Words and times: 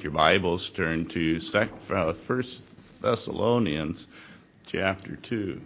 Your 0.00 0.12
Bibles 0.12 0.70
turn 0.74 1.08
to 1.10 1.40
uh, 1.54 2.12
First 2.26 2.62
Thessalonians 3.02 4.06
chapter 4.66 5.16
2. 5.16 5.60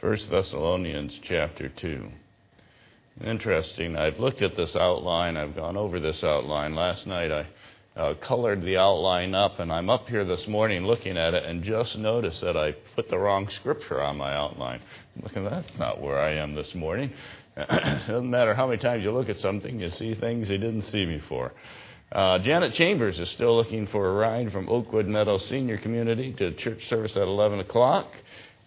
First 0.00 0.30
Thessalonians 0.30 1.18
chapter 1.22 1.68
2. 1.68 2.08
Interesting. 3.24 3.96
I've 3.96 4.18
looked 4.18 4.42
at 4.42 4.56
this 4.56 4.76
outline. 4.76 5.36
I've 5.36 5.56
gone 5.56 5.76
over 5.76 6.00
this 6.00 6.22
outline. 6.22 6.74
Last 6.74 7.06
night 7.06 7.32
I 7.32 7.46
uh, 7.96 8.14
colored 8.20 8.62
the 8.62 8.76
outline 8.76 9.34
up, 9.34 9.58
and 9.58 9.72
I'm 9.72 9.88
up 9.88 10.08
here 10.08 10.24
this 10.24 10.46
morning 10.46 10.84
looking 10.84 11.16
at 11.16 11.32
it 11.32 11.44
and 11.44 11.64
just 11.64 11.96
noticed 11.96 12.42
that 12.42 12.56
I 12.56 12.72
put 12.94 13.08
the 13.08 13.18
wrong 13.18 13.48
scripture 13.48 14.02
on 14.02 14.18
my 14.18 14.34
outline. 14.34 14.80
Looking, 15.22 15.44
that's 15.44 15.78
not 15.78 16.00
where 16.00 16.18
I 16.18 16.32
am 16.32 16.54
this 16.54 16.74
morning. 16.74 17.12
it 17.56 18.06
doesn't 18.06 18.30
matter 18.30 18.54
how 18.54 18.66
many 18.66 18.78
times 18.78 19.02
you 19.02 19.12
look 19.12 19.30
at 19.30 19.38
something, 19.38 19.80
you 19.80 19.88
see 19.88 20.14
things 20.14 20.50
you 20.50 20.58
didn't 20.58 20.82
see 20.82 21.06
before. 21.06 21.54
Uh, 22.12 22.38
Janet 22.38 22.74
Chambers 22.74 23.18
is 23.18 23.30
still 23.30 23.56
looking 23.56 23.86
for 23.86 24.06
a 24.08 24.12
ride 24.12 24.52
from 24.52 24.68
Oakwood 24.68 25.06
Meadow 25.06 25.38
Senior 25.38 25.78
Community 25.78 26.34
to 26.34 26.52
church 26.52 26.86
service 26.88 27.16
at 27.16 27.22
11 27.22 27.60
o'clock. 27.60 28.06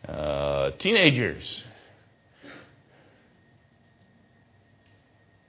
Uh, 0.08 0.72
teenagers. 0.80 1.64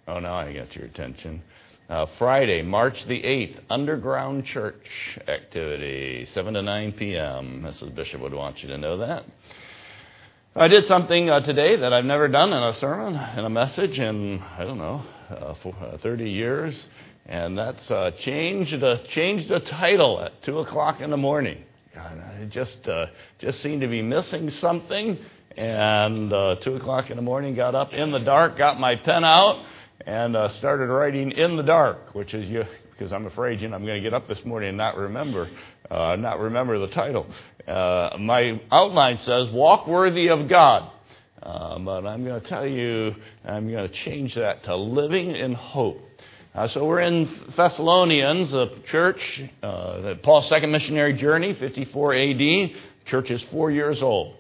Oh, 0.07 0.19
now 0.19 0.35
I 0.35 0.53
got 0.53 0.75
your 0.77 0.85
attention. 0.85 1.43
Uh, 1.91 2.07
Friday, 2.19 2.63
March 2.63 3.05
the 3.07 3.21
8th, 3.21 3.63
underground 3.69 4.45
church 4.45 4.87
activity, 5.27 6.25
7 6.27 6.55
to 6.55 6.63
9 6.63 6.93
p.m. 6.93 7.63
Mrs. 7.67 7.93
Bishop 7.93 8.21
would 8.21 8.33
want 8.33 8.63
you 8.63 8.69
to 8.69 8.79
know 8.79 8.99
that. 8.99 9.25
I 10.55 10.69
did 10.69 10.85
something 10.85 11.29
uh, 11.29 11.41
today 11.41 11.75
that 11.75 11.93
I've 11.93 12.05
never 12.05 12.29
done 12.29 12.53
in 12.53 12.63
a 12.63 12.75
sermon, 12.75 13.17
in 13.37 13.45
a 13.45 13.51
message, 13.51 13.99
in, 13.99 14.39
I 14.41 14.63
don't 14.63 14.79
know, 14.79 15.03
uh, 15.31 15.69
uh, 15.69 15.99
30 15.99 16.31
years, 16.31 16.87
and 17.27 17.59
that's 17.59 17.91
uh, 17.91 18.13
changed, 18.21 18.81
uh, 18.85 18.99
changed 19.09 19.49
the 19.49 19.59
title 19.59 20.21
at 20.21 20.41
2 20.45 20.61
o'clock 20.61 21.01
in 21.01 21.11
the 21.11 21.17
morning. 21.17 21.65
God, 21.93 22.21
I 22.21 22.45
just, 22.45 22.89
uh, 22.89 23.07
just 23.41 23.63
seemed 23.63 23.81
to 23.81 23.89
be 23.89 24.01
missing 24.01 24.49
something, 24.51 25.19
and 25.57 26.31
2 26.31 26.75
o'clock 26.77 27.11
in 27.11 27.17
the 27.17 27.23
morning, 27.23 27.57
got 27.57 27.75
up 27.75 27.93
in 27.93 28.13
the 28.13 28.21
dark, 28.21 28.57
got 28.57 28.79
my 28.79 28.95
pen 28.95 29.25
out, 29.25 29.65
and 30.07 30.37
uh, 30.37 30.49
started 30.49 30.87
writing 30.87 31.33
in 31.33 31.57
the 31.57 31.63
dark, 31.63 32.15
which 32.15 32.35
is 32.35 32.49
you, 32.49 32.65
because 32.91 33.13
I'm 33.13 33.27
afraid 33.27 33.61
you 33.61 33.69
know 33.69 33.77
I'm 33.77 33.85
going 33.85 34.03
to 34.03 34.09
get 34.09 34.15
up 34.15 34.29
this 34.29 34.45
morning 34.45 34.71
and 34.71 34.79
not 34.79 34.97
remember, 34.97 35.49
uh, 35.91 36.17
not 36.17 36.39
remember 36.41 36.79
the 36.79 36.89
title. 36.89 37.27
Uh, 37.67 38.17
my 38.19 38.61
outline 38.71 39.19
says 39.19 39.49
"Walk 39.49 39.87
worthy 39.87 40.29
of 40.29 40.49
God," 40.49 40.91
uh, 41.43 41.79
but 41.79 42.07
I'm 42.07 42.25
going 42.25 42.41
to 42.41 42.47
tell 42.47 42.67
you 42.67 43.15
I'm 43.45 43.71
going 43.71 43.89
to 43.89 43.95
change 43.95 44.35
that 44.35 44.65
to 44.65 44.77
"Living 44.77 45.35
in 45.35 45.53
Hope." 45.53 46.01
Uh, 46.53 46.67
so 46.67 46.85
we're 46.85 47.01
in 47.01 47.31
Thessalonians, 47.57 48.53
a 48.53 48.71
church, 48.89 49.41
uh, 49.63 50.15
Paul's 50.23 50.49
second 50.49 50.73
missionary 50.73 51.13
journey, 51.13 51.55
54 51.55 52.15
A.D. 52.15 52.77
Church 53.07 53.31
is 53.31 53.41
four 53.45 53.71
years 53.71 54.03
old, 54.03 54.37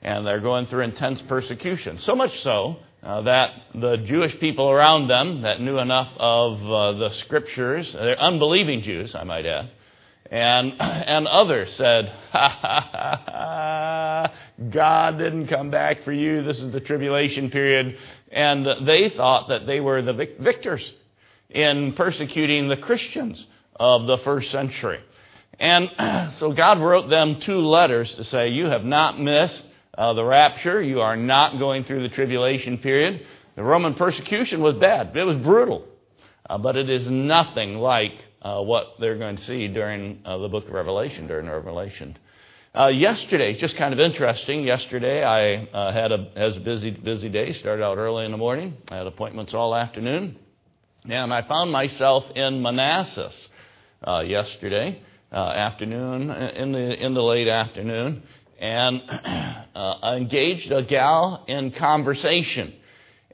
and 0.00 0.26
they're 0.26 0.40
going 0.40 0.64
through 0.66 0.84
intense 0.84 1.20
persecution. 1.22 1.98
So 2.00 2.14
much 2.14 2.40
so 2.40 2.78
uh, 3.02 3.22
that 3.22 3.50
the 3.74 3.96
Jewish 3.96 4.38
people 4.38 4.70
around 4.70 5.08
them 5.08 5.42
that 5.42 5.60
knew 5.60 5.78
enough 5.78 6.10
of 6.16 6.62
uh, 6.70 6.92
the 6.92 7.10
scriptures, 7.10 7.92
they're 7.92 8.20
unbelieving 8.20 8.82
Jews, 8.82 9.14
I 9.14 9.24
might 9.24 9.44
add, 9.44 9.70
and, 10.30 10.74
and 10.80 11.26
others 11.26 11.72
said, 11.74 12.08
ha, 12.30 12.48
ha, 12.48 12.90
ha, 12.92 13.22
ha, 13.26 14.32
God 14.70 15.18
didn't 15.18 15.48
come 15.48 15.70
back 15.70 16.04
for 16.04 16.12
you. 16.12 16.42
This 16.42 16.60
is 16.60 16.72
the 16.72 16.80
tribulation 16.80 17.50
period. 17.50 17.98
And 18.30 18.66
they 18.86 19.10
thought 19.10 19.48
that 19.48 19.66
they 19.66 19.80
were 19.80 20.00
the 20.00 20.14
victors 20.40 20.92
in 21.50 21.92
persecuting 21.94 22.68
the 22.68 22.76
Christians 22.76 23.46
of 23.78 24.06
the 24.06 24.18
first 24.18 24.50
century. 24.50 25.00
And 25.58 26.32
so 26.34 26.52
God 26.52 26.80
wrote 26.80 27.10
them 27.10 27.40
two 27.40 27.58
letters 27.58 28.14
to 28.14 28.24
say, 28.24 28.48
You 28.48 28.66
have 28.66 28.84
not 28.84 29.20
missed 29.20 29.66
uh, 29.96 30.12
the 30.14 30.24
rapture. 30.24 30.82
You 30.82 31.00
are 31.00 31.16
not 31.16 31.58
going 31.58 31.84
through 31.84 32.02
the 32.02 32.14
tribulation 32.14 32.78
period. 32.78 33.26
The 33.56 33.62
Roman 33.62 33.94
persecution 33.94 34.62
was 34.62 34.76
bad, 34.76 35.16
it 35.16 35.24
was 35.24 35.36
brutal. 35.36 35.86
Uh, 36.48 36.58
but 36.58 36.76
it 36.76 36.90
is 36.90 37.08
nothing 37.08 37.76
like 37.76 38.12
uh, 38.42 38.60
what 38.60 38.94
they're 38.98 39.18
going 39.18 39.36
to 39.36 39.42
see 39.42 39.68
during 39.68 40.20
uh, 40.24 40.38
the 40.38 40.48
book 40.48 40.66
of 40.66 40.72
Revelation, 40.72 41.26
during 41.26 41.48
Revelation. 41.48 42.18
Uh, 42.74 42.88
yesterday, 42.88 43.56
just 43.56 43.76
kind 43.76 43.92
of 43.92 44.00
interesting. 44.00 44.64
Yesterday, 44.64 45.22
I 45.22 45.66
uh, 45.66 45.92
had 45.92 46.10
a 46.10 46.30
has 46.34 46.56
a 46.56 46.60
busy 46.60 46.90
busy 46.90 47.28
day. 47.28 47.52
Started 47.52 47.84
out 47.84 47.98
early 47.98 48.24
in 48.24 48.32
the 48.32 48.38
morning. 48.38 48.74
I 48.88 48.96
had 48.96 49.06
appointments 49.06 49.52
all 49.52 49.74
afternoon, 49.74 50.38
and 51.04 51.32
I 51.32 51.42
found 51.42 51.70
myself 51.70 52.24
in 52.34 52.62
Manassas 52.62 53.48
yesterday 54.06 55.02
afternoon 55.30 56.30
in 56.30 56.72
the 56.72 57.04
in 57.04 57.12
the 57.12 57.22
late 57.22 57.48
afternoon, 57.48 58.22
and 58.62 59.02
uh, 59.74 60.14
engaged 60.16 60.70
a 60.70 60.82
gal 60.82 61.44
in 61.48 61.72
conversation. 61.72 62.72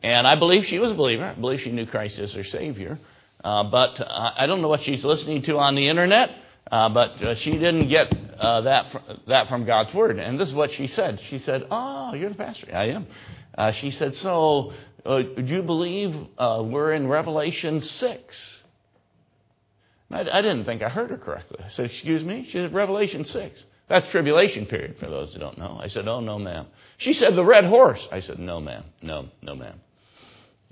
And 0.03 0.27
I 0.27 0.37
believe 0.37 0.65
she 0.65 0.78
was 0.78 0.91
a 0.91 0.94
believer. 0.94 1.25
I 1.25 1.34
believe 1.34 1.61
she 1.61 1.71
knew 1.71 1.87
Christ 1.87 2.19
as 2.19 2.33
her 2.33 2.44
Savior. 2.44 2.99
Uh, 3.44 3.65
but 3.65 4.00
uh, 4.00 4.33
I 4.37 4.47
don't 4.47 4.62
know 4.62 4.69
what 4.69 4.83
she's 4.83 5.05
listening 5.05 5.43
to 5.43 5.59
on 5.59 5.75
the 5.75 5.87
internet, 5.87 6.31
uh, 6.72 6.88
but 6.88 7.22
uh, 7.22 7.34
she 7.34 7.53
didn't 7.53 7.88
get 7.88 8.12
uh, 8.38 8.62
that, 8.62 8.91
fr- 8.91 8.99
that 9.27 9.49
from 9.49 9.67
God's 9.67 9.93
Word. 9.93 10.19
And 10.19 10.41
this 10.41 10.49
is 10.49 10.55
what 10.55 10.72
she 10.72 10.87
said. 10.87 11.21
She 11.28 11.38
said, 11.38 11.67
Oh, 11.71 12.15
you're 12.15 12.31
the 12.31 12.34
pastor. 12.34 12.69
I 12.72 12.91
am. 12.91 13.75
she 13.75 13.91
said, 13.91 14.15
So, 14.15 14.72
do 15.05 15.44
you 15.44 15.62
believe 15.62 16.17
we're 16.38 16.93
in 16.93 17.06
Revelation 17.06 17.83
6? 17.83 18.59
I, 20.11 20.21
I 20.21 20.41
didn't 20.41 20.65
think 20.65 20.83
I 20.83 20.88
heard 20.88 21.11
her 21.11 21.19
correctly. 21.19 21.59
I 21.62 21.69
said, 21.69 21.87
Excuse 21.87 22.25
me? 22.25 22.47
She 22.47 22.53
said, 22.53 22.72
Revelation 22.72 23.27
6. 23.27 23.65
That's 23.88 24.10
tribulation 24.10 24.66
period 24.66 24.97
for 24.99 25.09
those 25.09 25.32
who 25.32 25.41
don't 25.41 25.59
know. 25.59 25.78
I 25.81 25.88
said, 25.88 26.06
Oh, 26.06 26.21
no, 26.21 26.38
ma'am. 26.38 26.66
She 26.99 27.12
said, 27.15 27.34
The 27.34 27.44
red 27.44 27.65
horse. 27.65 28.06
I 28.12 28.21
said, 28.21 28.38
No, 28.38 28.60
ma'am. 28.60 28.84
No, 29.03 29.28
no, 29.43 29.54
ma'am. 29.54 29.81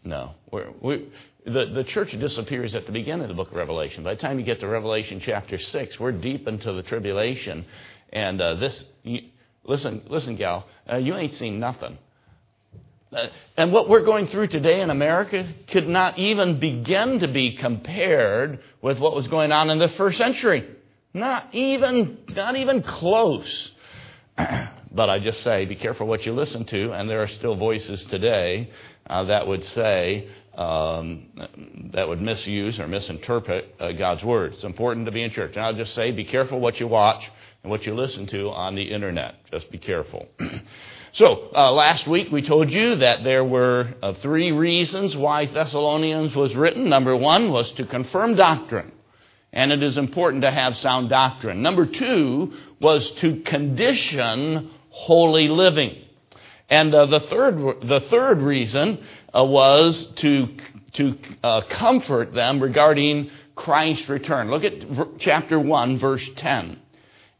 No. 0.04 0.34
We're, 0.50 0.71
we, 0.81 1.09
the, 1.44 1.66
the 1.66 1.84
church 1.84 2.12
disappears 2.12 2.75
at 2.75 2.87
the 2.87 2.93
beginning 2.93 3.22
of 3.22 3.28
the 3.28 3.34
book 3.34 3.50
of 3.50 3.56
Revelation. 3.56 4.04
By 4.04 4.15
the 4.15 4.21
time 4.21 4.38
you 4.38 4.44
get 4.44 4.60
to 4.60 4.69
Revelation 4.69 5.21
chapter 5.25 5.59
6, 5.59 5.99
we're 5.99 6.12
deep 6.12 6.47
into 6.47 6.72
the 6.72 6.82
tribulation. 6.82 7.65
And 8.12 8.41
uh, 8.41 8.54
this, 8.56 8.84
you, 9.03 9.22
listen, 9.65 10.03
listen, 10.09 10.37
gal, 10.37 10.66
uh, 10.91 10.97
you 10.97 11.16
ain't 11.16 11.34
seen 11.34 11.59
nothing. 11.59 11.98
Uh, 13.12 13.28
and 13.56 13.72
what 13.72 13.88
we're 13.88 14.04
going 14.04 14.27
through 14.27 14.48
today 14.48 14.81
in 14.81 14.91
America 14.91 15.48
could 15.69 15.88
not 15.88 16.19
even 16.19 16.59
begin 16.59 17.21
to 17.21 17.28
be 17.28 17.56
compared 17.56 18.60
with 18.83 18.98
what 18.98 19.15
was 19.15 19.28
going 19.28 19.53
on 19.53 19.71
in 19.71 19.78
the 19.78 19.88
first 19.88 20.19
century. 20.19 20.69
Not 21.16 21.54
even, 21.54 22.19
not 22.28 22.56
even 22.56 22.82
close. 22.82 23.71
but 24.37 25.09
I 25.09 25.19
just 25.19 25.43
say, 25.43 25.65
be 25.65 25.75
careful 25.75 26.06
what 26.06 26.27
you 26.27 26.34
listen 26.34 26.66
to. 26.66 26.93
And 26.93 27.09
there 27.09 27.22
are 27.22 27.28
still 27.28 27.56
voices 27.56 28.04
today 28.04 28.69
uh, 29.09 29.25
that 29.25 29.47
would 29.47 29.65
say, 29.65 30.28
um, 30.54 31.28
that 31.94 32.06
would 32.06 32.21
misuse 32.21 32.78
or 32.78 32.87
misinterpret 32.87 33.77
uh, 33.81 33.93
God's 33.93 34.25
word. 34.25 34.53
It's 34.54 34.65
important 34.65 35.06
to 35.06 35.12
be 35.12 35.22
in 35.22 35.31
church. 35.31 35.56
And 35.56 35.65
I'll 35.65 35.75
just 35.75 35.94
say, 35.94 36.10
be 36.10 36.25
careful 36.25 36.60
what 36.60 36.78
you 36.81 36.87
watch 36.87 37.25
and 37.62 37.71
what 37.71 37.87
you 37.87 37.94
listen 37.94 38.27
to 38.27 38.50
on 38.50 38.75
the 38.75 38.93
internet. 38.93 39.37
Just 39.50 39.71
be 39.71 39.78
careful. 39.78 40.28
so, 41.12 41.48
uh, 41.56 41.72
last 41.72 42.06
week 42.06 42.31
we 42.31 42.47
told 42.47 42.71
you 42.71 42.97
that 42.97 43.25
there 43.25 43.44
were 43.44 43.94
uh, 44.03 44.12
three 44.21 44.53
reasons 44.53 45.16
why 45.16 45.47
Thessalonians 45.47 46.37
was 46.37 46.54
written. 46.54 46.91
Number 46.91 47.16
one 47.16 47.50
was 47.53 47.72
to 47.72 47.87
confirm 47.87 48.37
doctrine 48.37 48.93
and 49.56 49.72
it 49.72 49.83
is 49.83 49.97
important 49.97 50.43
to 50.43 50.50
have 50.50 50.77
sound 50.77 51.09
doctrine. 51.09 51.63
Number 51.63 51.86
two 51.86 52.53
was 52.78 53.10
to 53.22 53.41
condition 53.41 54.71
holy 54.91 55.48
living. 55.48 55.97
And 56.69 56.95
uh, 56.95 57.07
the, 57.07 57.21
third, 57.21 57.57
the 57.89 58.01
third 58.10 58.42
reason 58.42 59.03
uh, 59.34 59.42
was 59.42 60.13
to, 60.16 60.48
to 60.92 61.19
uh, 61.42 61.63
comfort 61.71 62.34
them 62.34 62.60
regarding 62.60 63.31
Christ's 63.54 64.10
return. 64.10 64.51
Look 64.51 64.63
at 64.63 64.83
v- 64.83 65.04
chapter 65.21 65.59
1, 65.59 66.01
verse 66.01 66.28
10. 66.36 66.78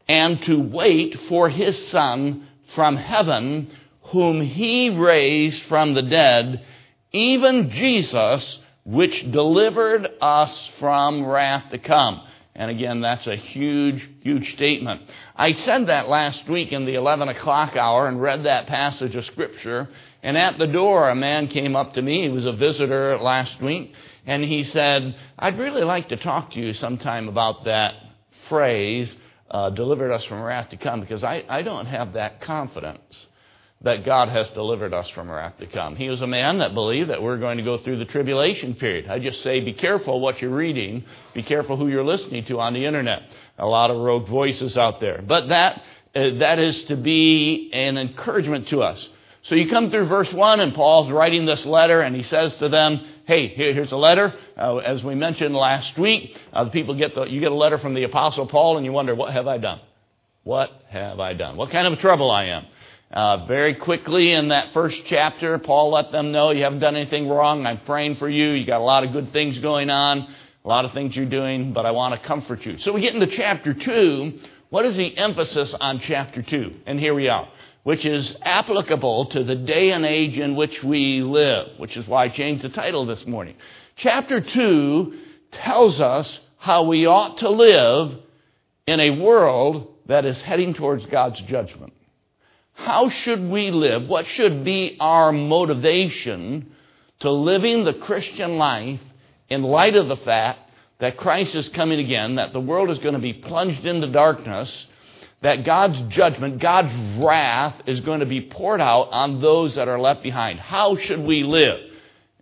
And 0.07 0.41
to 0.43 0.59
wait 0.59 1.19
for 1.19 1.49
his 1.49 1.87
Son 1.89 2.47
from 2.73 2.97
heaven, 2.97 3.69
whom 4.05 4.41
he 4.41 4.89
raised 4.89 5.61
from 5.65 5.93
the 5.93 6.01
dead, 6.01 6.65
even 7.11 7.69
Jesus 7.69 8.57
which 8.87 9.29
delivered 9.31 10.07
us 10.21 10.71
from 10.79 11.25
wrath 11.25 11.69
to 11.71 11.77
come. 11.77 12.21
And 12.55 12.71
again, 12.71 13.01
that's 13.01 13.27
a 13.27 13.35
huge, 13.35 14.09
huge 14.21 14.53
statement. 14.53 15.01
I 15.35 15.51
said 15.51 15.87
that 15.87 16.07
last 16.07 16.47
week 16.47 16.71
in 16.71 16.85
the 16.85 16.95
11 16.95 17.27
o'clock 17.27 17.75
hour 17.75 18.07
and 18.07 18.21
read 18.21 18.45
that 18.45 18.67
passage 18.67 19.13
of 19.15 19.25
Scripture. 19.25 19.89
And 20.23 20.37
at 20.37 20.57
the 20.57 20.67
door, 20.67 21.09
a 21.09 21.15
man 21.15 21.49
came 21.49 21.75
up 21.75 21.93
to 21.93 22.01
me. 22.01 22.23
He 22.23 22.29
was 22.29 22.45
a 22.45 22.53
visitor 22.53 23.17
last 23.17 23.61
week. 23.61 23.93
And 24.25 24.41
he 24.41 24.63
said, 24.63 25.15
I'd 25.37 25.59
really 25.59 25.83
like 25.83 26.07
to 26.09 26.17
talk 26.17 26.51
to 26.51 26.59
you 26.59 26.73
sometime 26.73 27.27
about 27.27 27.65
that 27.65 27.93
phrase, 28.47 29.13
uh, 29.51 29.69
delivered 29.71 30.13
us 30.13 30.23
from 30.23 30.41
wrath 30.41 30.69
to 30.69 30.77
come, 30.77 31.01
because 31.01 31.25
I, 31.25 31.43
I 31.49 31.61
don't 31.61 31.87
have 31.87 32.13
that 32.13 32.39
confidence 32.39 33.27
that 33.81 34.03
God 34.03 34.29
has 34.29 34.49
delivered 34.51 34.93
us 34.93 35.07
from 35.09 35.29
wrath 35.29 35.57
to 35.59 35.67
come. 35.67 35.95
He 35.95 36.09
was 36.09 36.21
a 36.21 36.27
man 36.27 36.59
that 36.59 36.73
believed 36.73 37.11
that 37.11 37.21
we're 37.21 37.37
going 37.37 37.57
to 37.57 37.63
go 37.63 37.77
through 37.77 37.97
the 37.97 38.05
tribulation 38.05 38.73
period. 38.73 39.07
I 39.07 39.19
just 39.19 39.43
say 39.43 39.59
be 39.59 39.73
careful 39.73 40.19
what 40.19 40.41
you're 40.41 40.55
reading, 40.55 41.03
be 41.35 41.43
careful 41.43 41.77
who 41.77 41.87
you're 41.87 42.03
listening 42.03 42.43
to 42.45 42.59
on 42.59 42.73
the 42.73 42.85
internet. 42.85 43.23
A 43.59 43.67
lot 43.67 43.91
of 43.91 43.97
rogue 43.97 44.27
voices 44.27 44.77
out 44.77 44.99
there. 44.99 45.21
But 45.25 45.49
that, 45.49 45.81
uh, 46.15 46.39
that 46.39 46.57
is 46.57 46.85
to 46.85 46.95
be 46.95 47.69
an 47.71 47.97
encouragement 47.97 48.67
to 48.69 48.81
us. 48.81 49.09
So 49.43 49.55
you 49.55 49.69
come 49.69 49.91
through 49.91 50.07
verse 50.07 50.33
1, 50.33 50.59
and 50.59 50.73
Paul's 50.73 51.11
writing 51.11 51.45
this 51.45 51.65
letter, 51.65 52.01
and 52.01 52.15
he 52.15 52.23
says 52.23 52.55
to 52.57 52.69
them, 52.69 52.99
Hey, 53.25 53.49
here's 53.49 53.91
a 53.91 53.97
letter. 53.97 54.33
Uh, 54.57 54.77
as 54.77 55.03
we 55.03 55.13
mentioned 55.13 55.53
last 55.53 55.97
week, 55.97 56.37
uh, 56.51 56.63
the 56.63 56.71
people 56.71 56.95
get 56.95 57.13
the, 57.13 57.25
you 57.25 57.39
get 57.39 57.51
a 57.51 57.55
letter 57.55 57.77
from 57.77 57.93
the 57.93 58.03
Apostle 58.03 58.47
Paul, 58.47 58.77
and 58.77 58.85
you 58.85 58.91
wonder, 58.91 59.13
What 59.13 59.31
have 59.31 59.47
I 59.47 59.57
done? 59.57 59.79
What 60.43 60.71
have 60.89 61.19
I 61.19 61.33
done? 61.33 61.57
What 61.57 61.71
kind 61.71 61.87
of 61.87 61.99
trouble 61.99 62.31
I 62.31 62.45
am? 62.45 62.65
Uh, 63.11 63.45
very 63.45 63.73
quickly 63.73 64.33
in 64.33 64.49
that 64.49 64.73
first 64.73 65.01
chapter, 65.05 65.57
Paul 65.59 65.91
let 65.91 66.11
them 66.11 66.33
know 66.33 66.51
you 66.51 66.63
haven't 66.63 66.79
done 66.79 66.97
anything 66.97 67.29
wrong. 67.29 67.65
I'm 67.65 67.79
praying 67.85 68.17
for 68.17 68.27
you. 68.27 68.49
You 68.49 68.65
got 68.65 68.81
a 68.81 68.83
lot 68.83 69.05
of 69.05 69.13
good 69.13 69.31
things 69.31 69.57
going 69.59 69.89
on, 69.89 70.27
a 70.65 70.67
lot 70.67 70.83
of 70.83 70.91
things 70.91 71.15
you're 71.15 71.25
doing, 71.25 71.71
but 71.71 71.85
I 71.85 71.91
want 71.91 72.15
to 72.15 72.27
comfort 72.27 72.65
you. 72.65 72.77
So 72.79 72.91
we 72.91 72.99
get 72.99 73.13
into 73.13 73.27
chapter 73.27 73.73
2. 73.73 74.39
What 74.69 74.83
is 74.83 74.97
the 74.97 75.17
emphasis 75.17 75.73
on 75.73 75.99
chapter 75.99 76.41
2? 76.41 76.81
And 76.85 76.99
here 76.99 77.13
we 77.13 77.29
are, 77.29 77.47
which 77.83 78.05
is 78.05 78.35
applicable 78.41 79.27
to 79.27 79.43
the 79.45 79.55
day 79.55 79.91
and 79.91 80.05
age 80.05 80.37
in 80.37 80.57
which 80.57 80.83
we 80.83 81.21
live, 81.21 81.79
which 81.79 81.95
is 81.95 82.05
why 82.07 82.25
I 82.25 82.29
changed 82.29 82.65
the 82.65 82.69
title 82.69 83.05
this 83.05 83.25
morning. 83.25 83.55
Chapter 83.95 84.41
2 84.41 85.17
tells 85.53 86.01
us 86.01 86.41
how 86.57 86.83
we 86.83 87.05
ought 87.05 87.37
to 87.37 87.49
live 87.49 88.19
in 88.85 88.99
a 88.99 89.11
world 89.11 89.93
that 90.07 90.25
is 90.25 90.41
heading 90.41 90.73
towards 90.73 91.05
God's 91.05 91.39
judgment. 91.41 91.93
How 92.77 93.09
should 93.09 93.49
we 93.49 93.71
live? 93.71 94.07
What 94.07 94.27
should 94.27 94.63
be 94.63 94.97
our 94.99 95.31
motivation 95.31 96.71
to 97.19 97.31
living 97.31 97.83
the 97.83 97.93
Christian 97.95 98.59
life 98.59 99.01
in 99.49 99.63
light 99.63 99.95
of 99.95 100.07
the 100.07 100.15
fact 100.17 100.59
that 100.99 101.17
Christ 101.17 101.55
is 101.55 101.67
coming 101.69 101.99
again, 101.99 102.35
that 102.35 102.53
the 102.53 102.59
world 102.59 102.91
is 102.91 102.99
going 102.99 103.15
to 103.15 103.19
be 103.19 103.33
plunged 103.33 103.85
into 103.85 104.11
darkness, 104.11 104.85
that 105.41 105.65
God's 105.65 105.99
judgment, 106.13 106.59
God's 106.59 106.93
wrath 107.19 107.81
is 107.87 107.99
going 108.01 108.19
to 108.19 108.27
be 108.27 108.41
poured 108.41 108.79
out 108.79 109.09
on 109.11 109.41
those 109.41 109.73
that 109.73 109.87
are 109.87 109.99
left 109.99 110.21
behind. 110.21 110.59
How 110.59 110.97
should 110.97 111.21
we 111.21 111.43
live? 111.43 111.79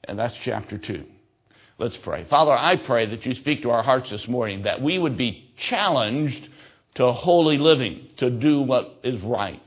And 0.03 0.19
that's 0.19 0.35
chapter 0.43 0.77
2. 0.77 1.05
Let's 1.79 1.97
pray. 1.97 2.25
Father, 2.25 2.51
I 2.51 2.75
pray 2.75 3.05
that 3.05 3.25
you 3.25 3.35
speak 3.35 3.61
to 3.61 3.71
our 3.71 3.83
hearts 3.83 4.09
this 4.09 4.27
morning, 4.27 4.63
that 4.63 4.81
we 4.81 4.99
would 4.99 5.15
be 5.15 5.49
challenged 5.55 6.49
to 6.95 7.13
holy 7.13 7.57
living, 7.57 8.09
to 8.17 8.29
do 8.29 8.61
what 8.61 8.99
is 9.03 9.21
right 9.21 9.61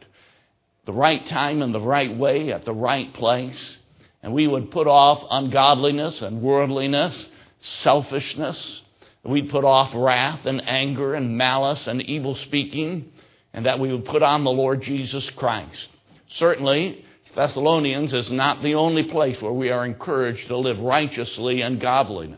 the 0.89 0.93
right 0.95 1.27
time 1.27 1.61
and 1.61 1.75
the 1.75 1.81
right 1.81 2.17
way 2.17 2.51
at 2.51 2.65
the 2.65 2.73
right 2.73 3.13
place. 3.13 3.77
And 4.23 4.33
we 4.33 4.47
would 4.47 4.71
put 4.71 4.87
off 4.87 5.23
ungodliness 5.31 6.23
and 6.23 6.41
worldliness, 6.41 7.29
selfishness. 7.61 8.81
We'd 9.23 9.51
put 9.51 9.67
off 9.67 9.93
wrath 9.95 10.47
and 10.47 10.67
anger 10.67 11.13
and 11.13 11.37
malice 11.37 11.87
and 11.89 12.01
evil 12.01 12.37
speaking, 12.37 13.13
and 13.53 13.67
that 13.67 13.79
we 13.79 13.93
would 13.93 14.07
put 14.07 14.23
on 14.23 14.45
the 14.45 14.51
Lord 14.51 14.81
Jesus 14.81 15.29
Christ. 15.29 15.89
Certainly, 16.29 17.05
Thessalonians 17.35 18.15
is 18.15 18.33
not 18.33 18.63
the 18.63 18.77
only 18.77 19.03
place 19.03 19.43
where 19.43 19.53
we 19.53 19.69
are 19.69 19.85
encouraged 19.85 20.49
to 20.49 20.57
live 20.57 20.81
righteously 20.81 21.61
and 21.61 21.83
godly, 21.83 22.35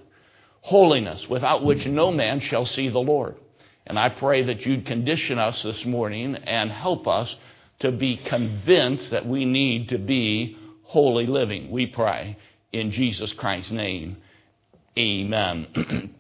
holiness, 0.63 1.29
without 1.29 1.65
which 1.65 1.87
no 1.87 2.11
man 2.11 2.41
shall 2.41 2.67
see 2.67 2.89
the 2.89 2.99
Lord. 2.99 3.37
And 3.87 3.97
I 3.97 4.09
pray 4.09 4.43
that 4.43 4.67
you'd 4.67 4.87
condition 4.87 5.39
us 5.39 5.63
this 5.63 5.85
morning 5.85 6.35
and 6.35 6.73
help 6.73 7.07
us 7.07 7.37
to 7.81 7.91
be 7.91 8.17
convinced 8.17 9.11
that 9.11 9.27
we 9.27 9.45
need 9.45 9.89
to 9.89 9.99
be 9.99 10.57
holy 10.85 11.27
living. 11.27 11.71
We 11.71 11.87
pray 11.87 12.37
in 12.73 12.91
Jesus 12.91 13.33
Christ's 13.33 13.73
name. 13.73 14.17
Amen. 14.99 16.15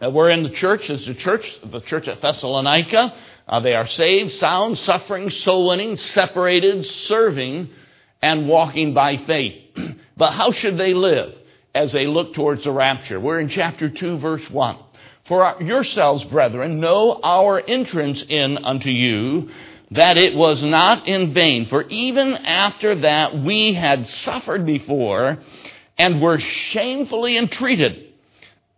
we're 0.00 0.30
in 0.30 0.42
the 0.42 0.50
church. 0.50 0.88
It's 0.90 1.06
the 1.06 1.14
church, 1.14 1.58
the 1.64 1.80
church 1.80 2.08
at 2.08 2.20
Thessalonica. 2.20 3.14
Uh, 3.46 3.60
they 3.60 3.74
are 3.74 3.86
saved, 3.86 4.32
sound, 4.32 4.76
suffering, 4.78 5.30
soul 5.30 5.68
winning, 5.68 5.96
separated, 5.96 6.84
serving, 6.84 7.70
and 8.20 8.48
walking 8.48 8.92
by 8.92 9.16
faith. 9.16 9.62
but 10.16 10.32
how 10.32 10.50
should 10.50 10.76
they 10.76 10.92
live 10.92 11.34
as 11.74 11.92
they 11.92 12.06
look 12.06 12.34
towards 12.34 12.64
the 12.64 12.72
rapture? 12.72 13.18
We're 13.18 13.40
in 13.40 13.48
chapter 13.48 13.88
2, 13.88 14.18
verse 14.18 14.48
1. 14.50 14.76
For 15.26 15.56
yourselves, 15.60 16.24
brethren, 16.24 16.80
know 16.80 17.20
our 17.22 17.60
entrance 17.60 18.22
in 18.28 18.58
unto 18.58 18.90
you, 18.90 19.50
that 19.90 20.18
it 20.18 20.34
was 20.34 20.62
not 20.62 21.06
in 21.06 21.32
vain. 21.32 21.66
For 21.66 21.82
even 21.88 22.34
after 22.34 22.94
that 22.96 23.38
we 23.38 23.74
had 23.74 24.06
suffered 24.08 24.66
before 24.66 25.38
and 25.96 26.20
were 26.20 26.38
shamefully 26.38 27.36
entreated. 27.36 28.12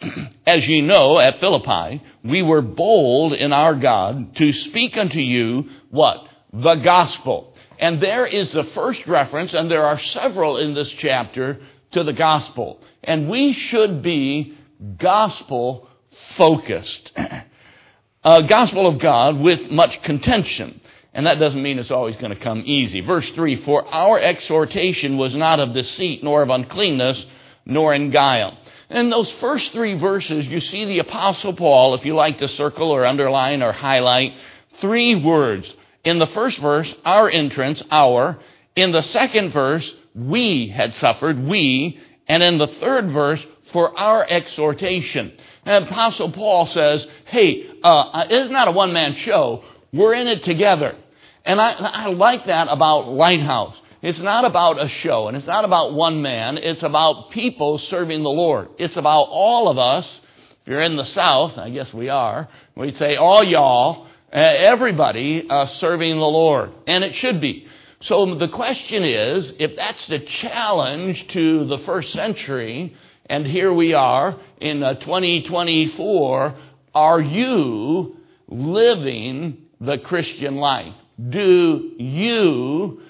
As 0.46 0.66
ye 0.66 0.80
know, 0.80 1.18
at 1.18 1.40
Philippi, 1.40 2.02
we 2.24 2.42
were 2.42 2.62
bold 2.62 3.34
in 3.34 3.52
our 3.52 3.74
God 3.74 4.36
to 4.36 4.52
speak 4.52 4.96
unto 4.96 5.18
you 5.18 5.68
what? 5.90 6.26
The 6.52 6.76
gospel. 6.76 7.54
And 7.78 8.00
there 8.00 8.26
is 8.26 8.52
the 8.52 8.64
first 8.64 9.06
reference, 9.06 9.54
and 9.54 9.70
there 9.70 9.86
are 9.86 9.98
several 9.98 10.58
in 10.58 10.74
this 10.74 10.90
chapter, 10.90 11.60
to 11.92 12.04
the 12.04 12.12
gospel. 12.12 12.82
And 13.02 13.28
we 13.28 13.52
should 13.52 14.02
be 14.02 14.56
gospel 14.98 15.88
focused. 16.36 17.12
A 18.24 18.42
gospel 18.42 18.86
of 18.86 18.98
God 18.98 19.40
with 19.40 19.70
much 19.70 20.02
contention. 20.02 20.79
And 21.12 21.26
that 21.26 21.40
doesn't 21.40 21.62
mean 21.62 21.78
it's 21.78 21.90
always 21.90 22.16
going 22.16 22.32
to 22.32 22.38
come 22.38 22.62
easy. 22.64 23.00
Verse 23.00 23.28
3 23.30 23.64
For 23.64 23.86
our 23.86 24.18
exhortation 24.18 25.16
was 25.16 25.34
not 25.34 25.60
of 25.60 25.72
deceit, 25.72 26.22
nor 26.22 26.42
of 26.42 26.50
uncleanness, 26.50 27.26
nor 27.66 27.94
in 27.94 28.10
guile. 28.10 28.56
In 28.90 29.10
those 29.10 29.30
first 29.32 29.72
three 29.72 29.98
verses, 29.98 30.46
you 30.46 30.60
see 30.60 30.84
the 30.84 30.98
Apostle 30.98 31.52
Paul, 31.54 31.94
if 31.94 32.04
you 32.04 32.14
like 32.14 32.38
to 32.38 32.48
circle 32.48 32.90
or 32.90 33.06
underline 33.06 33.62
or 33.62 33.72
highlight, 33.72 34.34
three 34.78 35.14
words. 35.14 35.72
In 36.04 36.18
the 36.18 36.26
first 36.26 36.58
verse, 36.58 36.92
our 37.04 37.28
entrance, 37.28 37.82
our. 37.90 38.38
In 38.74 38.92
the 38.92 39.02
second 39.02 39.52
verse, 39.52 39.94
we 40.14 40.68
had 40.68 40.94
suffered, 40.94 41.38
we. 41.38 42.00
And 42.26 42.42
in 42.42 42.58
the 42.58 42.66
third 42.66 43.10
verse, 43.10 43.44
for 43.72 43.96
our 43.98 44.26
exhortation. 44.28 45.32
And 45.64 45.84
Apostle 45.86 46.32
Paul 46.32 46.66
says, 46.66 47.06
hey, 47.26 47.70
uh, 47.82 48.26
it's 48.28 48.50
not 48.50 48.68
a 48.68 48.72
one 48.72 48.92
man 48.92 49.14
show. 49.14 49.64
We're 49.92 50.14
in 50.14 50.28
it 50.28 50.44
together. 50.44 50.96
And 51.44 51.60
I, 51.60 51.72
I 51.72 52.06
like 52.08 52.46
that 52.46 52.68
about 52.70 53.08
Lighthouse. 53.08 53.80
It's 54.02 54.20
not 54.20 54.44
about 54.44 54.82
a 54.82 54.88
show 54.88 55.28
and 55.28 55.36
it's 55.36 55.46
not 55.46 55.64
about 55.64 55.92
one 55.92 56.22
man. 56.22 56.58
It's 56.58 56.82
about 56.82 57.30
people 57.30 57.78
serving 57.78 58.22
the 58.22 58.30
Lord. 58.30 58.68
It's 58.78 58.96
about 58.96 59.24
all 59.30 59.68
of 59.68 59.78
us. 59.78 60.20
If 60.62 60.68
you're 60.68 60.80
in 60.80 60.96
the 60.96 61.04
South, 61.04 61.58
I 61.58 61.70
guess 61.70 61.92
we 61.92 62.08
are, 62.08 62.48
we'd 62.76 62.96
say 62.96 63.16
all 63.16 63.42
y'all, 63.42 64.06
uh, 64.32 64.36
everybody 64.36 65.48
uh, 65.48 65.66
serving 65.66 66.16
the 66.18 66.24
Lord. 66.24 66.72
And 66.86 67.04
it 67.04 67.14
should 67.14 67.40
be. 67.40 67.66
So 68.00 68.34
the 68.34 68.48
question 68.48 69.04
is, 69.04 69.52
if 69.58 69.76
that's 69.76 70.06
the 70.06 70.20
challenge 70.20 71.28
to 71.28 71.66
the 71.66 71.78
first 71.78 72.12
century, 72.12 72.96
and 73.26 73.46
here 73.46 73.72
we 73.72 73.92
are 73.92 74.38
in 74.60 74.82
uh, 74.82 74.94
2024, 74.94 76.54
are 76.94 77.20
you 77.20 78.16
living 78.48 79.66
the 79.80 79.98
Christian 79.98 80.56
life? 80.56 80.94
Do 81.28 81.92
you 81.98 83.02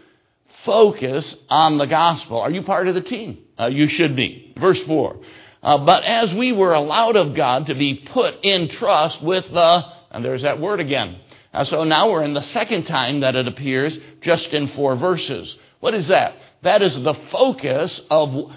focus 0.64 1.34
on 1.48 1.78
the 1.78 1.86
gospel? 1.86 2.40
Are 2.40 2.50
you 2.50 2.62
part 2.62 2.88
of 2.88 2.94
the 2.94 3.00
team? 3.00 3.38
Uh, 3.58 3.66
you 3.66 3.88
should 3.88 4.16
be. 4.16 4.54
Verse 4.58 4.82
4. 4.84 5.16
Uh, 5.62 5.78
but 5.78 6.04
as 6.04 6.32
we 6.34 6.52
were 6.52 6.72
allowed 6.72 7.16
of 7.16 7.34
God 7.34 7.66
to 7.66 7.74
be 7.74 7.94
put 7.94 8.34
in 8.42 8.68
trust 8.68 9.22
with 9.22 9.44
the, 9.50 9.84
and 10.10 10.24
there's 10.24 10.42
that 10.42 10.60
word 10.60 10.80
again. 10.80 11.18
Uh, 11.52 11.64
so 11.64 11.84
now 11.84 12.10
we're 12.10 12.24
in 12.24 12.34
the 12.34 12.42
second 12.42 12.84
time 12.84 13.20
that 13.20 13.36
it 13.36 13.46
appears 13.46 13.98
just 14.20 14.48
in 14.48 14.68
four 14.68 14.96
verses. 14.96 15.56
What 15.80 15.94
is 15.94 16.08
that? 16.08 16.36
That 16.62 16.82
is 16.82 16.94
the 17.02 17.14
focus 17.30 18.00
of 18.10 18.52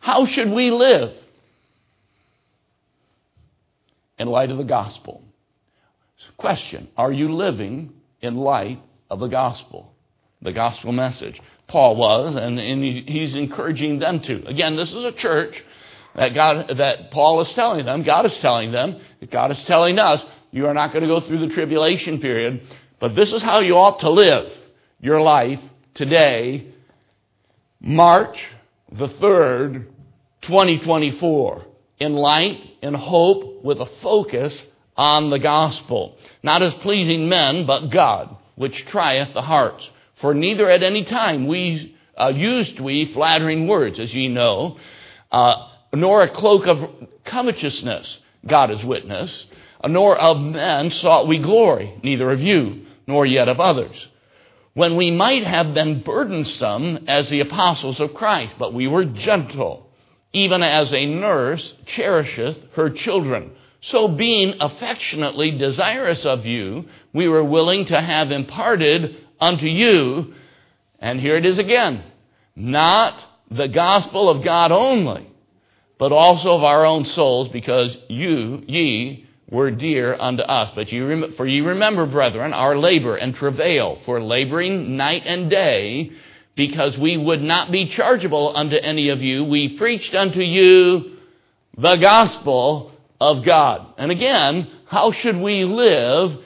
how 0.00 0.26
should 0.26 0.50
we 0.50 0.70
live 0.70 1.12
in 4.18 4.28
light 4.28 4.50
of 4.50 4.58
the 4.58 4.64
gospel. 4.64 5.22
Question 6.36 6.88
Are 6.96 7.12
you 7.12 7.34
living 7.34 7.92
in 8.20 8.36
light 8.36 8.80
of 9.10 9.20
the 9.20 9.28
gospel, 9.28 9.94
the 10.42 10.52
gospel 10.52 10.92
message? 10.92 11.40
Paul 11.68 11.96
was, 11.96 12.34
and, 12.36 12.58
and 12.58 13.08
he's 13.08 13.34
encouraging 13.34 13.98
them 13.98 14.20
to. 14.20 14.46
Again, 14.46 14.76
this 14.76 14.94
is 14.94 15.04
a 15.04 15.12
church 15.12 15.62
that 16.14 16.32
God, 16.32 16.78
that 16.78 17.10
Paul 17.10 17.40
is 17.40 17.52
telling 17.54 17.84
them, 17.84 18.02
God 18.02 18.24
is 18.26 18.36
telling 18.38 18.70
them, 18.70 19.00
God 19.30 19.50
is 19.50 19.62
telling 19.64 19.98
us, 19.98 20.24
you 20.52 20.66
are 20.66 20.74
not 20.74 20.92
going 20.92 21.02
to 21.02 21.08
go 21.08 21.20
through 21.20 21.40
the 21.40 21.54
tribulation 21.54 22.20
period, 22.20 22.62
but 23.00 23.14
this 23.14 23.32
is 23.32 23.42
how 23.42 23.58
you 23.58 23.76
ought 23.76 24.00
to 24.00 24.10
live 24.10 24.50
your 25.00 25.20
life 25.20 25.60
today, 25.94 26.72
March 27.80 28.38
the 28.92 29.08
3rd, 29.08 29.86
2024, 30.42 31.66
in 31.98 32.14
light, 32.14 32.60
in 32.82 32.94
hope, 32.94 33.64
with 33.64 33.80
a 33.80 33.86
focus 34.00 34.64
on 34.96 35.30
the 35.30 35.38
gospel, 35.38 36.16
not 36.42 36.62
as 36.62 36.74
pleasing 36.74 37.28
men, 37.28 37.66
but 37.66 37.90
God, 37.90 38.36
which 38.54 38.86
trieth 38.86 39.34
the 39.34 39.42
hearts. 39.42 39.88
For 40.16 40.32
neither 40.34 40.68
at 40.70 40.82
any 40.82 41.04
time 41.04 41.46
we 41.46 41.96
uh, 42.16 42.32
used 42.34 42.80
we 42.80 43.12
flattering 43.12 43.68
words, 43.68 44.00
as 44.00 44.14
ye 44.14 44.28
know, 44.28 44.78
uh, 45.30 45.68
nor 45.92 46.22
a 46.22 46.30
cloak 46.30 46.66
of 46.66 46.90
covetousness, 47.24 48.18
God 48.46 48.70
is 48.70 48.84
witness, 48.84 49.46
nor 49.86 50.16
of 50.16 50.40
men 50.40 50.90
sought 50.90 51.28
we 51.28 51.38
glory, 51.38 51.98
neither 52.02 52.30
of 52.30 52.40
you, 52.40 52.86
nor 53.06 53.26
yet 53.26 53.48
of 53.48 53.60
others. 53.60 54.08
When 54.74 54.96
we 54.96 55.10
might 55.10 55.44
have 55.44 55.74
been 55.74 56.02
burdensome 56.02 57.04
as 57.08 57.30
the 57.30 57.40
apostles 57.40 58.00
of 58.00 58.14
Christ, 58.14 58.56
but 58.58 58.74
we 58.74 58.86
were 58.86 59.04
gentle, 59.04 59.90
even 60.32 60.62
as 60.62 60.92
a 60.92 61.06
nurse 61.06 61.74
cherisheth 61.86 62.58
her 62.74 62.90
children. 62.90 63.52
So 63.90 64.08
being 64.08 64.54
affectionately 64.60 65.52
desirous 65.52 66.24
of 66.24 66.44
you, 66.44 66.86
we 67.12 67.28
were 67.28 67.44
willing 67.44 67.86
to 67.86 68.00
have 68.00 68.32
imparted 68.32 69.16
unto 69.38 69.66
you, 69.66 70.34
and 70.98 71.20
here 71.20 71.36
it 71.36 71.46
is 71.46 71.60
again, 71.60 72.02
not 72.56 73.14
the 73.48 73.68
gospel 73.68 74.28
of 74.28 74.42
God 74.42 74.72
only, 74.72 75.30
but 75.98 76.10
also 76.10 76.56
of 76.56 76.64
our 76.64 76.84
own 76.84 77.04
souls, 77.04 77.48
because 77.50 77.96
you, 78.08 78.64
ye, 78.66 79.24
were 79.48 79.70
dear 79.70 80.16
unto 80.18 80.42
us. 80.42 80.72
But 80.74 80.90
ye, 80.90 81.30
for 81.36 81.46
ye 81.46 81.60
remember, 81.60 82.06
brethren, 82.06 82.52
our 82.52 82.76
labor 82.76 83.14
and 83.14 83.36
travail, 83.36 84.00
for 84.04 84.20
laboring 84.20 84.96
night 84.96 85.26
and 85.26 85.48
day, 85.48 86.10
because 86.56 86.98
we 86.98 87.16
would 87.16 87.42
not 87.42 87.70
be 87.70 87.86
chargeable 87.86 88.56
unto 88.56 88.74
any 88.74 89.10
of 89.10 89.22
you, 89.22 89.44
we 89.44 89.76
preached 89.76 90.12
unto 90.12 90.40
you 90.40 91.18
the 91.78 91.94
gospel 91.96 92.90
of 93.20 93.44
God. 93.44 93.94
And 93.98 94.10
again, 94.10 94.70
how 94.86 95.12
should 95.12 95.36
we 95.36 95.64
live 95.64 96.38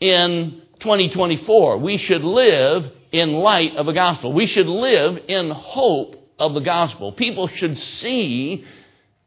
in 0.00 0.62
2024? 0.80 1.78
We 1.78 1.98
should 1.98 2.24
live 2.24 2.90
in 3.12 3.32
light 3.32 3.76
of 3.76 3.86
the 3.86 3.92
gospel. 3.92 4.32
We 4.32 4.46
should 4.46 4.66
live 4.66 5.24
in 5.28 5.50
hope 5.50 6.16
of 6.38 6.54
the 6.54 6.60
gospel. 6.60 7.12
People 7.12 7.48
should 7.48 7.78
see 7.78 8.64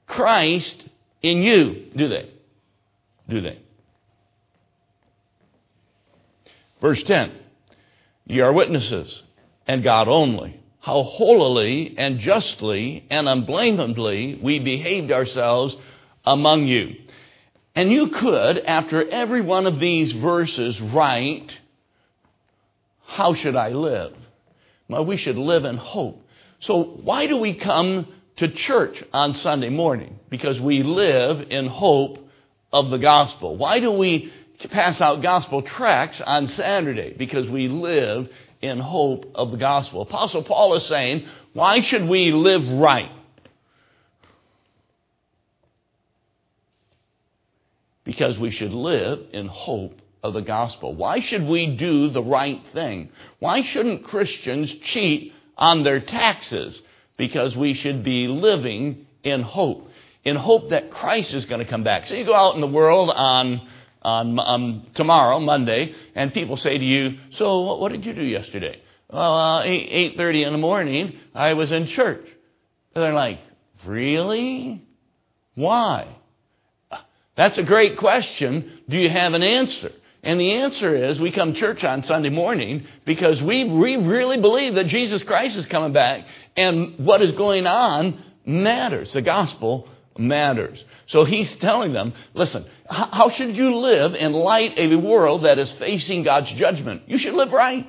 Christ 0.05 0.83
in 1.21 1.41
you, 1.43 1.87
do 1.95 2.09
they? 2.09 2.29
Do 3.27 3.41
they? 3.41 3.59
Verse 6.81 7.01
10 7.03 7.31
Ye 8.25 8.41
are 8.41 8.53
witnesses, 8.53 9.23
and 9.67 9.83
God 9.83 10.07
only, 10.07 10.59
how 10.79 11.03
holily 11.03 11.95
and 11.97 12.19
justly 12.19 13.05
and 13.09 13.27
unblameably 13.27 14.39
we 14.41 14.59
behaved 14.59 15.11
ourselves 15.11 15.75
among 16.25 16.67
you. 16.67 16.95
And 17.75 17.91
you 17.91 18.07
could, 18.09 18.57
after 18.59 19.07
every 19.09 19.41
one 19.41 19.65
of 19.65 19.79
these 19.79 20.11
verses, 20.11 20.79
write, 20.81 21.55
How 23.05 23.33
should 23.33 23.55
I 23.55 23.69
live? 23.69 24.13
Well, 24.87 25.05
we 25.05 25.17
should 25.17 25.37
live 25.37 25.65
in 25.65 25.77
hope. 25.77 26.25
So, 26.59 26.83
why 26.83 27.27
do 27.27 27.37
we 27.37 27.53
come 27.53 28.07
to 28.37 28.49
church 28.49 29.03
on 29.13 29.35
Sunday 29.35 29.69
morning? 29.69 30.19
Because 30.29 30.59
we 30.59 30.83
live 30.83 31.47
in 31.51 31.67
hope 31.67 32.17
of 32.73 32.89
the 32.89 32.97
gospel. 32.97 33.55
Why 33.55 33.79
do 33.79 33.91
we 33.91 34.33
pass 34.69 34.99
out 34.99 35.21
gospel 35.21 35.61
tracts 35.61 36.19
on 36.21 36.47
Saturday? 36.47 37.15
Because 37.17 37.49
we 37.49 37.67
live 37.67 38.29
in 38.61 38.79
hope 38.79 39.31
of 39.35 39.51
the 39.51 39.57
gospel. 39.57 40.01
Apostle 40.01 40.43
Paul 40.43 40.75
is 40.75 40.85
saying, 40.85 41.27
why 41.53 41.79
should 41.79 42.07
we 42.07 42.31
live 42.31 42.67
right? 42.79 43.11
Because 48.09 48.39
we 48.39 48.49
should 48.49 48.73
live 48.73 49.19
in 49.33 49.45
hope 49.45 50.01
of 50.23 50.33
the 50.33 50.41
gospel. 50.41 50.95
Why 50.95 51.19
should 51.19 51.43
we 51.45 51.75
do 51.75 52.09
the 52.09 52.23
right 52.23 52.59
thing? 52.73 53.09
Why 53.37 53.61
shouldn't 53.61 54.03
Christians 54.03 54.73
cheat 54.81 55.31
on 55.55 55.83
their 55.83 55.99
taxes? 55.99 56.81
Because 57.17 57.55
we 57.55 57.75
should 57.75 58.03
be 58.03 58.27
living 58.27 59.05
in 59.23 59.43
hope, 59.43 59.91
in 60.23 60.35
hope 60.35 60.71
that 60.71 60.89
Christ 60.89 61.35
is 61.35 61.45
going 61.45 61.63
to 61.63 61.69
come 61.69 61.83
back. 61.83 62.07
So 62.07 62.15
you 62.15 62.25
go 62.25 62.33
out 62.33 62.55
in 62.55 62.61
the 62.61 62.67
world 62.67 63.11
on 63.11 63.67
on 64.01 64.39
um, 64.39 64.87
tomorrow, 64.95 65.39
Monday, 65.39 65.93
and 66.15 66.33
people 66.33 66.57
say 66.57 66.79
to 66.79 66.83
you, 66.83 67.19
"So 67.33 67.75
what 67.75 67.91
did 67.91 68.07
you 68.07 68.13
do 68.13 68.23
yesterday?" 68.23 68.81
Well, 69.11 69.37
uh, 69.37 69.61
eight 69.65 69.87
eight 69.91 70.17
thirty 70.17 70.41
in 70.41 70.51
the 70.51 70.57
morning, 70.57 71.15
I 71.35 71.53
was 71.53 71.71
in 71.71 71.85
church. 71.85 72.25
And 72.95 73.03
they're 73.03 73.13
like, 73.13 73.39
"Really? 73.85 74.81
Why?" 75.53 76.15
That's 77.39 77.57
a 77.57 77.63
great 77.63 77.95
question. 77.95 78.81
Do 78.89 78.97
you 78.97 79.09
have 79.09 79.33
an 79.33 79.43
answer? 79.43 79.93
And 80.23 80.41
the 80.41 80.55
answer 80.55 80.93
is 80.93 81.21
we 81.21 81.31
come 81.31 81.53
church 81.53 81.85
on 81.85 82.03
Sunday 82.03 82.27
morning 82.27 82.85
because 83.05 83.41
we, 83.41 83.63
we 83.63 83.95
really 83.95 84.41
believe 84.41 84.75
that 84.75 84.87
Jesus 84.87 85.23
Christ 85.23 85.55
is 85.55 85.65
coming 85.65 85.93
back 85.93 86.25
and 86.57 86.99
what 86.99 87.21
is 87.21 87.31
going 87.31 87.65
on 87.65 88.21
matters. 88.45 89.13
The 89.13 89.21
gospel 89.21 89.87
matters. 90.17 90.83
So 91.07 91.23
he's 91.23 91.55
telling 91.55 91.93
them, 91.93 92.13
listen, 92.33 92.65
how 92.89 93.29
should 93.29 93.55
you 93.55 93.73
live 93.77 94.15
in 94.15 94.33
light 94.33 94.77
of 94.77 94.91
a 94.91 94.97
world 94.97 95.45
that 95.45 95.59
is 95.59 95.71
facing 95.71 96.23
God's 96.23 96.51
judgment? 96.51 97.03
You 97.07 97.17
should 97.17 97.35
live 97.35 97.53
right. 97.53 97.87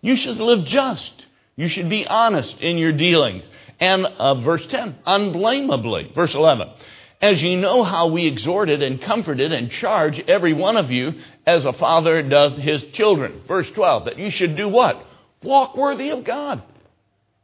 You 0.00 0.16
should 0.16 0.38
live 0.38 0.64
just. 0.64 1.26
You 1.54 1.68
should 1.68 1.88
be 1.88 2.08
honest 2.08 2.58
in 2.58 2.76
your 2.76 2.90
dealings. 2.90 3.44
And 3.78 4.04
uh, 4.04 4.34
verse 4.40 4.66
10, 4.66 4.96
unblameably. 5.06 6.10
Verse 6.12 6.34
11, 6.34 6.70
as 7.20 7.42
you 7.42 7.56
know 7.56 7.82
how 7.82 8.08
we 8.08 8.26
exhorted 8.26 8.82
and 8.82 9.02
comforted 9.02 9.52
and 9.52 9.70
charge 9.70 10.20
every 10.20 10.52
one 10.52 10.76
of 10.76 10.90
you 10.90 11.14
as 11.46 11.64
a 11.64 11.72
father 11.72 12.22
doth 12.22 12.54
his 12.54 12.82
children. 12.92 13.42
Verse 13.46 13.68
12, 13.74 14.04
that 14.04 14.18
you 14.18 14.30
should 14.30 14.56
do 14.56 14.68
what? 14.68 15.04
Walk 15.42 15.76
worthy 15.76 16.10
of 16.10 16.24
God. 16.24 16.62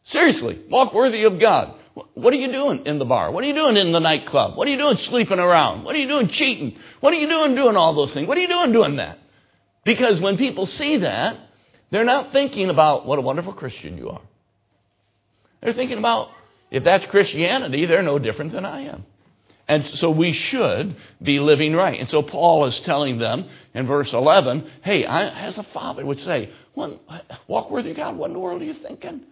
Seriously, 0.05 0.61
walk 0.69 0.95
worthy 0.95 1.25
of 1.25 1.41
God. 1.41 1.75
What 2.15 2.33
are 2.33 2.37
you 2.37 2.51
doing 2.51 2.87
in 2.87 2.99
the 2.99 3.05
bar? 3.05 3.31
What 3.31 3.45
are 3.45 3.47
you 3.47 3.55
doing 3.55 3.77
in 3.77 3.93
the 3.93 4.01
nightclub? 4.01 4.57
What 4.57 4.67
are 4.67 4.71
you 4.71 4.79
doing 4.79 4.97
sleeping 4.97 5.39
around? 5.39 5.85
What 5.85 5.95
are 5.95 5.99
you 5.99 6.09
doing 6.09 6.29
cheating? 6.29 6.79
What 7.01 7.13
are 7.13 7.17
you 7.17 7.29
doing 7.29 7.55
doing 7.55 7.77
all 7.77 7.95
those 7.95 8.13
things? 8.13 8.27
What 8.27 8.37
are 8.37 8.41
you 8.41 8.49
doing 8.49 8.73
doing 8.73 8.97
that? 8.97 9.19
Because 9.85 10.21
when 10.21 10.37
people 10.37 10.67
see 10.67 10.99
that, 10.99 11.39
they're 11.91 12.05
not 12.05 12.33
thinking 12.33 12.71
about 12.71 13.07
what 13.07 13.19
a 13.19 13.23
wonderful 13.23 13.53
Christian 13.53 13.97
you 13.97 14.11
are. 14.11 14.23
They're 15.63 15.73
thinking 15.73 15.99
about 15.99 16.31
if 16.71 16.83
that's 16.83 17.07
Christianity, 17.07 17.87
they're 17.87 18.03
no 18.03 18.19
different 18.19 18.53
than 18.53 18.65
I 18.65 18.83
am. 18.87 19.07
And 19.67 19.87
so 19.87 20.11
we 20.11 20.33
should 20.33 20.97
be 21.23 21.41
living 21.41 21.75
right. 21.75 21.99
And 21.99 22.11
so 22.11 22.23
Paul 22.23 22.67
is 22.67 22.79
telling 22.81 23.19
them 23.19 23.49
in 23.73 23.87
verse 23.87 24.13
11, 24.13 24.71
hey, 24.83 25.07
I, 25.07 25.47
as 25.47 25.57
a 25.57 25.63
father 25.63 26.05
would 26.05 26.21
say, 26.21 26.51
walk 26.75 27.71
worthy 27.71 27.93
of 27.93 27.97
God, 27.97 28.17
what 28.17 28.27
in 28.27 28.35
the 28.35 28.41
world 28.41 28.61
are 28.61 28.67
you 28.67 28.75
thinking? 28.75 29.23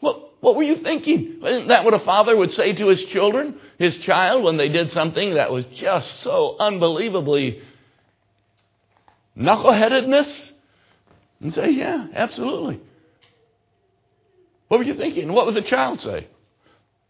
What, 0.00 0.42
what 0.42 0.56
were 0.56 0.64
you 0.64 0.78
thinking? 0.78 1.42
Isn't 1.46 1.68
that 1.68 1.84
what 1.84 1.94
a 1.94 2.00
father 2.00 2.36
would 2.36 2.52
say 2.52 2.72
to 2.72 2.88
his 2.88 3.04
children, 3.04 3.60
his 3.78 3.96
child, 3.98 4.42
when 4.42 4.56
they 4.56 4.68
did 4.68 4.90
something 4.90 5.34
that 5.34 5.52
was 5.52 5.64
just 5.76 6.20
so 6.20 6.56
unbelievably 6.58 7.62
knuckleheadedness? 9.38 10.50
And 11.40 11.54
say, 11.54 11.70
yeah, 11.70 12.08
absolutely. 12.14 12.80
What 14.66 14.78
were 14.78 14.84
you 14.84 14.94
thinking? 14.94 15.32
What 15.32 15.46
would 15.46 15.54
the 15.54 15.62
child 15.62 16.00
say? 16.00 16.26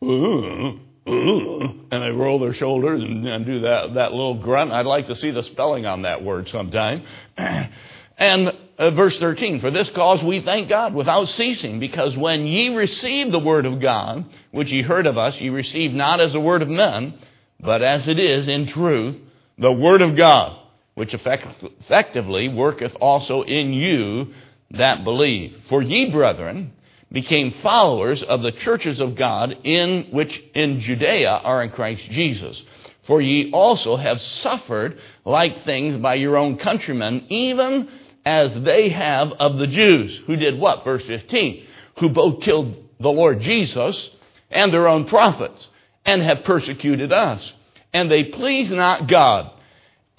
Ooh 0.05 0.81
and 1.07 2.03
they 2.03 2.11
roll 2.11 2.39
their 2.39 2.55
shoulders 2.55 3.03
and, 3.03 3.27
and 3.27 3.45
do 3.45 3.61
that, 3.61 3.95
that 3.95 4.13
little 4.13 4.35
grunt. 4.35 4.73
I'd 4.73 4.87
like 4.87 5.09
to 5.09 5.17
see 5.17 5.31
the 5.31 5.43
spelling 5.43 5.87
on 5.87 6.03
that 6.03 6.23
word 6.23 6.49
sometime. 6.49 7.03
and 7.37 8.53
uh, 8.79 8.91
verse 8.91 9.19
13, 9.19 9.61
for 9.61 9.71
this 9.71 9.91
cause 9.91 10.23
we 10.23 10.41
thank 10.41 10.69
God 10.69 10.95
without 10.95 11.29
ceasing, 11.29 11.81
because 11.81 12.17
when 12.17 12.47
ye 12.47 12.75
received 12.75 13.33
the 13.33 13.39
word 13.39 13.67
of 13.67 13.81
God, 13.81 14.25
which 14.51 14.73
ye 14.73 14.83
heard 14.83 15.07
of 15.07 15.19
us, 15.19 15.41
ye 15.41 15.49
received 15.49 15.95
not 15.95 16.21
as 16.21 16.33
the 16.33 16.41
word 16.41 16.63
of 16.63 16.69
men, 16.69 17.15
but 17.61 17.83
as 17.83 18.09
it 18.09 18.19
is 18.19 18.49
in 18.49 18.67
truth, 18.67 19.21
the 19.59 19.73
word 19.73 20.03
of 20.03 20.17
God, 20.17 20.59
which 20.95 21.15
effect- 21.15 21.65
effectively 21.81 22.49
worketh 22.49 22.95
also 23.01 23.43
in 23.43 23.73
you 23.73 24.33
that 24.73 25.05
believe. 25.05 25.57
For 25.69 25.83
ye, 25.83 26.11
brethren, 26.11 26.73
became 27.13 27.55
followers 27.63 28.23
of 28.23 28.43
the 28.43 28.53
churches 28.53 29.01
of 29.01 29.15
God 29.15 29.57
in 29.65 30.09
which 30.13 30.43
in 30.55 30.81
Judea 30.81 31.29
are 31.29 31.63
in 31.63 31.71
Christ 31.71 32.05
Jesus. 32.11 32.61
For 33.07 33.21
ye 33.21 33.51
also 33.53 33.97
have 33.97 34.21
suffered 34.23 34.99
like 35.25 35.65
things 35.65 36.01
by 36.01 36.15
your 36.15 36.37
own 36.37 36.57
countrymen, 36.57 37.27
even 37.29 37.89
as 38.25 38.55
they 38.63 38.89
have 38.91 39.33
of 39.33 39.59
the 39.59 39.67
Jews, 39.67 40.21
who 40.27 40.37
did 40.37 40.59
what? 40.59 40.85
Verse 40.85 41.07
15. 41.07 41.67
Who 41.99 42.09
both 42.11 42.43
killed 42.43 42.77
the 43.01 43.11
Lord 43.11 43.41
Jesus 43.41 44.11
and 44.51 44.73
their 44.73 44.89
own 44.89 45.07
prophets. 45.07 45.69
and 46.05 46.23
have 46.23 46.45
persecuted 46.45 47.13
us. 47.13 47.53
And 47.93 48.11
they 48.11 48.25
please 48.25 48.71
not 48.71 49.07
God, 49.07 49.51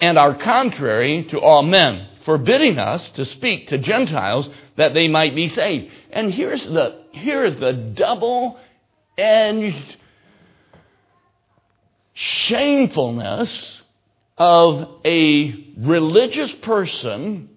and 0.00 0.18
are 0.18 0.34
contrary 0.34 1.24
to 1.30 1.40
all 1.40 1.62
men, 1.62 2.08
forbidding 2.24 2.78
us 2.78 3.08
to 3.10 3.24
speak 3.24 3.68
to 3.68 3.78
Gentiles 3.78 4.48
that 4.76 4.94
they 4.94 5.08
might 5.08 5.34
be 5.34 5.48
saved. 5.48 5.92
And 6.10 6.32
here's 6.32 6.64
the, 6.64 7.04
here 7.12 7.44
is 7.44 7.56
the 7.56 7.72
double 7.72 8.58
edged 9.16 9.96
shamefulness 12.14 13.82
of 14.36 14.88
a 15.04 15.72
religious 15.78 16.52
person 16.56 17.50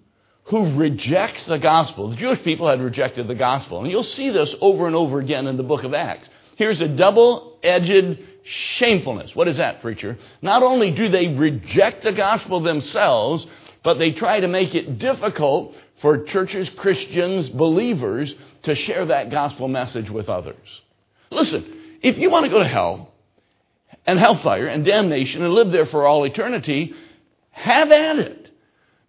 who 0.44 0.76
rejects 0.76 1.44
the 1.44 1.58
gospel. 1.58 2.10
The 2.10 2.16
Jewish 2.16 2.42
people 2.42 2.68
had 2.68 2.80
rejected 2.80 3.28
the 3.28 3.34
gospel. 3.34 3.82
And 3.82 3.90
you'll 3.90 4.02
see 4.02 4.30
this 4.30 4.54
over 4.60 4.86
and 4.86 4.96
over 4.96 5.18
again 5.18 5.46
in 5.46 5.56
the 5.56 5.62
book 5.62 5.84
of 5.84 5.92
Acts. 5.92 6.28
Here's 6.56 6.80
a 6.80 6.88
double 6.88 7.58
edged 7.62 8.18
shamefulness. 8.44 9.34
What 9.36 9.46
is 9.46 9.58
that, 9.58 9.82
preacher? 9.82 10.18
Not 10.40 10.62
only 10.62 10.92
do 10.92 11.08
they 11.08 11.28
reject 11.28 12.02
the 12.02 12.12
gospel 12.12 12.60
themselves, 12.60 13.46
but 13.82 13.98
they 13.98 14.12
try 14.12 14.40
to 14.40 14.48
make 14.48 14.74
it 14.74 14.98
difficult 14.98 15.74
for 16.00 16.24
churches, 16.24 16.68
Christians, 16.70 17.48
believers 17.48 18.34
to 18.64 18.74
share 18.74 19.06
that 19.06 19.30
gospel 19.30 19.68
message 19.68 20.10
with 20.10 20.28
others. 20.28 20.82
Listen, 21.30 21.98
if 22.02 22.18
you 22.18 22.30
want 22.30 22.44
to 22.44 22.50
go 22.50 22.58
to 22.58 22.68
hell 22.68 23.12
and 24.06 24.18
hellfire 24.18 24.66
and 24.66 24.84
damnation 24.84 25.42
and 25.42 25.52
live 25.52 25.70
there 25.70 25.86
for 25.86 26.06
all 26.06 26.24
eternity, 26.24 26.94
have 27.50 27.90
at 27.90 28.18
it. 28.18 28.47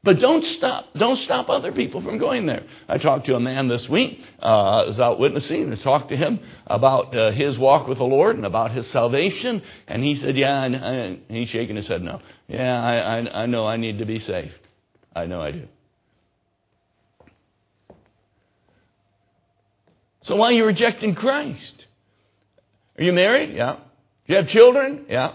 But 0.01 0.19
don't 0.19 0.45
stop. 0.45 0.85
Don't 0.95 1.17
stop 1.17 1.49
other 1.49 1.73
people 1.73 2.01
from 2.01 2.19
going 2.19 2.45
there. 2.45 2.63
I 2.87 2.97
talked 2.97 3.25
to 3.25 3.35
a 3.35 3.39
man 3.39 3.67
this 3.67 3.89
week. 3.89 4.23
Uh, 4.41 4.45
I 4.45 4.87
was 4.87 4.97
out 4.99 5.19
witnessing 5.19 5.63
and 5.63 5.81
talked 5.81 6.09
to 6.09 6.15
him 6.15 6.39
about 6.67 7.13
uh, 7.13 7.31
his 7.31 7.57
walk 7.57 7.87
with 7.87 7.97
the 7.97 8.05
Lord 8.05 8.37
and 8.37 8.45
about 8.45 8.71
his 8.71 8.87
salvation. 8.87 9.61
And 9.87 10.01
he 10.01 10.15
said, 10.15 10.37
"Yeah." 10.37 10.63
And, 10.63 10.75
and 10.75 11.21
he's 11.27 11.49
shaking 11.49 11.75
his 11.75 11.87
head, 11.87 12.01
"No. 12.01 12.21
Yeah, 12.47 12.81
I, 12.81 13.19
I, 13.19 13.43
I 13.43 13.45
know 13.45 13.67
I 13.67 13.75
need 13.75 13.99
to 13.99 14.05
be 14.05 14.19
saved. 14.19 14.67
I 15.13 15.25
know 15.25 15.41
I 15.41 15.51
do." 15.51 15.67
So 20.21 20.37
why 20.37 20.47
are 20.47 20.53
you 20.53 20.65
rejecting 20.65 21.13
Christ? 21.13 21.87
Are 22.97 23.03
you 23.03 23.11
married? 23.11 23.53
Yeah. 23.53 23.75
Do 24.27 24.33
you 24.33 24.35
have 24.37 24.47
children? 24.47 25.07
Yeah. 25.09 25.33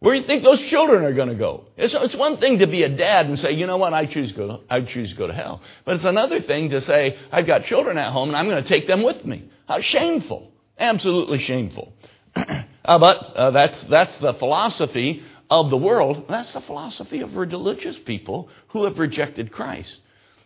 Where 0.00 0.14
do 0.14 0.20
you 0.20 0.26
think 0.26 0.42
those 0.42 0.60
children 0.62 1.04
are 1.04 1.14
going 1.14 1.30
to 1.30 1.34
go? 1.34 1.64
It's, 1.76 1.94
it's, 1.94 2.14
one 2.14 2.36
thing 2.36 2.58
to 2.58 2.66
be 2.66 2.82
a 2.82 2.88
dad 2.88 3.26
and 3.26 3.38
say, 3.38 3.52
you 3.52 3.66
know 3.66 3.78
what, 3.78 3.94
I 3.94 4.06
choose 4.06 4.32
go, 4.32 4.60
I 4.68 4.82
choose 4.82 5.10
to 5.10 5.16
go 5.16 5.26
to 5.26 5.32
hell. 5.32 5.62
But 5.84 5.96
it's 5.96 6.04
another 6.04 6.40
thing 6.42 6.70
to 6.70 6.80
say, 6.80 7.18
I've 7.32 7.46
got 7.46 7.64
children 7.64 7.96
at 7.96 8.12
home 8.12 8.28
and 8.28 8.36
I'm 8.36 8.46
going 8.48 8.62
to 8.62 8.68
take 8.68 8.86
them 8.86 9.02
with 9.02 9.24
me. 9.24 9.48
How 9.66 9.80
shameful. 9.80 10.52
Absolutely 10.78 11.38
shameful. 11.38 11.94
uh, 12.36 12.64
but 12.84 13.16
uh, 13.16 13.50
that's, 13.52 13.82
that's 13.84 14.16
the 14.18 14.34
philosophy 14.34 15.22
of 15.48 15.70
the 15.70 15.76
world. 15.78 16.26
That's 16.28 16.52
the 16.52 16.60
philosophy 16.60 17.20
of 17.20 17.36
religious 17.36 17.98
people 17.98 18.50
who 18.68 18.84
have 18.84 18.98
rejected 18.98 19.52
Christ. 19.52 20.00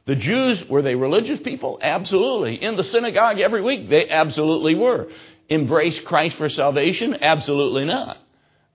The 0.06 0.14
Jews, 0.14 0.68
were 0.68 0.82
they 0.82 0.94
religious 0.94 1.40
people? 1.40 1.80
Absolutely. 1.82 2.62
In 2.62 2.76
the 2.76 2.84
synagogue 2.84 3.40
every 3.40 3.62
week, 3.62 3.88
they 3.88 4.08
absolutely 4.08 4.74
were. 4.74 5.08
Embrace 5.48 5.98
Christ 6.00 6.36
for 6.36 6.48
salvation? 6.48 7.16
Absolutely 7.22 7.86
not 7.86 8.18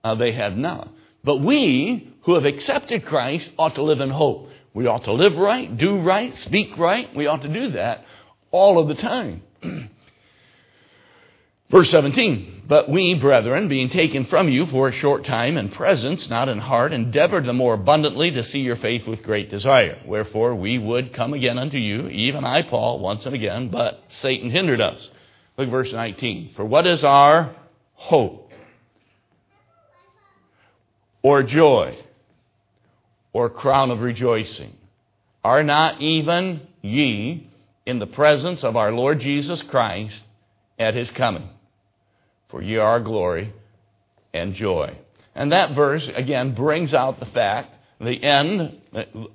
uh, 0.04 0.14
they 0.14 0.32
have 0.32 0.56
not. 0.56 0.90
But 1.24 1.38
we 1.38 2.14
who 2.22 2.34
have 2.34 2.44
accepted 2.44 3.06
Christ 3.06 3.50
ought 3.58 3.74
to 3.76 3.82
live 3.82 4.00
in 4.00 4.10
hope. 4.10 4.50
We 4.74 4.86
ought 4.86 5.04
to 5.04 5.12
live 5.12 5.36
right, 5.36 5.74
do 5.76 5.98
right, 5.98 6.36
speak 6.38 6.76
right. 6.76 7.14
We 7.14 7.26
ought 7.26 7.42
to 7.42 7.48
do 7.48 7.70
that 7.72 8.04
all 8.50 8.78
of 8.78 8.88
the 8.88 8.94
time. 8.94 9.42
Verse 11.70 11.90
17, 11.90 12.64
But 12.68 12.90
we, 12.90 13.14
brethren, 13.14 13.68
being 13.68 13.88
taken 13.88 14.26
from 14.26 14.48
you 14.48 14.66
for 14.66 14.88
a 14.88 14.92
short 14.92 15.24
time 15.24 15.56
in 15.56 15.70
presence, 15.70 16.28
not 16.28 16.48
in 16.48 16.58
heart, 16.58 16.92
endeavored 16.92 17.46
the 17.46 17.52
more 17.52 17.74
abundantly 17.74 18.30
to 18.32 18.44
see 18.44 18.60
your 18.60 18.76
faith 18.76 19.06
with 19.06 19.22
great 19.22 19.50
desire. 19.50 19.98
Wherefore 20.04 20.54
we 20.54 20.78
would 20.78 21.14
come 21.14 21.32
again 21.34 21.58
unto 21.58 21.78
you, 21.78 22.08
even 22.08 22.44
I, 22.44 22.62
Paul, 22.62 23.00
once 23.00 23.24
and 23.26 23.34
again, 23.34 23.70
but 23.70 24.04
Satan 24.08 24.50
hindered 24.50 24.80
us. 24.80 25.08
Look 25.56 25.68
at 25.68 25.72
verse 25.72 25.92
19. 25.92 26.52
For 26.54 26.64
what 26.64 26.86
is 26.86 27.02
our 27.02 27.56
hope? 27.94 28.43
Or 31.24 31.42
joy 31.42 31.98
or 33.32 33.50
crown 33.50 33.90
of 33.90 34.00
rejoicing? 34.00 34.76
Are 35.42 35.64
not 35.64 36.00
even 36.00 36.60
ye 36.82 37.50
in 37.84 37.98
the 37.98 38.06
presence 38.06 38.62
of 38.62 38.76
our 38.76 38.92
Lord 38.92 39.20
Jesus 39.20 39.60
Christ 39.62 40.22
at 40.78 40.94
his 40.94 41.10
coming? 41.10 41.48
For 42.48 42.62
ye 42.62 42.76
are 42.76 43.00
glory 43.00 43.52
and 44.32 44.54
joy. 44.54 44.96
And 45.34 45.50
that 45.50 45.74
verse, 45.74 46.08
again, 46.14 46.54
brings 46.54 46.94
out 46.94 47.18
the 47.18 47.26
fact, 47.26 47.74
the 48.00 48.22
end, 48.22 48.80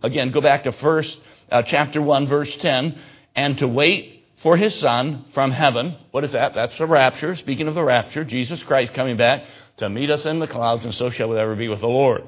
again, 0.01 0.31
go 0.31 0.41
back 0.41 0.63
to 0.63 0.71
first, 0.71 1.17
uh, 1.51 1.63
chapter 1.63 2.01
1, 2.01 2.27
verse 2.27 2.53
10, 2.61 2.97
and 3.35 3.57
to 3.57 3.67
wait 3.67 4.25
for 4.41 4.55
his 4.55 4.75
son 4.75 5.25
from 5.33 5.51
heaven. 5.51 5.97
What 6.11 6.23
is 6.23 6.31
that? 6.31 6.53
That's 6.53 6.77
the 6.77 6.85
rapture. 6.85 7.35
Speaking 7.35 7.67
of 7.67 7.75
the 7.75 7.83
rapture, 7.83 8.23
Jesus 8.23 8.61
Christ 8.63 8.93
coming 8.93 9.17
back 9.17 9.43
to 9.79 9.89
meet 9.89 10.09
us 10.09 10.25
in 10.25 10.39
the 10.39 10.47
clouds, 10.47 10.85
and 10.85 10.93
so 10.93 11.09
shall 11.09 11.29
we 11.29 11.37
ever 11.37 11.55
be 11.55 11.67
with 11.67 11.81
the 11.81 11.87
Lord. 11.87 12.23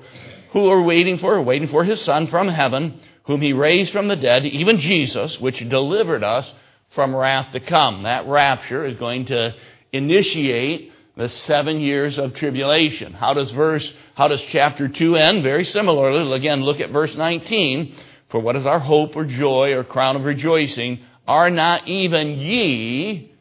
Who 0.52 0.68
are 0.70 0.82
waiting 0.82 1.20
for? 1.20 1.42
Waiting 1.42 1.68
for 1.68 1.84
his 1.84 2.02
Son 2.02 2.28
from 2.28 2.48
heaven, 2.48 3.00
whom 3.26 3.42
he 3.42 3.54
raised 3.54 3.92
from 3.92 4.08
the 4.08 4.16
dead, 4.16 4.46
even 4.46 4.80
Jesus, 4.80 5.40
which 5.40 5.68
delivered 5.70 6.24
us 6.24 6.52
from 6.92 7.16
wrath 7.16 7.52
to 7.54 7.60
come. 7.60 8.04
That 8.04 8.28
rapture 8.28 8.86
is 8.86 8.98
going 8.98 9.26
to 9.26 9.56
initiate 9.94 10.92
the 11.16 11.30
seven 11.30 11.80
years 11.80 12.18
of 12.18 12.34
tribulation. 12.34 13.14
How 13.14 13.34
does 13.34 13.52
verse, 13.52 13.94
how 14.16 14.28
does 14.28 14.42
chapter 14.42 14.88
2 14.88 15.16
end? 15.16 15.44
Very 15.44 15.64
similarly, 15.64 16.34
again, 16.34 16.64
look 16.64 16.80
at 16.80 16.92
verse 16.92 17.16
19. 17.16 17.96
For 18.30 18.40
what 18.40 18.56
is 18.56 18.66
our 18.66 18.80
hope 18.80 19.16
or 19.16 19.26
joy 19.26 19.74
or 19.74 19.84
crown 19.84 20.16
of 20.16 20.24
rejoicing? 20.24 21.02
Are 21.28 21.50
not 21.50 21.88
even 21.88 22.40
ye 22.40 23.32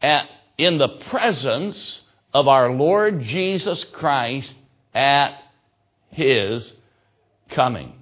at, 0.00 0.28
in 0.56 0.78
the 0.78 0.88
presence 0.88 2.02
of 2.32 2.48
our 2.48 2.70
Lord 2.70 3.22
Jesus 3.22 3.84
Christ 3.84 4.54
at 4.94 5.34
His 6.10 6.72
coming. 7.50 7.92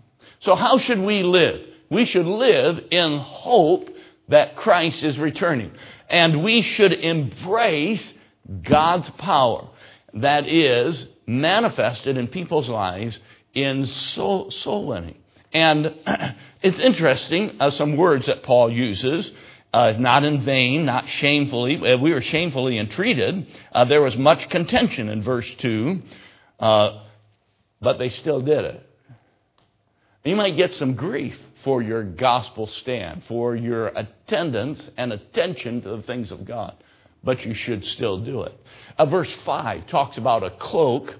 So, 0.40 0.54
how 0.54 0.78
should 0.78 1.00
we 1.00 1.22
live? 1.22 1.66
We 1.90 2.04
should 2.04 2.26
live 2.26 2.84
in 2.90 3.18
hope 3.18 3.90
that 4.28 4.56
Christ 4.56 5.02
is 5.02 5.18
returning. 5.18 5.72
And 6.08 6.42
we 6.42 6.62
should 6.62 6.92
embrace 6.92 8.14
God's 8.62 9.10
power 9.10 9.68
that 10.14 10.48
is 10.48 11.06
manifested 11.26 12.16
in 12.16 12.28
people's 12.28 12.68
lives 12.68 13.18
in 13.54 13.86
soul, 13.86 14.50
soul 14.50 14.86
winning. 14.86 15.18
And 15.52 15.94
it's 16.62 16.78
interesting, 16.78 17.56
uh, 17.60 17.70
some 17.70 17.96
words 17.96 18.26
that 18.26 18.42
Paul 18.42 18.70
uses 18.70 19.30
uh, 19.76 19.92
not 19.98 20.24
in 20.24 20.42
vain, 20.42 20.86
not 20.86 21.06
shamefully. 21.06 21.76
Uh, 21.76 21.98
we 21.98 22.10
were 22.10 22.22
shamefully 22.22 22.78
entreated. 22.78 23.46
Uh, 23.70 23.84
there 23.84 24.00
was 24.00 24.16
much 24.16 24.48
contention 24.48 25.10
in 25.10 25.20
verse 25.20 25.48
2, 25.58 26.00
uh, 26.58 27.02
but 27.82 27.98
they 27.98 28.08
still 28.08 28.40
did 28.40 28.64
it. 28.64 28.90
You 30.24 30.34
might 30.34 30.56
get 30.56 30.72
some 30.72 30.94
grief 30.94 31.38
for 31.62 31.82
your 31.82 32.02
gospel 32.02 32.66
stand, 32.68 33.24
for 33.24 33.54
your 33.54 33.88
attendance 33.88 34.90
and 34.96 35.12
attention 35.12 35.82
to 35.82 35.96
the 35.96 36.02
things 36.04 36.30
of 36.30 36.46
God, 36.46 36.74
but 37.22 37.44
you 37.44 37.52
should 37.52 37.84
still 37.84 38.20
do 38.20 38.44
it. 38.44 38.58
Uh, 38.96 39.04
verse 39.04 39.32
5 39.44 39.88
talks 39.88 40.16
about 40.16 40.42
a 40.42 40.52
cloak 40.52 41.14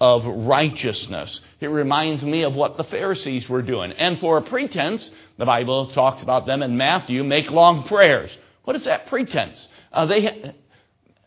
of 0.00 0.24
righteousness. 0.24 1.40
It 1.60 1.66
reminds 1.66 2.24
me 2.24 2.42
of 2.42 2.54
what 2.54 2.76
the 2.76 2.84
Pharisees 2.84 3.48
were 3.48 3.62
doing. 3.62 3.92
And 3.92 4.18
for 4.18 4.38
a 4.38 4.42
pretense, 4.42 5.10
the 5.36 5.44
Bible 5.44 5.92
talks 5.92 6.22
about 6.22 6.46
them 6.46 6.62
in 6.62 6.76
Matthew, 6.76 7.22
make 7.22 7.50
long 7.50 7.84
prayers. 7.84 8.30
What 8.64 8.76
is 8.76 8.84
that 8.84 9.06
pretense? 9.08 9.68
Uh, 9.92 10.06
they, 10.06 10.54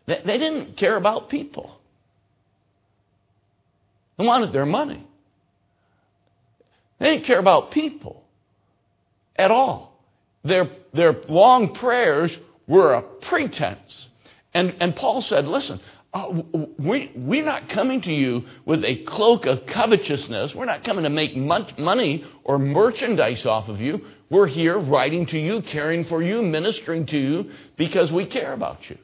they 0.08 0.38
didn't 0.38 0.78
care 0.78 0.96
about 0.96 1.30
people. 1.30 1.80
They 4.18 4.26
wanted 4.26 4.54
their 4.54 4.66
money. 4.66 5.06
They 7.00 7.14
didn't 7.14 7.26
care 7.26 7.40
about 7.40 7.72
people 7.72 8.24
at 9.36 9.52
all. 9.52 10.00
Their, 10.44 10.70
their 10.94 11.14
long 11.28 11.76
prayers 11.76 12.36
were 12.68 12.94
a 12.94 13.02
pretense. 13.02 14.08
And, 14.54 14.76
and 14.80 14.96
Paul 14.96 15.22
said, 15.22 15.48
listen, 15.48 15.80
uh, 16.14 16.30
we, 16.78 17.12
we're 17.16 17.44
not 17.44 17.70
coming 17.70 18.02
to 18.02 18.14
you 18.14 18.44
with 18.66 18.86
a 18.86 19.04
cloak 19.06 19.48
of 19.48 19.66
covetousness. 19.66 20.54
We're 20.54 20.66
not 20.66 20.84
coming 20.84 21.06
to 21.06 21.10
make 21.10 21.36
money 21.36 22.24
or 22.44 22.60
merchandise 22.60 23.46
off 23.48 23.68
of 23.68 23.82
you. 23.82 24.06
We're 24.30 24.48
here 24.48 24.78
writing 24.78 25.26
to 25.28 25.40
you, 25.40 25.64
caring 25.64 26.06
for 26.06 26.22
you, 26.22 26.44
ministering 26.44 27.08
to 27.08 27.18
you 27.18 27.52
because 27.78 28.12
we 28.12 28.28
care 28.28 28.54
about 28.54 28.88
you. 28.90 28.98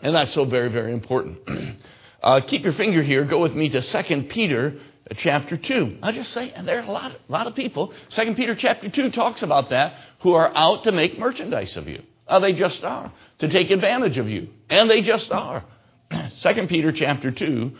And 0.00 0.14
that's 0.14 0.32
so 0.32 0.46
very, 0.46 0.70
very 0.70 0.92
important. 0.92 1.38
uh, 2.22 2.40
keep 2.46 2.64
your 2.64 2.72
finger 2.72 3.02
here. 3.02 3.24
Go 3.24 3.42
with 3.42 3.54
me 3.54 3.68
to 3.68 3.82
2 3.82 4.22
Peter 4.30 4.78
uh, 5.10 5.14
chapter 5.18 5.58
2. 5.58 5.98
I'll 6.02 6.12
just 6.12 6.32
say, 6.32 6.52
and 6.52 6.66
there 6.66 6.78
are 6.78 6.86
a 6.86 6.90
lot, 6.90 7.12
a 7.12 7.32
lot 7.32 7.46
of 7.46 7.54
people. 7.54 7.92
2 8.10 8.34
Peter 8.34 8.54
chapter 8.54 8.88
2 8.88 9.10
talks 9.10 9.42
about 9.42 9.68
that 9.70 9.94
who 10.20 10.32
are 10.32 10.50
out 10.54 10.84
to 10.84 10.92
make 10.92 11.18
merchandise 11.18 11.76
of 11.76 11.86
you. 11.86 12.02
Uh, 12.26 12.40
they 12.40 12.52
just 12.52 12.82
are. 12.84 13.12
To 13.38 13.48
take 13.48 13.70
advantage 13.70 14.18
of 14.18 14.28
you. 14.28 14.48
And 14.68 14.90
they 14.90 15.02
just 15.02 15.30
are. 15.30 15.64
2 16.40 16.66
Peter 16.68 16.92
chapter 16.92 17.30
2, 17.30 17.72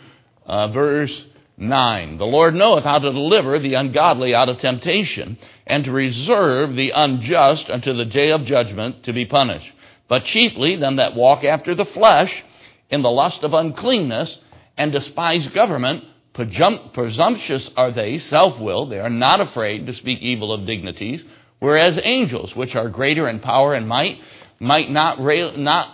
uh, 0.45 0.67
verse 0.69 1.25
9. 1.57 2.17
The 2.17 2.25
Lord 2.25 2.53
knoweth 2.53 2.83
how 2.83 2.99
to 2.99 3.11
deliver 3.11 3.59
the 3.59 3.73
ungodly 3.73 4.35
out 4.35 4.49
of 4.49 4.59
temptation, 4.59 5.37
and 5.65 5.83
to 5.83 5.91
reserve 5.91 6.75
the 6.75 6.91
unjust 6.91 7.69
unto 7.69 7.93
the 7.93 8.05
day 8.05 8.31
of 8.31 8.45
judgment 8.45 9.03
to 9.03 9.13
be 9.13 9.25
punished. 9.25 9.71
But 10.07 10.25
chiefly 10.25 10.77
them 10.77 10.97
that 10.97 11.15
walk 11.15 11.43
after 11.43 11.75
the 11.75 11.85
flesh, 11.85 12.43
in 12.89 13.01
the 13.01 13.09
lust 13.09 13.43
of 13.43 13.53
uncleanness, 13.53 14.39
and 14.77 14.91
despise 14.91 15.47
government, 15.47 16.05
presumptuous 16.33 17.69
are 17.75 17.91
they, 17.91 18.19
self 18.19 18.59
willed, 18.59 18.91
they 18.91 18.99
are 18.99 19.09
not 19.09 19.41
afraid 19.41 19.87
to 19.87 19.93
speak 19.93 20.19
evil 20.21 20.53
of 20.53 20.67
dignities, 20.67 21.23
whereas 21.59 21.99
angels, 22.03 22.55
which 22.55 22.75
are 22.75 22.89
greater 22.89 23.27
in 23.27 23.39
power 23.39 23.73
and 23.73 23.87
might, 23.87 24.19
might 24.59 24.89
not, 24.89 25.19
rail, 25.19 25.57
not 25.57 25.89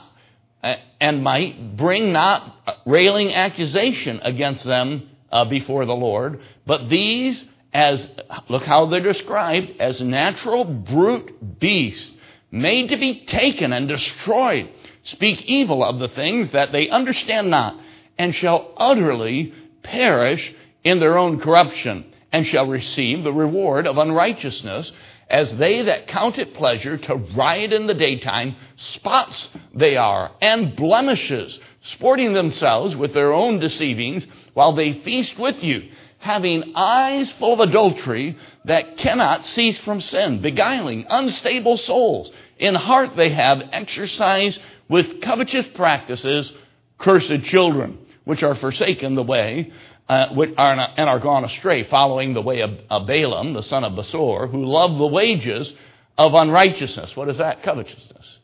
uh, 0.64 0.76
and 1.02 1.24
might 1.24 1.76
bring 1.76 2.14
not 2.14 2.56
railing 2.86 3.34
accusation 3.34 4.22
against 4.24 4.64
them 4.64 5.10
uh, 5.32 5.46
before 5.46 5.86
the 5.86 5.96
Lord, 5.96 6.40
but 6.66 6.90
these, 6.90 7.44
as 7.74 8.10
look 8.48 8.64
how 8.64 8.86
they're 8.86 9.02
described, 9.02 9.74
as 9.82 10.00
natural 10.02 10.64
brute 10.64 11.60
beasts, 11.60 12.12
made 12.52 12.90
to 12.90 12.98
be 12.98 13.26
taken 13.26 13.74
and 13.74 13.88
destroyed, 13.88 14.70
speak 15.04 15.42
evil 15.46 15.84
of 15.84 16.00
the 16.00 16.08
things 16.08 16.52
that 16.52 16.72
they 16.72 16.88
understand 16.88 17.50
not, 17.50 17.76
and 18.18 18.34
shall 18.34 18.74
utterly 18.78 19.54
perish 19.82 20.54
in 20.84 21.00
their 21.00 21.18
own 21.18 21.40
corruption, 21.40 22.06
and 22.32 22.46
shall 22.46 22.68
receive 22.68 23.24
the 23.24 23.34
reward 23.34 23.88
of 23.88 23.98
unrighteousness, 23.98 24.92
as 25.30 25.56
they 25.58 25.84
that 25.84 26.08
count 26.08 26.38
it 26.38 26.54
pleasure 26.54 26.98
to 26.98 27.16
riot 27.16 27.74
in 27.74 27.88
the 27.88 27.94
daytime, 27.94 28.56
spots 28.76 29.50
they 29.74 29.96
are, 29.96 30.32
and 30.42 30.76
blemishes, 30.76 31.60
sporting 31.82 32.34
themselves 32.34 32.96
with 32.96 33.14
their 33.14 33.34
own 33.34 33.60
deceivings, 33.60 34.26
while 34.54 34.74
they 34.74 35.02
feast 35.02 35.38
with 35.38 35.64
you, 35.64 35.90
having 36.20 36.74
eyes 36.76 37.32
full 37.34 37.54
of 37.54 37.60
adultery 37.60 38.38
that 38.66 38.98
cannot 38.98 39.46
cease 39.46 39.80
from 39.80 40.00
sin, 40.00 40.42
beguiling 40.42 41.06
unstable 41.10 41.78
souls. 41.78 42.32
In 42.58 42.76
heart 42.76 43.16
they 43.16 43.30
have 43.30 43.62
exercised 43.72 44.60
with 44.88 45.22
covetous 45.22 45.68
practices, 45.68 46.54
cursed 46.98 47.44
children, 47.44 47.98
which 48.24 48.44
are 48.44 48.56
forsaken 48.56 49.16
the 49.16 49.24
way, 49.24 49.72
uh, 50.10 50.28
are, 50.58 50.90
and 50.98 51.10
are 51.10 51.20
gone 51.20 51.46
astray, 51.46 51.84
following 51.84 52.34
the 52.34 52.42
way 52.42 52.62
of, 52.62 52.72
of 52.90 53.08
Balaam, 53.08 53.54
the 53.54 53.64
son 53.64 53.84
of 53.84 53.94
Bosor, 53.94 54.50
who 54.50 54.66
loved 54.66 55.00
the 55.00 55.08
wages 55.08 55.74
of 56.18 56.34
unrighteousness. 56.34 57.16
What 57.16 57.30
is 57.30 57.38
that? 57.38 57.64
Covetousness. 57.64 58.40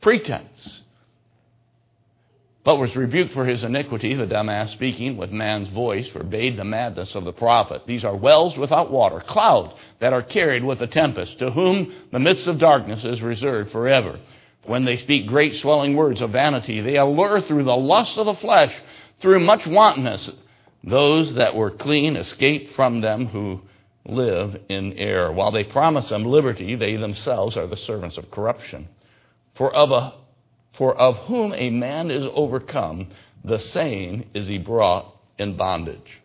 Pretense 0.00 0.82
but 2.62 2.76
was 2.76 2.94
rebuked 2.94 3.32
for 3.32 3.46
his 3.46 3.64
iniquity. 3.64 4.14
The 4.14 4.26
dumb 4.26 4.48
ass 4.48 4.72
speaking 4.72 5.16
with 5.16 5.30
man's 5.30 5.68
voice 5.68 6.08
forbade 6.08 6.56
the 6.56 6.64
madness 6.64 7.14
of 7.14 7.24
the 7.24 7.32
prophet. 7.32 7.82
These 7.86 8.04
are 8.04 8.14
wells 8.14 8.56
without 8.56 8.90
water, 8.90 9.20
clouds 9.20 9.74
that 10.00 10.12
are 10.12 10.22
carried 10.22 10.64
with 10.64 10.80
a 10.82 10.86
tempest, 10.86 11.38
to 11.38 11.50
whom 11.50 11.94
the 12.12 12.18
midst 12.18 12.46
of 12.46 12.58
darkness 12.58 13.04
is 13.04 13.22
reserved 13.22 13.72
forever. 13.72 14.20
When 14.64 14.84
they 14.84 14.98
speak 14.98 15.26
great 15.26 15.56
swelling 15.56 15.96
words 15.96 16.20
of 16.20 16.30
vanity, 16.32 16.82
they 16.82 16.96
allure 16.96 17.40
through 17.40 17.64
the 17.64 17.76
lust 17.76 18.18
of 18.18 18.26
the 18.26 18.34
flesh, 18.34 18.74
through 19.20 19.40
much 19.40 19.66
wantonness. 19.66 20.30
Those 20.82 21.34
that 21.34 21.54
were 21.54 21.70
clean 21.70 22.16
escape 22.16 22.74
from 22.74 23.00
them 23.00 23.26
who 23.26 23.62
live 24.06 24.60
in 24.68 24.94
error. 24.94 25.32
While 25.32 25.52
they 25.52 25.64
promise 25.64 26.08
them 26.08 26.24
liberty, 26.24 26.74
they 26.74 26.96
themselves 26.96 27.56
are 27.56 27.66
the 27.66 27.76
servants 27.76 28.16
of 28.16 28.30
corruption. 28.30 28.88
For 29.54 29.72
of 29.74 29.90
a 29.92 30.14
for 30.72 30.96
of 30.96 31.16
whom 31.26 31.52
a 31.52 31.68
man 31.68 32.10
is 32.10 32.24
overcome, 32.32 33.08
the 33.44 33.58
same 33.58 34.30
is 34.32 34.46
he 34.46 34.56
brought 34.56 35.14
in 35.38 35.56
bondage. 35.56 36.20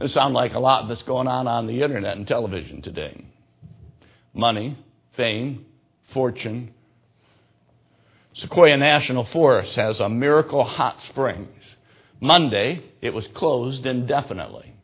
It 0.00 0.08
sounds 0.08 0.32
like 0.32 0.54
a 0.54 0.60
lot 0.60 0.88
that's 0.88 1.02
going 1.02 1.26
on 1.26 1.48
on 1.48 1.66
the 1.66 1.82
internet 1.82 2.16
and 2.16 2.26
television 2.26 2.82
today. 2.82 3.24
Money, 4.32 4.78
fame, 5.16 5.66
fortune. 6.12 6.72
Sequoia 8.38 8.76
National 8.76 9.24
Forest 9.24 9.74
has 9.74 9.98
a 9.98 10.08
miracle 10.08 10.62
hot 10.62 11.00
springs. 11.00 11.74
Monday, 12.20 12.84
it 13.02 13.10
was 13.10 13.26
closed 13.28 13.84
indefinitely. 13.84 14.74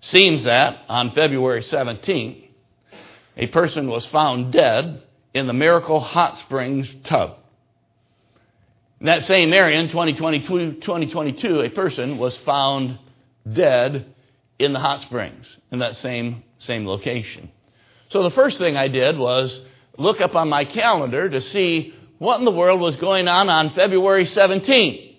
Seems 0.00 0.44
that 0.44 0.80
on 0.90 1.12
February 1.12 1.62
17th, 1.62 2.44
a 3.38 3.46
person 3.46 3.88
was 3.88 4.04
found 4.06 4.52
dead 4.52 5.02
in 5.32 5.46
the 5.46 5.54
Miracle 5.54 5.98
Hot 5.98 6.36
Springs 6.36 6.94
tub. 7.04 7.38
In 9.00 9.06
that 9.06 9.22
same 9.24 9.54
area 9.54 9.80
in 9.80 9.88
2022, 9.88 10.80
2022, 10.80 11.60
a 11.60 11.70
person 11.70 12.18
was 12.18 12.36
found 12.38 12.98
dead 13.50 14.12
in 14.58 14.74
the 14.74 14.80
hot 14.80 15.00
springs 15.00 15.56
in 15.72 15.78
that 15.78 15.96
same, 15.96 16.42
same 16.58 16.86
location. 16.86 17.50
So 18.10 18.22
the 18.24 18.30
first 18.30 18.58
thing 18.58 18.76
I 18.76 18.88
did 18.88 19.16
was 19.16 19.62
look 19.98 20.20
up 20.20 20.34
on 20.34 20.48
my 20.48 20.64
calendar 20.64 21.28
to 21.28 21.40
see 21.40 21.94
what 22.18 22.38
in 22.38 22.44
the 22.44 22.50
world 22.50 22.80
was 22.80 22.96
going 22.96 23.28
on 23.28 23.50
on 23.50 23.70
February 23.70 24.24
17th. 24.24 25.16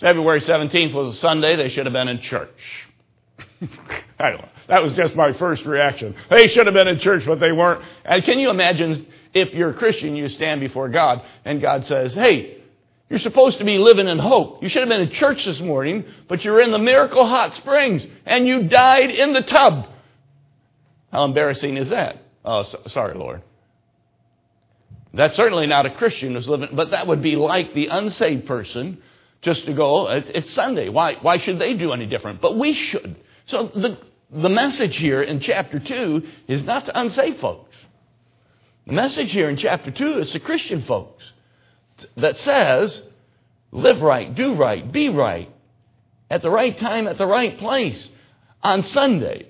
February 0.00 0.40
17th 0.40 0.94
was 0.94 1.16
a 1.16 1.18
Sunday. 1.18 1.56
They 1.56 1.68
should 1.68 1.84
have 1.84 1.92
been 1.92 2.08
in 2.08 2.20
church. 2.20 2.88
I 4.18 4.30
don't 4.30 4.40
know. 4.40 4.48
That 4.68 4.82
was 4.82 4.94
just 4.94 5.14
my 5.14 5.32
first 5.34 5.66
reaction. 5.66 6.14
They 6.30 6.48
should 6.48 6.66
have 6.66 6.74
been 6.74 6.88
in 6.88 6.98
church, 6.98 7.24
but 7.26 7.38
they 7.38 7.52
weren't. 7.52 7.84
And 8.04 8.24
can 8.24 8.38
you 8.38 8.48
imagine 8.48 9.06
if 9.34 9.52
you're 9.52 9.70
a 9.70 9.74
Christian, 9.74 10.16
you 10.16 10.28
stand 10.28 10.60
before 10.60 10.88
God, 10.88 11.22
and 11.44 11.60
God 11.60 11.84
says, 11.84 12.14
Hey, 12.14 12.62
you're 13.10 13.18
supposed 13.18 13.58
to 13.58 13.64
be 13.64 13.78
living 13.78 14.08
in 14.08 14.18
hope. 14.18 14.62
You 14.62 14.68
should 14.68 14.80
have 14.80 14.88
been 14.88 15.02
in 15.02 15.10
church 15.10 15.44
this 15.44 15.60
morning, 15.60 16.04
but 16.28 16.44
you're 16.44 16.62
in 16.62 16.70
the 16.70 16.78
miracle 16.78 17.26
hot 17.26 17.54
springs, 17.54 18.06
and 18.24 18.46
you 18.46 18.68
died 18.68 19.10
in 19.10 19.32
the 19.32 19.42
tub. 19.42 19.86
How 21.12 21.24
embarrassing 21.24 21.76
is 21.76 21.90
that? 21.90 22.22
Oh, 22.44 22.62
so, 22.62 22.80
sorry, 22.86 23.14
Lord. 23.14 23.42
That's 25.12 25.34
certainly 25.36 25.66
not 25.66 25.86
a 25.86 25.90
Christian 25.90 26.34
who's 26.34 26.48
living, 26.48 26.70
but 26.72 26.90
that 26.90 27.06
would 27.06 27.20
be 27.20 27.36
like 27.36 27.74
the 27.74 27.88
unsaved 27.88 28.46
person 28.46 29.02
just 29.42 29.64
to 29.66 29.72
go, 29.72 30.08
it's, 30.08 30.30
it's 30.32 30.50
Sunday. 30.52 30.88
Why, 30.88 31.16
why 31.20 31.38
should 31.38 31.58
they 31.58 31.74
do 31.74 31.92
any 31.92 32.06
different? 32.06 32.40
But 32.40 32.56
we 32.56 32.74
should. 32.74 33.16
So 33.46 33.64
the, 33.64 33.98
the 34.30 34.48
message 34.48 34.96
here 34.96 35.22
in 35.22 35.40
chapter 35.40 35.80
2 35.80 36.22
is 36.46 36.62
not 36.62 36.84
to 36.84 36.98
unsaved 36.98 37.40
folks. 37.40 37.76
The 38.86 38.92
message 38.92 39.32
here 39.32 39.48
in 39.48 39.56
chapter 39.56 39.90
2 39.90 40.18
is 40.18 40.30
to 40.32 40.40
Christian 40.40 40.82
folks 40.82 41.32
that 42.16 42.36
says, 42.36 43.02
live 43.72 44.00
right, 44.02 44.34
do 44.34 44.54
right, 44.54 44.90
be 44.90 45.08
right, 45.08 45.52
at 46.30 46.42
the 46.42 46.50
right 46.50 46.78
time, 46.78 47.08
at 47.08 47.18
the 47.18 47.26
right 47.26 47.58
place, 47.58 48.08
on 48.62 48.82
Sunday 48.82 49.48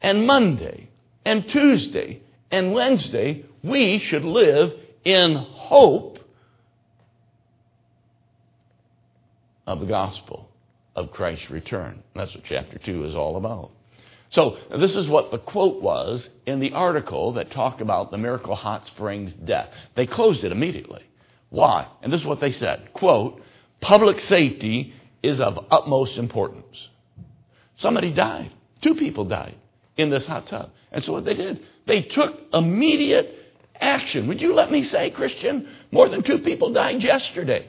and 0.00 0.26
Monday 0.26 0.88
and 1.24 1.48
Tuesday 1.48 2.20
and 2.50 2.72
Wednesday, 2.72 3.44
we 3.62 3.98
should 3.98 4.24
live 4.24 4.72
in 5.04 5.34
hope 5.34 6.18
of 9.66 9.80
the 9.80 9.86
gospel 9.86 10.48
of 10.94 11.10
Christ's 11.10 11.50
return. 11.50 12.02
That's 12.14 12.34
what 12.34 12.44
chapter 12.44 12.78
2 12.78 13.06
is 13.06 13.14
all 13.14 13.36
about. 13.36 13.70
So, 14.30 14.58
this 14.78 14.96
is 14.96 15.06
what 15.06 15.30
the 15.30 15.38
quote 15.38 15.80
was 15.80 16.28
in 16.44 16.58
the 16.58 16.72
article 16.72 17.34
that 17.34 17.52
talked 17.52 17.80
about 17.80 18.10
the 18.10 18.18
Miracle 18.18 18.54
Hot 18.56 18.86
Springs 18.86 19.32
death. 19.44 19.70
They 19.94 20.06
closed 20.06 20.42
it 20.42 20.50
immediately. 20.50 21.04
Why? 21.50 21.86
And 22.02 22.12
this 22.12 22.20
is 22.20 22.26
what 22.26 22.40
they 22.40 22.52
said 22.52 22.92
quote, 22.92 23.40
public 23.80 24.20
safety 24.20 24.92
is 25.22 25.40
of 25.40 25.66
utmost 25.70 26.18
importance. 26.18 26.88
Somebody 27.76 28.12
died. 28.12 28.52
Two 28.82 28.94
people 28.94 29.24
died 29.24 29.54
in 29.96 30.10
this 30.10 30.26
hot 30.26 30.48
tub. 30.48 30.70
And 30.94 31.04
so 31.04 31.12
what 31.12 31.24
they 31.24 31.34
did, 31.34 31.60
they 31.86 32.02
took 32.02 32.38
immediate 32.52 33.36
action. 33.78 34.28
Would 34.28 34.40
you 34.40 34.54
let 34.54 34.70
me 34.70 34.84
say, 34.84 35.10
Christian, 35.10 35.68
more 35.90 36.08
than 36.08 36.22
two 36.22 36.38
people 36.38 36.72
died 36.72 37.02
yesterday 37.02 37.68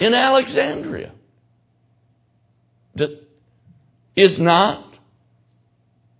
in 0.00 0.14
Alexandria 0.14 1.12
that 2.94 3.22
is 4.16 4.40
not 4.40 4.82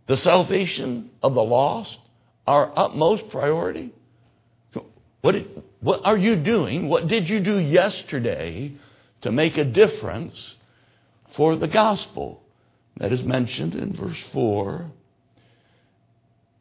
the 0.06 0.18
salvation 0.18 1.10
of 1.22 1.32
the 1.32 1.42
lost 1.42 1.96
our 2.46 2.70
utmost 2.76 3.30
priority? 3.30 3.90
What, 5.22 5.32
did, 5.32 5.62
what 5.80 6.04
are 6.04 6.18
you 6.18 6.36
doing? 6.36 6.90
What 6.90 7.08
did 7.08 7.30
you 7.30 7.40
do 7.40 7.56
yesterday 7.56 8.72
to 9.22 9.32
make 9.32 9.56
a 9.56 9.64
difference 9.64 10.56
for 11.36 11.56
the 11.56 11.68
gospel? 11.68 12.41
That 12.98 13.12
is 13.12 13.22
mentioned 13.22 13.74
in 13.74 13.94
verse 13.94 14.22
4 14.32 14.90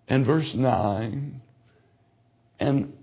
and 0.08 0.26
verse 0.26 0.54
9 0.54 1.42
and 2.60 2.94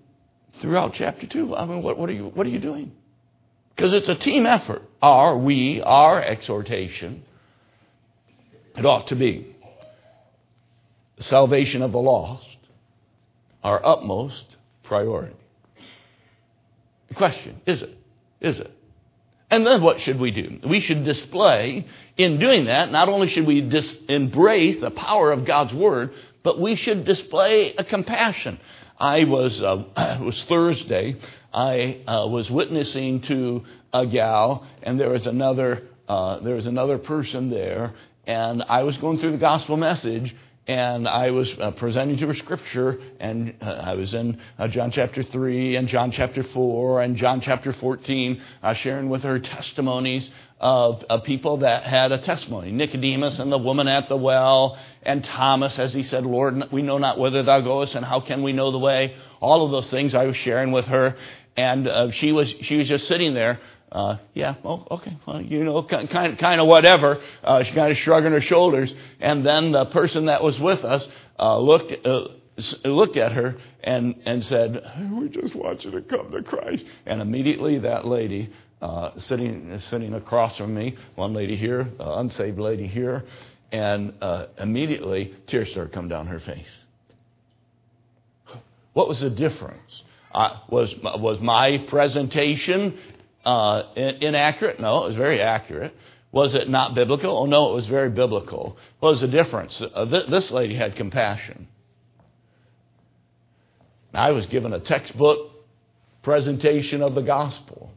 throughout 0.61 0.95
chapter 0.95 1.27
2. 1.27 1.55
I 1.55 1.67
mean, 1.67 1.83
what, 1.83 1.99
what, 1.99 2.09
are, 2.09 2.13
you, 2.13 2.27
what 2.27 2.47
are 2.47 2.51
you 2.51 2.59
doing? 2.59 2.93
Because 3.75 3.93
it's 3.93 4.09
a 4.09 4.15
team 4.15 4.47
effort. 4.47 4.83
Are 5.01 5.37
we, 5.37 5.81
our 5.83 6.23
exhortation, 6.23 7.23
it 8.77 8.85
ought 8.85 9.09
to 9.09 9.17
be. 9.17 9.55
the 11.17 11.23
salvation 11.23 11.83
of 11.83 11.93
the 11.93 11.99
lost 11.99 12.49
our 13.63 13.85
utmost 13.85 14.57
priority. 14.85 15.35
The 17.09 17.15
question 17.15 17.61
is 17.67 17.83
it? 17.83 17.99
Is 18.41 18.59
it? 18.59 18.73
And 19.51 19.67
then 19.67 19.83
what 19.83 20.01
should 20.01 20.21
we 20.21 20.31
do? 20.31 20.61
We 20.69 20.81
should 20.81 21.05
display, 21.05 21.87
in 22.17 22.39
doing 22.39 22.67
that, 22.67 22.93
not 22.93 23.09
only 23.09 23.29
should 23.29 23.47
we 23.47 23.63
dis- 23.63 23.97
embrace 24.09 24.81
the 24.81 24.91
power 24.91 25.33
of 25.33 25.47
God's 25.47 25.73
Word, 25.73 26.13
but 26.43 26.61
we 26.61 26.77
should 26.77 27.05
display 27.05 27.75
a 27.75 27.85
compassion. 27.85 28.61
I 28.99 29.25
was, 29.25 29.61
uh, 29.63 29.85
it 29.97 30.21
was 30.25 30.43
Thursday, 30.45 31.17
I 31.53 32.03
uh, 32.07 32.27
was 32.27 32.51
witnessing 32.51 33.23
to 33.23 33.65
a 33.93 34.07
gal, 34.07 34.67
and 34.83 35.01
there 35.01 35.11
was 35.11 35.27
another, 35.27 35.85
uh, 36.09 36.41
there 36.41 36.55
was 36.55 36.67
another 36.67 36.99
person 36.99 37.49
there, 37.49 37.95
and 38.27 38.63
I 38.69 38.83
was 38.83 38.99
going 38.99 39.19
through 39.19 39.33
the 39.33 39.39
gospel 39.39 39.79
message, 39.79 40.35
and 40.69 41.09
I 41.09 41.31
was 41.31 41.51
uh, 41.59 41.71
presenting 41.71 42.19
to 42.19 42.27
her 42.27 42.35
scripture, 42.35 42.99
and 43.19 43.55
uh, 43.63 43.65
I 43.65 43.95
was 43.95 44.13
in 44.13 44.39
uh, 44.59 44.69
John 44.69 44.91
chapter 44.91 45.23
3 45.23 45.77
and 45.77 45.89
John 45.89 46.13
chapter 46.13 46.43
4 46.43 47.01
and 47.01 47.17
John 47.17 47.41
chapter 47.41 47.73
14, 47.73 48.43
uh, 48.63 48.75
sharing 48.75 49.09
with 49.09 49.23
her 49.23 49.39
testimonies 49.39 50.29
of, 50.61 51.03
of, 51.09 51.25
people 51.25 51.59
that 51.59 51.85
had 51.85 52.13
a 52.13 52.19
testimony. 52.19 52.71
Nicodemus 52.71 53.39
and 53.39 53.51
the 53.51 53.57
woman 53.57 53.89
at 53.89 54.11
the 54.11 54.17
well, 54.17 54.79
and 55.03 55.25
Thomas, 55.25 55.79
as 55.79 55.95
he 55.95 56.03
said, 56.03 56.27
Lord, 56.27 56.71
we 56.71 56.83
know 56.83 56.99
not 56.99 57.19
whither 57.19 57.43
thou 57.43 57.63
goest, 57.63 57.95
and 57.95 58.05
how 58.05 58.21
can 58.21 58.43
we 58.43 58.53
know 58.53 58.71
the 58.71 58.79
way? 58.79 59.17
All 59.41 59.65
of 59.65 59.71
those 59.71 59.91
things 59.91 60.15
I 60.15 60.25
was 60.27 60.37
sharing 60.37 60.71
with 60.73 60.85
her, 60.85 61.17
and 61.57 61.89
uh, 61.89 62.11
she, 62.11 62.31
was, 62.33 62.53
she 62.61 62.77
was 62.77 62.89
just 62.89 63.09
sitting 63.09 63.33
there 63.33 63.59
uh, 63.91 64.19
yeah, 64.35 64.55
oh, 64.65 64.87
okay, 64.91 65.17
well, 65.27 65.41
you 65.41 65.65
know, 65.65 65.83
kind, 65.83 66.11
kind, 66.11 66.39
kind 66.39 66.61
of 66.61 66.67
whatever. 66.67 67.21
Uh, 67.43 67.63
she 67.63 67.73
kind 67.73 67.91
of 67.91 67.99
shrugging 67.99 68.33
her 68.33 68.41
shoulders. 68.41 68.93
And 69.21 69.45
then 69.45 69.73
the 69.73 69.87
person 69.87 70.27
that 70.27 70.43
was 70.43 70.59
with 70.61 70.85
us 70.85 71.09
uh, 71.39 71.59
looked, 71.59 71.93
uh, 72.07 72.29
looked 72.85 73.17
at 73.17 73.33
her 73.33 73.57
and, 73.83 74.17
and 74.27 74.45
said, 74.45 74.83
We 75.13 75.29
just 75.29 75.55
want 75.55 75.85
you 75.85 75.91
to 75.93 76.03
come 76.03 76.31
to 76.33 76.43
Christ. 76.43 76.85
And 77.07 77.23
immediately 77.23 77.79
that 77.79 78.07
lady, 78.07 78.53
uh, 78.83 79.19
sitting, 79.19 79.81
sitting 79.81 80.13
across 80.13 80.59
from 80.59 80.75
me, 80.75 80.97
one 81.15 81.33
lady 81.33 81.57
here, 81.57 81.89
unsaved 81.99 82.59
lady 82.59 82.87
here, 82.87 83.25
and 83.73 84.13
uh, 84.21 84.47
immediately 84.59 85.35
tears 85.47 85.71
started 85.71 85.93
coming 85.93 86.11
down 86.11 86.27
her 86.27 86.41
face. 86.41 86.67
What 88.93 89.09
was 89.09 89.21
the 89.21 89.31
difference? 89.31 90.03
Was 90.69 90.95
was 91.03 91.41
my 91.41 91.79
presentation 91.89 92.99
uh, 93.45 93.83
inaccurate? 93.97 94.81
No, 94.81 95.05
it 95.05 95.09
was 95.09 95.17
very 95.17 95.41
accurate. 95.41 95.95
Was 96.31 96.55
it 96.55 96.69
not 96.69 96.95
biblical? 96.95 97.39
Oh, 97.39 97.47
no, 97.47 97.73
it 97.73 97.75
was 97.75 97.87
very 97.87 98.11
biblical. 98.11 98.77
What 99.01 99.11
was 99.11 99.21
the 99.21 99.29
difference? 99.29 99.81
Uh, 99.81 100.05
th- 100.05 100.27
this 100.29 100.51
lady 100.51 100.75
had 100.75 100.97
compassion. 100.97 101.69
I 104.13 104.33
was 104.33 104.47
given 104.47 104.73
a 104.73 104.81
textbook 104.81 105.53
presentation 106.23 107.03
of 107.03 107.15
the 107.15 107.23
gospel. 107.23 107.93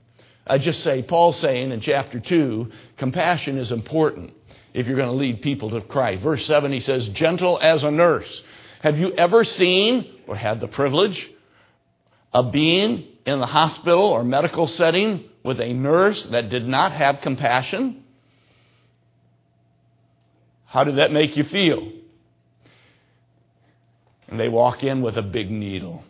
I 0.48 0.58
just 0.58 0.84
say, 0.84 1.02
Paul's 1.02 1.40
saying 1.40 1.72
in 1.72 1.82
chapter 1.82 2.20
2, 2.20 2.72
compassion 2.98 3.58
is 3.58 3.72
important 3.72 4.34
if 4.74 4.88
you're 4.88 4.98
going 4.98 5.10
to 5.10 5.16
lead 5.16 5.42
people 5.42 5.70
to 5.72 5.82
Christ. 5.82 6.22
Verse 6.22 6.46
7, 6.46 6.72
he 6.72 6.80
says, 6.80 7.08
gentle 7.10 7.60
as 7.62 7.84
a 7.84 7.92
nurse. 7.92 8.44
Have 8.82 8.98
you 8.98 9.12
ever 9.14 9.44
seen 9.44 10.08
or 10.28 10.36
had 10.36 10.60
the 10.60 10.68
privilege 10.68 11.30
of 12.34 12.52
being 12.52 13.08
in 13.26 13.40
the 13.40 13.46
hospital 13.46 14.04
or 14.04 14.24
medical 14.24 14.68
setting 14.68 15.26
with 15.44 15.60
a 15.60 15.74
nurse 15.74 16.24
that 16.26 16.50
did 16.50 16.68
not 16.68 16.92
have 16.92 17.22
compassion? 17.22 18.04
How 20.66 20.84
did 20.84 20.98
that 20.98 21.12
make 21.12 21.36
you 21.36 21.44
feel? 21.44 21.92
And 24.28 24.40
they 24.40 24.48
walk 24.48 24.84
in 24.84 25.02
with 25.02 25.18
a 25.18 25.22
big 25.22 25.52
needle. 25.52 26.04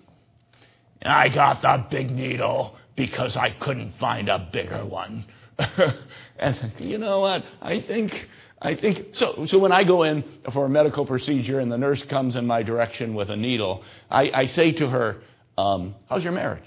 And 1.01 1.11
I 1.11 1.29
got 1.29 1.61
the 1.61 1.85
big 1.89 2.11
needle 2.11 2.77
because 2.95 3.35
I 3.35 3.49
couldn't 3.51 3.93
find 3.99 4.29
a 4.29 4.49
bigger 4.51 4.85
one. 4.85 5.25
and 6.37 6.73
you 6.77 6.99
know 6.99 7.21
what? 7.21 7.43
I 7.61 7.81
think 7.81 8.29
I 8.61 8.75
think 8.75 9.15
so. 9.15 9.45
So 9.47 9.57
when 9.57 9.71
I 9.71 9.83
go 9.83 10.03
in 10.03 10.23
for 10.53 10.65
a 10.65 10.69
medical 10.69 11.05
procedure 11.05 11.59
and 11.59 11.71
the 11.71 11.77
nurse 11.79 12.03
comes 12.03 12.35
in 12.35 12.45
my 12.45 12.61
direction 12.61 13.15
with 13.15 13.29
a 13.29 13.35
needle, 13.35 13.83
I, 14.09 14.29
I 14.31 14.45
say 14.45 14.71
to 14.73 14.87
her, 14.87 15.23
um, 15.57 15.95
"How's 16.07 16.23
your 16.23 16.33
marriage?" 16.33 16.63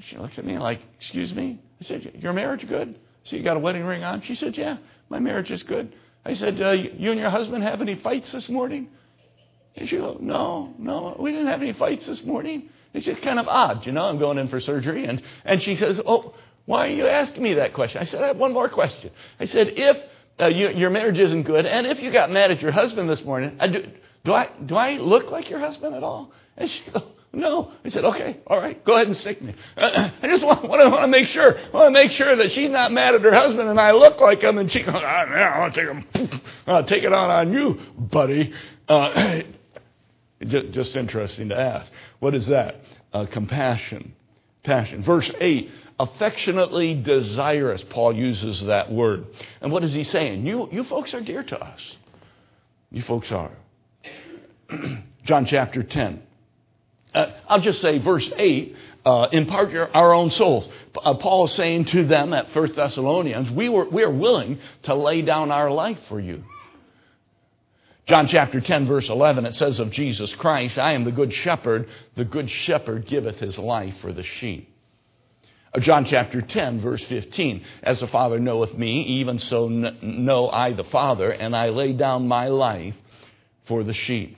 She 0.00 0.16
looks 0.16 0.38
at 0.38 0.44
me 0.44 0.58
like, 0.58 0.80
Excuse 0.98 1.34
me? 1.34 1.60
I 1.80 1.84
said, 1.84 2.12
Your 2.18 2.32
marriage 2.32 2.66
good? 2.68 2.98
So 3.24 3.36
you 3.36 3.42
got 3.42 3.56
a 3.56 3.60
wedding 3.60 3.84
ring 3.84 4.04
on? 4.04 4.22
She 4.22 4.34
said, 4.34 4.56
Yeah, 4.56 4.78
my 5.08 5.18
marriage 5.18 5.50
is 5.50 5.62
good. 5.62 5.94
I 6.24 6.34
said, 6.34 6.60
uh, 6.60 6.70
You 6.70 7.10
and 7.10 7.20
your 7.20 7.30
husband 7.30 7.62
have 7.62 7.80
any 7.80 7.96
fights 7.96 8.32
this 8.32 8.48
morning? 8.48 8.88
And 9.74 9.88
she 9.88 9.96
goes, 9.96 10.18
No, 10.20 10.74
no, 10.78 11.16
we 11.18 11.32
didn't 11.32 11.48
have 11.48 11.62
any 11.62 11.72
fights 11.72 12.06
this 12.06 12.24
morning. 12.24 12.68
It's 12.94 13.06
just 13.06 13.20
kind 13.22 13.38
of 13.38 13.46
odd, 13.46 13.84
you 13.84 13.92
know. 13.92 14.04
I'm 14.04 14.18
going 14.18 14.38
in 14.38 14.48
for 14.48 14.60
surgery. 14.60 15.04
And, 15.04 15.22
and 15.44 15.62
she 15.62 15.76
says, 15.76 16.00
Oh, 16.04 16.34
why 16.64 16.88
are 16.88 16.90
you 16.90 17.06
asking 17.06 17.42
me 17.42 17.54
that 17.54 17.74
question? 17.74 18.00
I 18.00 18.04
said, 18.04 18.22
I 18.22 18.28
have 18.28 18.38
one 18.38 18.52
more 18.52 18.68
question. 18.68 19.10
I 19.38 19.44
said, 19.44 19.68
If 19.76 19.96
uh, 20.40 20.46
you, 20.46 20.70
your 20.70 20.90
marriage 20.90 21.18
isn't 21.18 21.44
good, 21.44 21.66
and 21.66 21.86
if 21.86 22.00
you 22.00 22.10
got 22.12 22.30
mad 22.30 22.50
at 22.50 22.60
your 22.62 22.72
husband 22.72 23.08
this 23.08 23.22
morning, 23.22 23.56
I 23.60 23.68
do, 23.68 23.86
do, 24.24 24.32
I, 24.34 24.50
do 24.64 24.76
I 24.76 24.94
look 24.94 25.30
like 25.30 25.50
your 25.50 25.60
husband 25.60 25.94
at 25.94 26.02
all? 26.02 26.32
And 26.56 26.70
she 26.70 26.82
goes, 26.90 27.02
no. 27.36 27.70
I 27.84 27.88
said, 27.88 28.04
okay, 28.04 28.38
all 28.46 28.58
right, 28.58 28.82
go 28.84 28.94
ahead 28.94 29.06
and 29.06 29.16
stick 29.16 29.42
me. 29.42 29.54
I 29.76 30.10
just 30.22 30.42
want, 30.42 30.66
want, 30.66 30.82
to, 30.82 30.88
want 30.88 31.02
to 31.02 31.08
make 31.08 31.28
sure, 31.28 31.58
I 31.58 31.70
want 31.70 31.86
to 31.88 31.90
make 31.90 32.10
sure 32.10 32.34
that 32.34 32.50
she's 32.50 32.70
not 32.70 32.92
mad 32.92 33.14
at 33.14 33.20
her 33.20 33.34
husband 33.34 33.68
and 33.68 33.78
I 33.78 33.92
look 33.92 34.20
like 34.20 34.42
him 34.42 34.58
and 34.58 34.72
she 34.72 34.82
goes, 34.82 34.94
ah, 34.96 35.24
yeah, 35.28 35.52
I'll 35.56 35.70
take 35.70 35.86
him, 35.86 36.40
I'll 36.66 36.84
take 36.84 37.04
it 37.04 37.12
on 37.12 37.30
on 37.30 37.52
you, 37.52 37.78
buddy. 37.98 38.52
Uh, 38.88 39.42
just, 40.46 40.70
just, 40.72 40.96
interesting 40.96 41.50
to 41.50 41.58
ask. 41.58 41.92
What 42.20 42.34
is 42.34 42.46
that? 42.46 42.80
Uh, 43.12 43.26
compassion, 43.26 44.14
passion. 44.64 45.02
Verse 45.02 45.30
8, 45.38 45.70
affectionately 46.00 46.94
desirous, 46.94 47.84
Paul 47.90 48.14
uses 48.14 48.62
that 48.62 48.90
word. 48.90 49.26
And 49.60 49.70
what 49.70 49.84
is 49.84 49.92
he 49.92 50.04
saying? 50.04 50.46
You, 50.46 50.68
you 50.72 50.84
folks 50.84 51.12
are 51.12 51.20
dear 51.20 51.42
to 51.42 51.60
us. 51.60 51.96
You 52.90 53.02
folks 53.02 53.30
are. 53.30 53.52
John 55.24 55.44
chapter 55.44 55.82
10 55.82 56.22
uh, 57.16 57.32
I'll 57.48 57.60
just 57.60 57.80
say 57.80 57.98
verse 57.98 58.30
8, 58.36 58.76
uh, 59.06 59.28
our 59.94 60.12
own 60.12 60.30
souls. 60.30 60.68
Uh, 60.94 61.14
Paul 61.14 61.46
is 61.46 61.52
saying 61.52 61.86
to 61.86 62.04
them 62.04 62.34
at 62.34 62.50
First 62.50 62.76
Thessalonians, 62.76 63.50
we, 63.50 63.68
were, 63.68 63.88
we 63.88 64.02
are 64.02 64.10
willing 64.10 64.58
to 64.82 64.94
lay 64.94 65.22
down 65.22 65.50
our 65.50 65.70
life 65.70 65.98
for 66.08 66.20
you. 66.20 66.44
John 68.06 68.28
chapter 68.28 68.60
10, 68.60 68.86
verse 68.86 69.08
11, 69.08 69.46
it 69.46 69.54
says 69.54 69.80
of 69.80 69.90
Jesus 69.90 70.32
Christ, 70.34 70.78
I 70.78 70.92
am 70.92 71.04
the 71.04 71.12
good 71.12 71.32
shepherd. 71.32 71.88
The 72.16 72.24
good 72.24 72.50
shepherd 72.50 73.06
giveth 73.06 73.36
his 73.36 73.58
life 73.58 73.96
for 74.00 74.12
the 74.12 74.22
sheep. 74.22 74.68
Uh, 75.74 75.80
John 75.80 76.04
chapter 76.04 76.42
10, 76.42 76.82
verse 76.82 77.04
15, 77.04 77.64
as 77.82 78.00
the 78.00 78.06
Father 78.06 78.38
knoweth 78.38 78.74
me, 78.74 79.02
even 79.20 79.38
so 79.38 79.68
know 79.68 80.48
I 80.48 80.72
the 80.74 80.84
Father, 80.84 81.30
and 81.30 81.56
I 81.56 81.70
lay 81.70 81.94
down 81.94 82.28
my 82.28 82.48
life 82.48 82.94
for 83.66 83.82
the 83.82 83.94
sheep. 83.94 84.36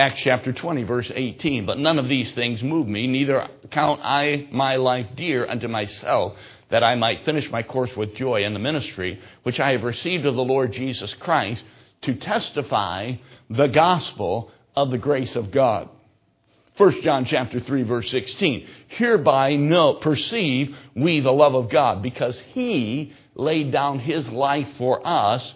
Acts 0.00 0.22
chapter 0.22 0.50
20, 0.50 0.84
verse 0.84 1.12
18. 1.14 1.66
But 1.66 1.78
none 1.78 1.98
of 1.98 2.08
these 2.08 2.32
things 2.32 2.62
move 2.62 2.88
me, 2.88 3.06
neither 3.06 3.46
count 3.70 4.00
I 4.02 4.48
my 4.50 4.76
life 4.76 5.08
dear 5.14 5.46
unto 5.46 5.68
myself, 5.68 6.38
that 6.70 6.82
I 6.82 6.94
might 6.94 7.26
finish 7.26 7.50
my 7.50 7.62
course 7.62 7.94
with 7.94 8.14
joy 8.14 8.44
in 8.44 8.54
the 8.54 8.58
ministry, 8.58 9.20
which 9.42 9.60
I 9.60 9.72
have 9.72 9.82
received 9.82 10.24
of 10.24 10.36
the 10.36 10.42
Lord 10.42 10.72
Jesus 10.72 11.12
Christ, 11.12 11.62
to 12.00 12.14
testify 12.14 13.16
the 13.50 13.66
gospel 13.66 14.50
of 14.74 14.90
the 14.90 14.96
grace 14.96 15.36
of 15.36 15.50
God. 15.50 15.90
1 16.78 17.02
John 17.02 17.26
chapter 17.26 17.60
3 17.60 17.82
verse 17.82 18.10
16. 18.10 18.66
Hereby 18.88 19.56
know, 19.56 19.96
perceive 19.96 20.74
we 20.96 21.20
the 21.20 21.30
love 21.30 21.54
of 21.54 21.68
God, 21.68 22.02
because 22.02 22.38
he 22.54 23.12
laid 23.34 23.70
down 23.70 23.98
his 23.98 24.26
life 24.30 24.78
for 24.78 25.06
us 25.06 25.52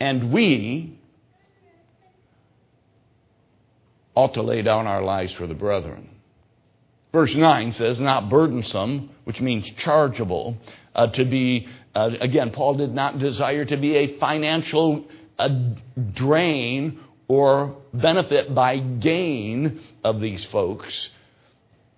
And 0.00 0.32
we 0.32 0.98
ought 4.14 4.34
to 4.34 4.42
lay 4.42 4.62
down 4.62 4.86
our 4.86 5.02
lives 5.02 5.32
for 5.34 5.46
the 5.46 5.54
brethren. 5.54 6.08
Verse 7.12 7.34
9 7.34 7.72
says, 7.72 8.00
not 8.00 8.28
burdensome, 8.28 9.10
which 9.24 9.40
means 9.40 9.70
chargeable, 9.78 10.58
uh, 10.94 11.06
to 11.06 11.24
be, 11.24 11.66
uh, 11.94 12.10
again, 12.20 12.50
Paul 12.50 12.74
did 12.74 12.94
not 12.94 13.18
desire 13.18 13.64
to 13.64 13.76
be 13.76 13.94
a 13.94 14.18
financial 14.18 15.04
uh, 15.38 15.48
drain 16.12 17.00
or 17.28 17.76
benefit 17.94 18.54
by 18.54 18.78
gain 18.78 19.80
of 20.04 20.20
these 20.20 20.44
folks. 20.46 21.10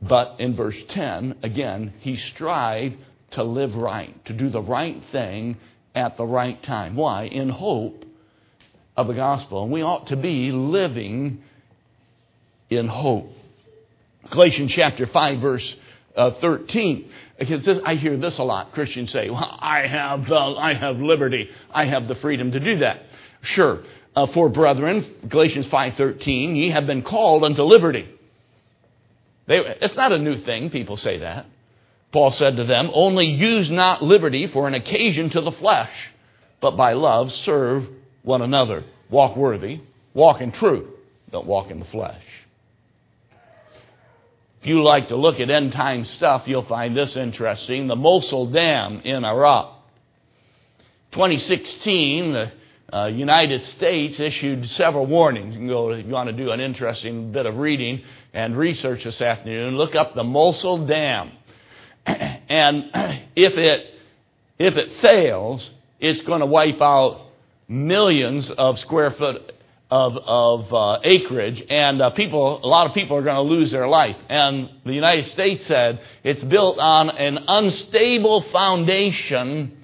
But 0.03 0.37
in 0.39 0.55
verse 0.55 0.77
10, 0.89 1.37
again, 1.43 1.95
he 2.01 2.17
strived 2.17 2.97
to 3.33 3.43
live 3.43 3.77
right, 3.77 4.25
to 4.27 4.33
do 4.33 4.49
the 4.49 4.63
right 4.63 5.03
thing 5.11 5.57
at 5.95 6.17
the 6.17 6.25
right 6.25 6.63
time. 6.63 6.97
Why? 6.97 7.25
In 7.25 7.49
hope 7.49 8.05
of 8.97 9.07
the 9.07 9.15
gospel. 9.15 9.65
And 9.65 9.73
we 9.73 9.83
ought 9.83 10.09
to 10.09 10.17
be 10.17 10.53
living 10.53 11.43
in 12.69 12.87
hope. 12.89 13.33
Galatians 14.31 14.73
chapter 14.73 15.07
5, 15.07 15.41
verse 15.41 15.77
uh, 16.17 16.33
13. 16.41 17.11
Because 17.39 17.65
this, 17.65 17.79
I 17.85 17.95
hear 17.95 18.17
this 18.17 18.39
a 18.39 18.43
lot. 18.43 18.73
Christians 18.73 19.11
say, 19.11 19.31
well, 19.31 19.59
I 19.61 19.87
have, 19.87 20.31
uh, 20.31 20.55
I 20.57 20.75
have 20.75 20.99
liberty. 20.99 21.49
I 21.73 21.87
have 21.87 22.07
the 22.07 22.15
freedom 22.17 22.53
to 22.53 22.61
do 22.61 22.79
that. 22.79 23.03
Sure. 23.41 23.83
Uh, 24.15 24.27
for 24.27 24.49
brethren, 24.49 25.07
Galatians 25.29 25.67
5.13, 25.67 26.57
ye 26.57 26.71
have 26.71 26.87
been 26.87 27.03
called 27.03 27.45
unto 27.45 27.63
liberty. 27.63 28.09
They, 29.47 29.57
it's 29.81 29.97
not 29.97 30.13
a 30.13 30.19
new 30.19 30.39
thing. 30.39 30.71
People 30.71 30.97
say 30.97 31.19
that. 31.19 31.47
Paul 32.13 32.33
said 32.33 32.57
to 32.57 32.65
them, 32.65 32.91
Only 32.93 33.27
use 33.27 33.71
not 33.71 34.03
liberty 34.03 34.47
for 34.49 34.67
an 34.67 34.75
occasion 34.75 35.31
to 35.31 35.41
the 35.41 35.53
flesh, 35.53 35.93
but 36.61 36.77
by 36.77 36.95
love 36.95 37.31
serve 37.33 37.87
one 38.23 38.43
another. 38.43 38.85
Walk 39.09 39.37
worthy, 39.37 39.81
walk 40.15 40.41
in 40.41 40.53
truth, 40.53 40.89
don't 41.31 41.47
walk 41.47 41.71
in 41.71 41.79
the 41.79 41.87
flesh. 41.87 42.23
If 44.61 44.67
you 44.67 44.83
like 44.83 45.09
to 45.09 45.17
look 45.17 45.41
at 45.41 45.49
end 45.49 45.73
time 45.73 46.05
stuff, 46.05 46.43
you'll 46.47 46.65
find 46.65 46.95
this 46.95 47.17
interesting. 47.17 47.87
The 47.87 47.97
Mosul 47.97 48.47
Dam 48.51 49.01
in 49.05 49.25
Iraq. 49.25 49.77
2016, 51.13 52.33
the 52.33 52.53
uh, 52.93 53.07
United 53.07 53.65
States 53.65 54.21
issued 54.21 54.69
several 54.69 55.07
warnings. 55.07 55.55
You 55.55 55.61
can 55.61 55.69
go 55.69 55.91
if 55.91 56.05
you 56.05 56.13
want 56.13 56.29
to 56.29 56.33
do 56.35 56.51
an 56.51 56.61
interesting 56.61 57.33
bit 57.33 57.47
of 57.47 57.57
reading 57.57 58.03
and 58.35 58.57
research 58.57 59.05
this 59.05 59.23
afternoon. 59.23 59.77
Look 59.77 59.95
up 59.95 60.15
the 60.15 60.25
Mosul 60.25 60.87
Dam. 60.87 61.33
and 62.07 62.91
if 63.37 63.55
it, 63.57 63.95
if 64.59 64.77
it 64.77 64.93
fails, 65.01 65.71
it's 65.99 66.23
going 66.23 66.41
to 66.41 66.47
wipe 66.47 66.81
out 66.81 67.21
millions 67.69 68.51
of 68.51 68.79
square 68.79 69.11
foot 69.11 69.53
of, 69.91 70.17
of 70.19 70.73
uh, 70.73 71.01
acreage, 71.03 71.65
and 71.69 72.01
uh, 72.01 72.11
people, 72.11 72.65
a 72.65 72.67
lot 72.67 72.87
of 72.87 72.95
people 72.95 73.17
are 73.17 73.23
going 73.23 73.37
to 73.37 73.43
lose 73.43 73.73
their 73.73 73.89
life. 73.89 74.17
And 74.29 74.71
the 74.85 74.93
United 74.93 75.27
States 75.27 75.67
said 75.67 76.01
it's 76.23 76.45
built 76.45 76.79
on 76.79 77.11
an 77.11 77.45
unstable 77.49 78.43
foundation, 78.43 79.77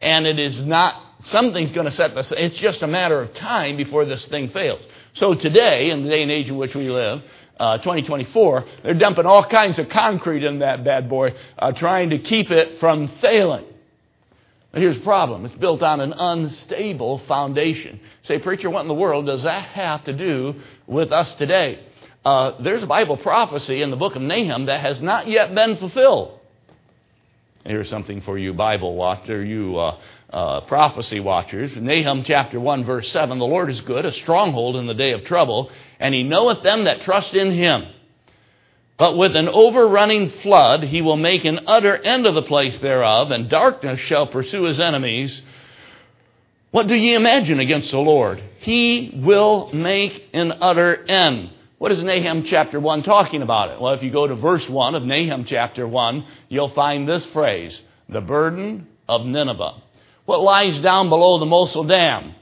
and 0.00 0.26
it 0.26 0.40
is 0.40 0.60
not 0.60 1.00
something's 1.24 1.70
going 1.70 1.86
to 1.86 1.92
set 1.92 2.14
this. 2.14 2.32
It's 2.36 2.58
just 2.58 2.82
a 2.82 2.88
matter 2.88 3.20
of 3.20 3.34
time 3.34 3.76
before 3.76 4.04
this 4.04 4.26
thing 4.26 4.48
fails. 4.48 4.84
So 5.14 5.34
today, 5.34 5.90
in 5.90 6.02
the 6.02 6.08
day 6.08 6.22
and 6.22 6.30
age 6.30 6.48
in 6.48 6.56
which 6.56 6.74
we 6.74 6.90
live, 6.90 7.22
uh, 7.58 7.78
2024, 7.78 8.64
they're 8.82 8.94
dumping 8.94 9.26
all 9.26 9.44
kinds 9.44 9.78
of 9.78 9.88
concrete 9.88 10.44
in 10.44 10.60
that 10.60 10.84
bad 10.84 11.08
boy, 11.08 11.34
uh, 11.58 11.72
trying 11.72 12.10
to 12.10 12.18
keep 12.18 12.50
it 12.50 12.78
from 12.80 13.08
failing. 13.20 13.64
But 14.72 14.80
here's 14.80 14.96
the 14.96 15.04
problem. 15.04 15.44
It's 15.44 15.54
built 15.54 15.82
on 15.82 16.00
an 16.00 16.14
unstable 16.14 17.18
foundation. 17.28 18.00
Say, 18.22 18.38
preacher, 18.38 18.70
what 18.70 18.80
in 18.80 18.88
the 18.88 18.94
world 18.94 19.26
does 19.26 19.42
that 19.42 19.66
have 19.66 20.04
to 20.04 20.14
do 20.14 20.54
with 20.86 21.12
us 21.12 21.34
today? 21.34 21.84
Uh, 22.24 22.62
there's 22.62 22.82
a 22.82 22.86
Bible 22.86 23.18
prophecy 23.18 23.82
in 23.82 23.90
the 23.90 23.96
book 23.96 24.16
of 24.16 24.22
Nahum 24.22 24.66
that 24.66 24.80
has 24.80 25.02
not 25.02 25.28
yet 25.28 25.54
been 25.54 25.76
fulfilled. 25.76 26.38
Here's 27.64 27.88
something 27.88 28.22
for 28.22 28.38
you 28.38 28.54
Bible 28.54 28.96
watcher, 28.96 29.44
you 29.44 29.76
uh, 29.76 29.98
uh, 30.32 30.62
prophecy 30.62 31.20
watchers. 31.20 31.76
Nahum 31.76 32.24
chapter 32.24 32.58
1 32.58 32.84
verse 32.84 33.10
7, 33.12 33.38
the 33.38 33.44
Lord 33.44 33.70
is 33.70 33.80
good, 33.82 34.06
a 34.06 34.12
stronghold 34.12 34.76
in 34.76 34.86
the 34.86 34.94
day 34.94 35.12
of 35.12 35.24
trouble, 35.24 35.70
and 36.00 36.14
he 36.14 36.22
knoweth 36.22 36.62
them 36.62 36.84
that 36.84 37.02
trust 37.02 37.34
in 37.34 37.52
him. 37.52 37.86
But 38.96 39.16
with 39.16 39.36
an 39.36 39.48
overrunning 39.48 40.30
flood 40.30 40.84
he 40.84 41.02
will 41.02 41.16
make 41.16 41.44
an 41.44 41.60
utter 41.66 41.96
end 41.96 42.26
of 42.26 42.34
the 42.34 42.42
place 42.42 42.78
thereof, 42.78 43.30
and 43.30 43.50
darkness 43.50 44.00
shall 44.00 44.26
pursue 44.26 44.64
his 44.64 44.80
enemies. 44.80 45.42
What 46.70 46.86
do 46.86 46.94
ye 46.94 47.14
imagine 47.14 47.60
against 47.60 47.90
the 47.90 47.98
Lord? 47.98 48.42
He 48.60 49.12
will 49.22 49.70
make 49.74 50.30
an 50.32 50.52
utter 50.62 51.04
end. 51.04 51.50
What 51.76 51.92
is 51.92 52.02
Nahum 52.02 52.44
chapter 52.44 52.80
1 52.80 53.02
talking 53.02 53.42
about 53.42 53.70
it? 53.70 53.80
Well, 53.80 53.92
if 53.92 54.02
you 54.02 54.10
go 54.10 54.26
to 54.26 54.36
verse 54.36 54.66
1 54.66 54.94
of 54.94 55.02
Nahum 55.02 55.44
chapter 55.44 55.86
1, 55.86 56.24
you'll 56.48 56.70
find 56.70 57.06
this 57.06 57.26
phrase, 57.26 57.78
the 58.08 58.20
burden 58.20 58.86
of 59.08 59.26
Nineveh. 59.26 59.82
What 60.24 60.40
lies 60.40 60.78
down 60.78 61.08
below 61.08 61.38
the 61.38 61.46
Mosul 61.46 61.84
Dam? 61.84 62.34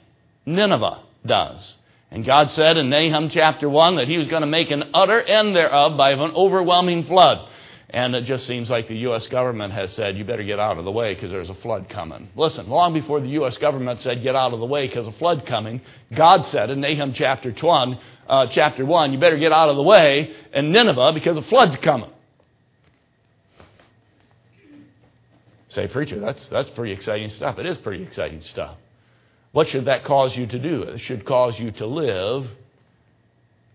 Nineveh 0.45 1.03
does. 1.25 1.75
And 2.11 2.25
God 2.25 2.51
said 2.51 2.77
in 2.77 2.91
Nahum 2.91 3.31
chapter 3.31 3.69
1 3.69 3.97
that 3.97 4.09
He 4.09 4.19
was 4.19 4.27
going 4.27 4.43
to 4.43 4.47
make 4.47 4.71
an 4.71 4.91
utter 4.93 5.21
end 5.21 5.55
thereof 5.55 5.97
by 5.97 6.13
an 6.13 6.33
overwhelming 6.35 7.05
flood. 7.05 7.49
And 7.93 8.15
it 8.15 8.25
just 8.25 8.47
seems 8.47 8.71
like 8.71 8.87
the 8.87 8.99
U.S. 8.99 9.27
government 9.27 9.73
has 9.73 9.93
said, 9.93 10.17
you 10.17 10.25
better 10.25 10.45
get 10.45 10.61
out 10.61 10.79
of 10.79 10.85
the 10.85 10.93
way 10.93 11.15
because 11.15 11.31
there's 11.31 11.51
a 11.51 11.57
flood 11.57 11.89
coming. 11.89 12.29
Listen, 12.37 12.69
long 12.69 12.93
before 12.93 13.21
the 13.21 13.29
U.S. 13.31 13.57
government 13.59 14.01
said, 14.01 14.23
get 14.23 14.37
out 14.37 14.53
of 14.53 14.61
the 14.61 14.67
way 14.67 14.87
because 14.87 15.09
a 15.09 15.13
flood 15.13 15.45
coming, 15.45 15.81
God 16.15 16.47
said 16.47 16.71
in 16.71 16.81
Nahum 16.81 17.13
chapter 17.13 17.53
1, 17.53 17.99
uh, 18.29 18.47
chapter 18.49 18.87
1, 18.87 19.13
you 19.13 19.19
better 19.19 19.39
get 19.39 19.51
out 19.51 19.71
of 19.71 19.77
the 19.77 19.83
way 19.83 20.33
in 20.53 20.71
Nineveh 20.71 21.13
because 21.15 21.37
a 21.37 21.43
flood's 21.43 21.77
coming. 21.79 22.11
Say, 25.71 25.87
preacher, 25.87 26.19
that's, 26.19 26.49
that's 26.49 26.69
pretty 26.71 26.93
exciting 26.93 27.31
stuff. 27.31 27.59
It 27.59 27.65
is 27.65 27.79
pretty 27.79 28.03
exciting 28.03 28.43
stuff. 28.43 28.77
What 29.53 29.69
should 29.69 29.85
that 29.87 30.05
cause 30.05 30.37
you 30.37 30.47
to 30.47 30.59
do? 30.59 30.83
It 30.83 30.99
should 30.99 31.25
cause 31.25 31.59
you 31.59 31.71
to 31.73 31.87
live 31.87 32.49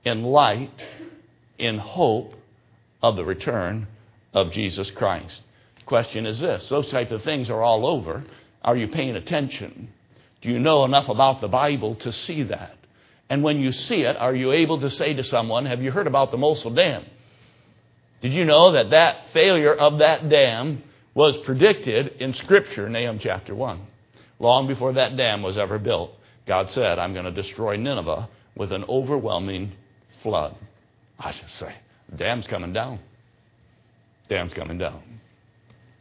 in 0.03 0.23
light, 0.23 0.71
in 1.57 1.77
hope 1.77 2.33
of 3.01 3.15
the 3.15 3.23
return 3.23 3.87
of 4.33 4.51
Jesus 4.51 4.91
Christ. 4.91 5.41
The 5.77 5.85
question 5.85 6.25
is 6.25 6.39
this 6.39 6.67
those 6.67 6.89
type 6.91 7.11
of 7.11 7.23
things 7.23 7.49
are 7.49 7.61
all 7.61 7.85
over. 7.85 8.23
Are 8.61 8.75
you 8.75 8.89
paying 8.89 9.15
attention? 9.15 9.89
Do 10.41 10.49
you 10.49 10.59
know 10.59 10.83
enough 10.83 11.07
about 11.07 11.39
the 11.39 11.47
Bible 11.47 11.95
to 11.95 12.11
see 12.11 12.43
that? 12.43 12.77
And 13.29 13.41
when 13.41 13.59
you 13.59 13.71
see 13.71 14.01
it, 14.01 14.17
are 14.17 14.35
you 14.35 14.51
able 14.51 14.81
to 14.81 14.89
say 14.89 15.13
to 15.13 15.23
someone, 15.23 15.65
Have 15.65 15.81
you 15.81 15.91
heard 15.91 16.07
about 16.07 16.31
the 16.31 16.37
Mosul 16.37 16.71
Dam? 16.71 17.05
Did 18.21 18.33
you 18.33 18.43
know 18.43 18.71
that 18.71 18.89
that 18.89 19.27
failure 19.33 19.73
of 19.73 19.99
that 19.99 20.29
dam 20.29 20.83
was 21.15 21.35
predicted 21.37 22.17
in 22.19 22.35
Scripture, 22.35 22.87
Nahum 22.87 23.17
chapter 23.17 23.55
1? 23.55 23.87
long 24.39 24.67
before 24.67 24.93
that 24.93 25.15
dam 25.15 25.41
was 25.41 25.57
ever 25.57 25.79
built, 25.79 26.11
God 26.45 26.69
said, 26.71 26.99
I'm 26.99 27.13
going 27.13 27.25
to 27.25 27.31
destroy 27.31 27.77
Nineveh 27.77 28.29
with 28.55 28.71
an 28.71 28.85
overwhelming 28.87 29.71
flood. 30.21 30.55
I 31.19 31.31
should 31.31 31.49
say, 31.51 31.73
dam's 32.15 32.45
coming 32.47 32.73
down. 32.73 32.99
Dam's 34.29 34.53
coming 34.53 34.77
down. 34.77 35.01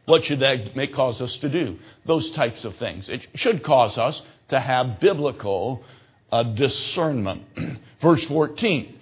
What 0.05 0.25
should 0.25 0.39
that 0.41 0.75
make 0.75 0.93
cause 0.93 1.21
us 1.21 1.35
to 1.37 1.49
do? 1.49 1.79
Those 2.05 2.29
types 2.31 2.63
of 2.63 2.75
things. 2.75 3.09
It 3.09 3.25
should 3.35 3.63
cause 3.63 3.97
us 3.97 4.21
to 4.49 4.59
have 4.59 4.99
biblical 4.99 5.83
uh, 6.31 6.43
discernment. 6.43 7.43
Verse 8.01 8.23
14. 8.25 8.99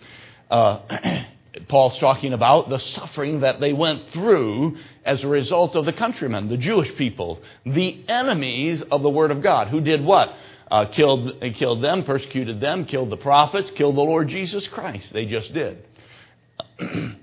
Uh, 0.50 0.80
Paul's 1.68 1.98
talking 2.00 2.34
about 2.34 2.70
the 2.70 2.80
suffering 2.80 3.42
that 3.42 3.60
they 3.60 3.74
went 3.74 4.10
through 4.12 4.78
as 5.06 5.24
a 5.24 5.28
result 5.28 5.76
of 5.76 5.86
the 5.86 5.94
countrymen, 5.94 6.50
the 6.50 6.58
Jewish 6.58 6.96
people, 6.96 7.42
the 7.66 8.04
enemies 8.08 8.82
of 8.82 9.04
the 9.04 9.10
Word 9.10 9.30
of 9.30 9.42
God, 9.42 9.68
who 9.68 9.80
did 9.80 10.04
what? 10.04 10.34
Uh, 10.72 10.86
killed, 10.86 11.40
killed 11.56 11.84
them, 11.84 12.04
persecuted 12.04 12.60
them, 12.60 12.86
killed 12.86 13.12
the 13.12 13.18
prophets, 13.18 13.70
killed 13.72 13.96
the 13.96 14.02
Lord 14.02 14.30
Jesus 14.30 14.68
Christ. 14.68 15.14
They 15.14 15.26
just 15.26 15.54
did. 15.54 15.86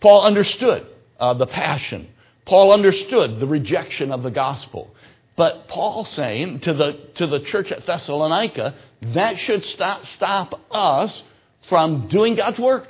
Paul 0.00 0.24
understood 0.24 0.86
uh, 1.20 1.34
the 1.34 1.46
passion. 1.46 2.08
Paul 2.46 2.72
understood 2.72 3.38
the 3.38 3.46
rejection 3.46 4.12
of 4.12 4.22
the 4.22 4.30
gospel. 4.30 4.94
But 5.36 5.68
Paul 5.68 6.04
saying 6.04 6.60
to 6.60 6.72
the, 6.72 6.98
to 7.16 7.26
the 7.26 7.40
church 7.40 7.70
at 7.72 7.84
Thessalonica, 7.84 8.74
that 9.02 9.38
should 9.38 9.66
stop, 9.66 10.06
stop 10.06 10.60
us 10.70 11.22
from 11.68 12.08
doing 12.08 12.36
God's 12.36 12.58
work. 12.58 12.88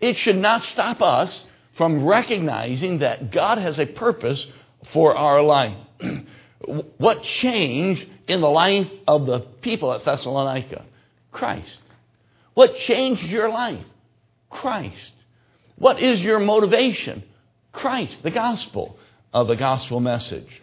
It 0.00 0.16
should 0.16 0.36
not 0.36 0.62
stop 0.62 1.00
us 1.00 1.44
from 1.76 2.04
recognizing 2.04 2.98
that 2.98 3.30
God 3.30 3.58
has 3.58 3.78
a 3.78 3.86
purpose 3.86 4.46
for 4.92 5.16
our 5.16 5.42
life. 5.42 5.76
what 6.98 7.22
changed 7.22 8.06
in 8.28 8.40
the 8.40 8.50
life 8.50 8.90
of 9.06 9.26
the 9.26 9.40
people 9.40 9.92
at 9.92 10.04
Thessalonica? 10.04 10.84
Christ. 11.32 11.78
What 12.54 12.76
changed 12.76 13.22
your 13.24 13.48
life? 13.48 13.84
Christ. 14.48 15.12
What 15.76 16.00
is 16.00 16.22
your 16.22 16.40
motivation? 16.40 17.22
Christ, 17.72 18.22
the 18.22 18.30
gospel 18.30 18.98
of 19.34 19.48
the 19.48 19.56
gospel 19.56 20.00
message. 20.00 20.62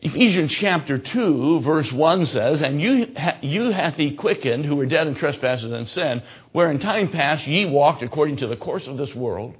Ephesians 0.00 0.52
chapter 0.52 0.96
2, 0.96 1.60
verse 1.60 1.90
1 1.90 2.26
says, 2.26 2.62
And 2.62 2.80
you, 2.80 3.12
ha- 3.16 3.38
you 3.42 3.70
hath 3.70 3.96
he 3.96 4.12
quickened 4.14 4.64
who 4.64 4.76
were 4.76 4.86
dead 4.86 5.08
in 5.08 5.16
trespasses 5.16 5.72
and 5.72 5.88
sin, 5.88 6.22
where 6.52 6.70
in 6.70 6.78
time 6.78 7.08
past 7.08 7.46
ye 7.48 7.64
walked 7.64 8.02
according 8.02 8.36
to 8.36 8.46
the 8.46 8.56
course 8.56 8.86
of 8.86 8.96
this 8.96 9.12
world, 9.12 9.56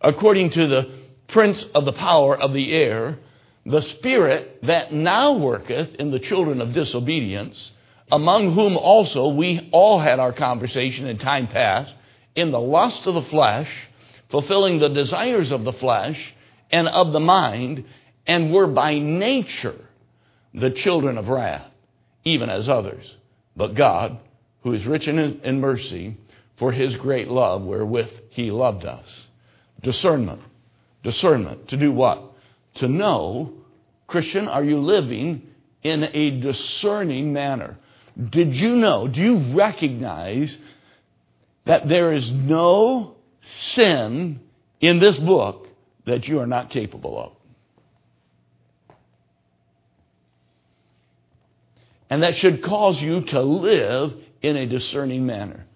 according 0.00 0.50
to 0.50 0.66
the 0.66 0.90
prince 1.28 1.62
of 1.74 1.84
the 1.84 1.92
power 1.92 2.34
of 2.34 2.54
the 2.54 2.72
air, 2.72 3.18
the 3.66 3.82
spirit 3.82 4.60
that 4.62 4.92
now 4.94 5.32
worketh 5.32 5.94
in 5.96 6.10
the 6.10 6.20
children 6.20 6.62
of 6.62 6.72
disobedience, 6.72 7.72
among 8.10 8.54
whom 8.54 8.78
also 8.78 9.28
we 9.28 9.68
all 9.72 9.98
had 9.98 10.18
our 10.18 10.32
conversation 10.32 11.06
in 11.06 11.18
time 11.18 11.48
past, 11.48 11.92
in 12.34 12.50
the 12.50 12.60
lust 12.60 13.06
of 13.06 13.14
the 13.14 13.22
flesh, 13.22 13.68
fulfilling 14.30 14.78
the 14.78 14.88
desires 14.88 15.50
of 15.50 15.64
the 15.64 15.72
flesh 15.72 16.32
and 16.70 16.88
of 16.88 17.12
the 17.12 17.20
mind, 17.20 17.84
and 18.26 18.52
were 18.52 18.66
by 18.66 18.98
nature 18.98 19.78
the 20.54 20.70
children 20.70 21.18
of 21.18 21.28
wrath, 21.28 21.66
even 22.24 22.50
as 22.50 22.68
others. 22.68 23.16
But 23.56 23.74
God, 23.74 24.18
who 24.62 24.72
is 24.72 24.86
rich 24.86 25.06
in, 25.06 25.18
in 25.18 25.60
mercy, 25.60 26.16
for 26.56 26.72
his 26.72 26.96
great 26.96 27.28
love 27.28 27.62
wherewith 27.62 28.10
he 28.30 28.50
loved 28.50 28.84
us. 28.84 29.28
Discernment. 29.82 30.40
Discernment. 31.02 31.68
To 31.68 31.76
do 31.76 31.92
what? 31.92 32.32
To 32.76 32.88
know, 32.88 33.52
Christian, 34.06 34.48
are 34.48 34.64
you 34.64 34.80
living 34.80 35.46
in 35.82 36.04
a 36.04 36.40
discerning 36.40 37.32
manner? 37.32 37.76
Did 38.30 38.54
you 38.54 38.76
know, 38.76 39.06
do 39.06 39.20
you 39.20 39.54
recognize 39.54 40.56
that 41.66 41.88
there 41.88 42.12
is 42.12 42.30
no 42.30 43.16
sin 43.42 44.40
in 44.80 44.98
this 44.98 45.18
book 45.18 45.68
that 46.06 46.26
you 46.26 46.40
are 46.40 46.46
not 46.46 46.70
capable 46.70 47.18
of? 47.18 47.32
And 52.08 52.22
that 52.22 52.36
should 52.36 52.62
cause 52.62 53.00
you 53.00 53.22
to 53.22 53.40
live 53.42 54.14
in 54.42 54.56
a 54.56 54.66
discerning 54.66 55.26
manner. 55.26 55.66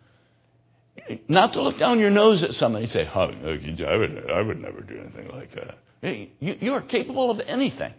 Not 1.28 1.54
to 1.54 1.62
look 1.62 1.78
down 1.78 1.98
your 1.98 2.10
nose 2.10 2.42
at 2.42 2.54
somebody 2.54 2.84
and 2.84 2.92
say, 2.92 3.08
oh, 3.12 3.20
I, 3.20 3.96
would, 3.96 4.30
I 4.30 4.42
would 4.42 4.60
never 4.60 4.80
do 4.80 5.00
anything 5.00 5.28
like 5.28 5.52
that. 5.54 5.78
You, 6.02 6.28
you 6.60 6.74
are 6.74 6.82
capable 6.82 7.30
of 7.30 7.40
anything. 7.40 7.92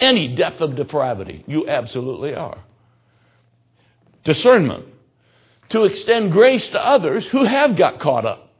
Any 0.00 0.34
depth 0.34 0.60
of 0.60 0.74
depravity. 0.74 1.44
You 1.46 1.68
absolutely 1.68 2.34
are. 2.34 2.58
Discernment. 4.24 4.86
To 5.70 5.84
extend 5.84 6.32
grace 6.32 6.68
to 6.70 6.84
others 6.84 7.26
who 7.26 7.44
have 7.44 7.76
got 7.76 8.00
caught 8.00 8.26
up 8.26 8.50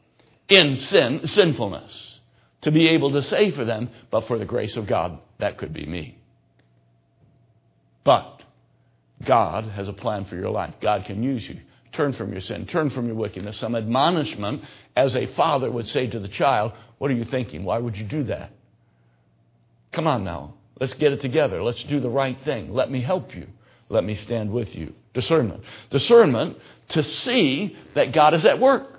in 0.48 0.78
sin, 0.78 1.26
sinfulness. 1.26 2.20
To 2.62 2.70
be 2.70 2.88
able 2.90 3.12
to 3.12 3.22
say 3.22 3.50
for 3.50 3.64
them, 3.64 3.90
but 4.10 4.26
for 4.26 4.38
the 4.38 4.44
grace 4.44 4.76
of 4.76 4.86
God, 4.86 5.18
that 5.38 5.58
could 5.58 5.74
be 5.74 5.84
me. 5.84 6.18
But 8.04 8.33
God 9.24 9.64
has 9.64 9.88
a 9.88 9.92
plan 9.92 10.24
for 10.26 10.36
your 10.36 10.50
life. 10.50 10.74
God 10.80 11.04
can 11.04 11.22
use 11.22 11.48
you. 11.48 11.60
Turn 11.92 12.12
from 12.12 12.32
your 12.32 12.40
sin. 12.40 12.66
Turn 12.66 12.90
from 12.90 13.06
your 13.06 13.14
wickedness. 13.14 13.58
Some 13.58 13.76
admonishment, 13.76 14.62
as 14.96 15.14
a 15.14 15.26
father 15.34 15.70
would 15.70 15.88
say 15.88 16.06
to 16.08 16.18
the 16.18 16.28
child, 16.28 16.72
What 16.98 17.10
are 17.10 17.14
you 17.14 17.24
thinking? 17.24 17.64
Why 17.64 17.78
would 17.78 17.96
you 17.96 18.04
do 18.04 18.24
that? 18.24 18.50
Come 19.92 20.06
on 20.06 20.24
now. 20.24 20.54
Let's 20.80 20.94
get 20.94 21.12
it 21.12 21.20
together. 21.20 21.62
Let's 21.62 21.82
do 21.84 22.00
the 22.00 22.10
right 22.10 22.36
thing. 22.44 22.74
Let 22.74 22.90
me 22.90 23.00
help 23.00 23.34
you. 23.34 23.46
Let 23.88 24.02
me 24.02 24.16
stand 24.16 24.50
with 24.50 24.74
you. 24.74 24.92
Discernment. 25.12 25.62
Discernment 25.90 26.58
to 26.88 27.02
see 27.02 27.76
that 27.94 28.12
God 28.12 28.34
is 28.34 28.44
at 28.44 28.58
work 28.58 28.93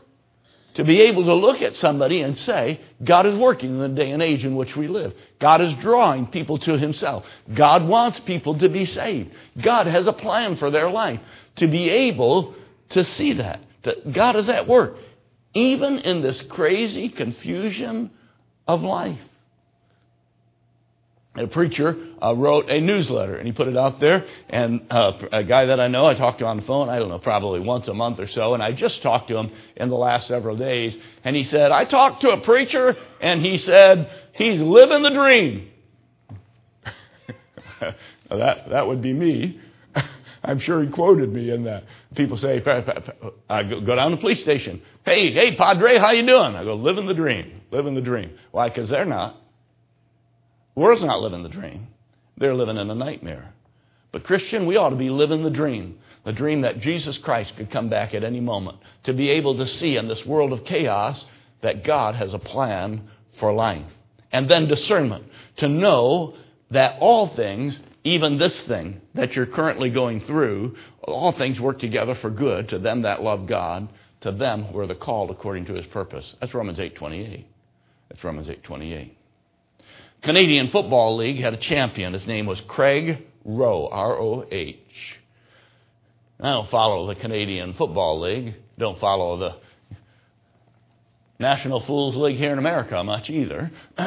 to 0.76 0.84
be 0.84 1.02
able 1.02 1.26
to 1.26 1.34
look 1.34 1.62
at 1.62 1.76
somebody 1.76 2.22
and 2.22 2.38
say, 2.38 2.80
God 3.04 3.26
is 3.26 3.36
working 3.36 3.72
in 3.72 3.80
the 3.80 3.88
day 3.90 4.12
and 4.12 4.22
age 4.22 4.46
in 4.46 4.56
which 4.56 4.76
we 4.76 4.88
live. 4.88 5.14
God 5.40 5.62
is 5.62 5.74
drawing 5.76 6.28
people 6.28 6.58
to 6.60 6.78
Himself. 6.78 7.26
God 7.54 7.88
wants 7.88 8.20
people 8.20 8.58
to 8.60 8.70
be 8.70 8.86
saved. 8.86 9.32
God 9.62 9.88
has 9.88 10.08
a 10.08 10.14
plan 10.14 10.58
for 10.58 10.70
their 10.70 10.90
life. 10.90 11.20
To 11.58 11.68
be 11.68 11.90
able 11.90 12.56
to 12.90 13.04
see 13.04 13.34
that, 13.34 13.62
that 13.84 14.12
God 14.12 14.36
is 14.36 14.50
at 14.50 14.68
work, 14.68 14.98
even 15.54 16.00
in 16.00 16.22
this 16.22 16.42
crazy 16.42 17.10
confusion 17.10 18.12
of 18.68 18.82
life 18.82 19.20
a 21.36 21.48
preacher 21.48 21.96
uh, 22.24 22.34
wrote 22.34 22.70
a 22.70 22.80
newsletter 22.80 23.36
and 23.36 23.46
he 23.46 23.54
put 23.54 23.68
it 23.68 23.76
out 23.76 24.00
there. 24.00 24.26
And 24.50 24.88
uh, 24.90 25.14
a 25.32 25.44
guy 25.44 25.66
that 25.66 25.80
I 25.80 25.88
know, 25.88 26.06
I 26.06 26.14
talked 26.14 26.40
to 26.40 26.46
on 26.46 26.58
the 26.58 26.64
phone, 26.64 26.90
I 26.90 26.98
don't 26.98 27.10
know, 27.10 27.20
probably 27.20 27.60
once 27.60 27.88
a 27.88 27.94
month 27.94 28.20
or 28.20 28.28
so. 28.28 28.54
And 28.54 28.64
I 28.64 28.72
just 28.72 29.02
talked 29.02 29.28
to 29.30 29.38
him 29.38 29.52
in 29.76 29.90
the 29.90 29.96
last 29.96 30.28
several 30.28 30.56
days. 30.56 30.98
And 31.24 31.36
he 31.36 31.44
said, 31.44 31.72
I 31.72 31.86
talked 31.86 32.22
to 32.22 32.30
a 32.30 32.42
preacher 32.42 32.96
and 33.22 33.42
he 33.42 33.58
said, 33.58 34.10
he's 34.34 34.62
living 34.62 35.04
the 35.04 35.10
dream. 35.10 35.70
that, 38.30 38.70
that 38.70 38.88
would 38.88 39.02
be 39.02 39.14
me. 39.14 39.60
I'm 40.44 40.60
sure 40.60 40.82
he 40.84 40.90
quoted 40.90 41.32
me 41.34 41.50
in 41.52 41.66
that. 41.66 41.84
People 42.16 42.38
say, 42.38 42.64
I 43.50 43.64
go 43.64 43.96
down 43.96 44.12
to 44.12 44.16
the 44.16 44.22
police 44.22 44.42
station. 44.42 44.82
Hey, 45.04 45.34
hey, 45.34 45.56
Padre, 45.56 45.98
how 45.98 46.12
you 46.12 46.26
doing? 46.26 46.56
I 46.56 46.64
go, 46.64 46.76
living 46.76 47.08
the 47.08 47.14
dream, 47.14 47.62
living 47.72 47.94
the 47.94 48.02
dream. 48.02 48.38
Why? 48.52 48.70
Because 48.70 48.88
they're 48.88 49.06
not. 49.06 49.36
The 50.76 50.82
world's 50.82 51.04
not 51.04 51.22
living 51.22 51.44
the 51.44 51.50
dream, 51.50 51.88
they're 52.38 52.54
living 52.54 52.78
in 52.78 52.90
a 52.90 52.96
nightmare. 52.96 53.54
But, 54.12 54.24
Christian, 54.24 54.66
we 54.66 54.78
ought 54.78 54.92
to 54.92 54.96
be 54.96 55.10
living 55.10 55.44
the 55.44 55.50
dream 55.50 55.98
the 56.26 56.34
dream 56.34 56.62
that 56.62 56.82
Jesus 56.82 57.18
Christ 57.20 57.56
could 57.56 57.72
come 57.72 57.88
back 57.88 58.14
at 58.14 58.24
any 58.24 58.40
moment, 58.40 58.80
to 59.04 59.14
be 59.14 59.30
able 59.30 59.58
to 59.58 59.68
see 59.68 59.96
in 59.96 60.08
this 60.08 60.26
world 60.26 60.52
of 60.52 60.66
chaos 60.66 61.26
that 61.62 61.84
God 61.84 62.16
has 62.16 62.34
a 62.34 62.40
plan 62.40 63.08
for 63.40 63.54
life. 63.54 63.86
And 64.32 64.50
then 64.50 64.68
discernment, 64.68 65.26
to 65.58 65.70
know 65.70 66.34
that 66.72 66.98
all 67.00 67.28
things, 67.36 67.80
even 68.04 68.38
this 68.38 68.60
thing 68.62 69.02
that 69.14 69.36
you're 69.36 69.46
currently 69.46 69.92
going 69.92 70.22
through, 70.22 70.76
all 71.04 71.32
things 71.32 71.60
work 71.60 71.80
together 71.80 72.16
for 72.16 72.32
good 72.32 72.70
to 72.70 72.80
them 72.80 73.04
that 73.04 73.22
love 73.22 73.46
God, 73.46 73.88
to 74.22 74.32
them 74.32 74.64
who 74.64 74.80
are 74.80 74.88
the 74.88 74.96
called 74.96 75.30
according 75.30 75.66
to 75.66 75.74
his 75.76 75.86
purpose. 75.86 76.36
That's 76.42 76.56
Romans 76.56 76.80
8:28. 76.80 77.46
That's 78.10 78.24
Romans 78.24 78.50
8:28. 78.50 79.12
Canadian 80.26 80.70
Football 80.70 81.18
League 81.18 81.40
had 81.40 81.54
a 81.54 81.58
champion. 81.58 82.14
His 82.14 82.26
name 82.26 82.48
was 82.48 82.60
Craig 82.62 83.28
Roh, 83.44 83.88
R 83.92 84.20
O 84.20 84.44
H. 84.52 84.80
I 86.40 86.50
don't 86.50 86.70
follow 86.72 87.06
the 87.06 87.14
Canadian 87.14 87.76
Football 87.76 88.22
League, 88.22 88.56
don't 88.80 89.00
follow 89.00 89.38
the 89.38 89.56
National 91.38 91.80
Fools 91.80 92.16
League 92.16 92.38
here 92.38 92.52
in 92.52 92.58
America 92.58 93.04
much 93.04 93.30
either. 93.30 93.70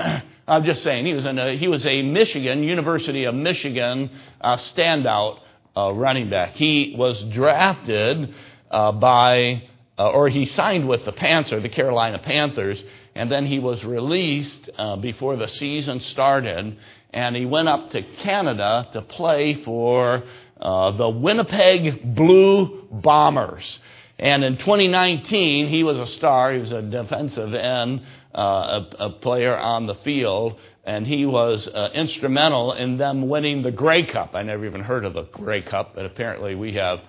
I'm 0.49 0.65
just 0.65 0.83
saying 0.83 1.07
he 1.07 1.15
was 1.15 1.25
a, 1.25 1.57
he 1.57 1.69
was 1.69 1.87
a 1.87 2.03
Michigan 2.03 2.65
University 2.65 3.25
of 3.25 3.37
Michigan 3.37 4.11
uh, 4.41 4.57
standout 4.57 5.39
uh, 5.77 5.93
running 5.93 6.31
back. 6.31 6.55
He 6.55 6.97
was 6.99 7.23
drafted 7.23 8.35
uh, 8.73 8.91
by 8.91 9.69
uh, 9.99 10.11
or 10.11 10.29
he 10.29 10.47
signed 10.47 10.89
with 10.89 11.05
the 11.05 11.13
Panther, 11.13 11.61
the 11.61 11.69
Carolina 11.69 12.19
Panthers, 12.19 12.83
and 13.19 13.33
then 13.33 13.47
he 13.47 13.59
was 13.59 13.85
released 13.85 14.71
uh, 14.79 14.95
before 14.95 15.35
the 15.35 15.49
season 15.49 15.99
started, 15.99 16.79
and 17.13 17.35
he 17.35 17.45
went 17.45 17.67
up 17.67 17.91
to 17.91 18.01
Canada 18.19 18.89
to 18.93 19.03
play 19.03 19.55
for 19.65 20.23
uh, 20.61 20.93
the 20.93 21.09
Winnipeg 21.09 22.15
Blue 22.15 22.87
Bombers. 22.93 23.81
And 24.21 24.45
in 24.45 24.57
2019, 24.57 25.67
he 25.67 25.83
was 25.83 25.99
a 25.99 26.07
star. 26.07 26.53
He 26.53 26.61
was 26.61 26.71
a 26.71 26.81
defensive 26.81 27.55
end, 27.55 28.03
uh, 28.33 28.85
a, 29.01 29.07
a, 29.07 29.11
player 29.11 29.59
on 29.59 29.87
the 29.87 29.97
field, 29.97 30.61
and 30.85 31.05
he 31.05 31.27
was 31.27 31.67
uh, 31.67 31.91
instrumental 31.95 32.73
in 32.75 32.99
them 32.99 33.29
winning 33.29 33.63
the 33.63 33.73
Grey 33.73 34.07
Cup. 34.07 34.37
I 34.37 34.45
never 34.45 34.65
even 34.65 34.83
heard 34.83 35.05
of 35.05 35.15
the 35.15 35.25
Grey 35.25 35.63
Cup, 35.63 35.97
but 35.97 36.07
apparently 36.07 36.55
we 36.55 36.75
have, 36.75 37.01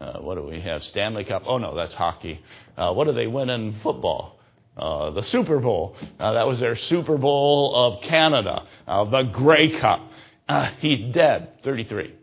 uh, 0.00 0.20
what 0.20 0.36
do 0.36 0.42
we 0.42 0.62
have? 0.62 0.82
Stanley 0.84 1.24
Cup? 1.24 1.42
Oh 1.44 1.58
no, 1.58 1.74
that's 1.74 1.92
hockey. 1.92 2.42
Uh, 2.78 2.94
what 2.94 3.06
do 3.06 3.12
they 3.12 3.26
win 3.26 3.50
in 3.50 3.78
football? 3.82 4.39
Uh, 4.80 5.10
the 5.10 5.22
Super 5.22 5.58
Bowl. 5.58 5.94
Uh, 6.18 6.32
that 6.32 6.46
was 6.46 6.58
their 6.58 6.74
Super 6.74 7.18
Bowl 7.18 7.74
of 7.76 8.02
Canada. 8.02 8.64
Uh, 8.88 9.04
the 9.04 9.24
Grey 9.24 9.78
Cup. 9.78 10.00
Uh, 10.48 10.70
he's 10.80 11.12
dead, 11.12 11.62
33. 11.62 12.14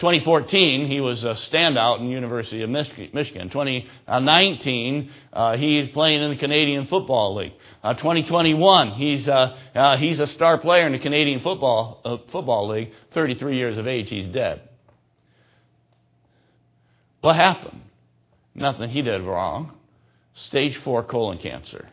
2014, 0.00 0.88
he 0.88 1.00
was 1.00 1.22
a 1.22 1.34
standout 1.34 2.00
in 2.00 2.08
University 2.08 2.62
of 2.62 2.68
Michigan. 2.68 3.48
2019, 3.48 5.10
uh, 5.32 5.56
he's 5.56 5.88
playing 5.90 6.20
in 6.20 6.30
the 6.30 6.36
Canadian 6.36 6.88
Football 6.88 7.36
League. 7.36 7.52
2021, 7.84 8.90
he's, 8.90 9.28
he's 9.98 10.20
a 10.20 10.26
star 10.26 10.58
player 10.58 10.86
in 10.86 10.92
the 10.92 10.98
Canadian 10.98 11.40
Football, 11.40 12.00
Football 12.32 12.68
League. 12.70 12.90
33 13.12 13.56
years 13.56 13.78
of 13.78 13.86
age, 13.86 14.10
he's 14.10 14.26
dead. 14.26 14.68
What 17.20 17.36
happened? 17.36 17.82
Nothing 18.56 18.90
he 18.90 19.00
did 19.00 19.22
wrong 19.22 19.74
stage 20.34 20.76
four 20.84 21.02
colon 21.02 21.38
cancer. 21.38 21.88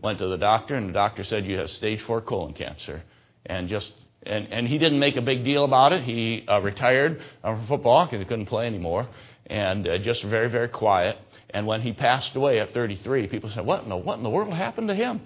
Went 0.00 0.18
to 0.18 0.28
the 0.28 0.38
doctor, 0.38 0.74
and 0.74 0.88
the 0.88 0.92
doctor 0.92 1.24
said, 1.24 1.44
You 1.46 1.58
have 1.58 1.70
stage 1.70 2.00
four 2.02 2.20
colon 2.20 2.54
cancer. 2.54 3.02
And 3.46 3.68
just 3.68 3.92
and, 4.26 4.48
and 4.52 4.66
he 4.66 4.78
didn't 4.78 4.98
make 4.98 5.16
a 5.16 5.22
big 5.22 5.44
deal 5.44 5.64
about 5.64 5.92
it. 5.92 6.02
He 6.04 6.46
uh, 6.48 6.60
retired 6.60 7.22
from 7.42 7.66
football 7.66 8.06
because 8.06 8.20
he 8.20 8.24
couldn't 8.24 8.46
play 8.46 8.66
anymore, 8.66 9.06
and 9.46 9.86
uh, 9.86 9.98
just 9.98 10.22
very, 10.24 10.48
very 10.48 10.68
quiet. 10.68 11.18
And 11.50 11.66
when 11.66 11.82
he 11.82 11.92
passed 11.92 12.34
away 12.34 12.58
at 12.60 12.72
33, 12.72 13.28
people 13.28 13.50
said, 13.50 13.64
"What 13.66 13.82
in 13.82 13.90
the 13.90 13.96
what 13.96 14.16
in 14.16 14.24
the 14.24 14.30
world 14.30 14.52
happened 14.52 14.88
to 14.88 14.94
him?" 14.94 15.20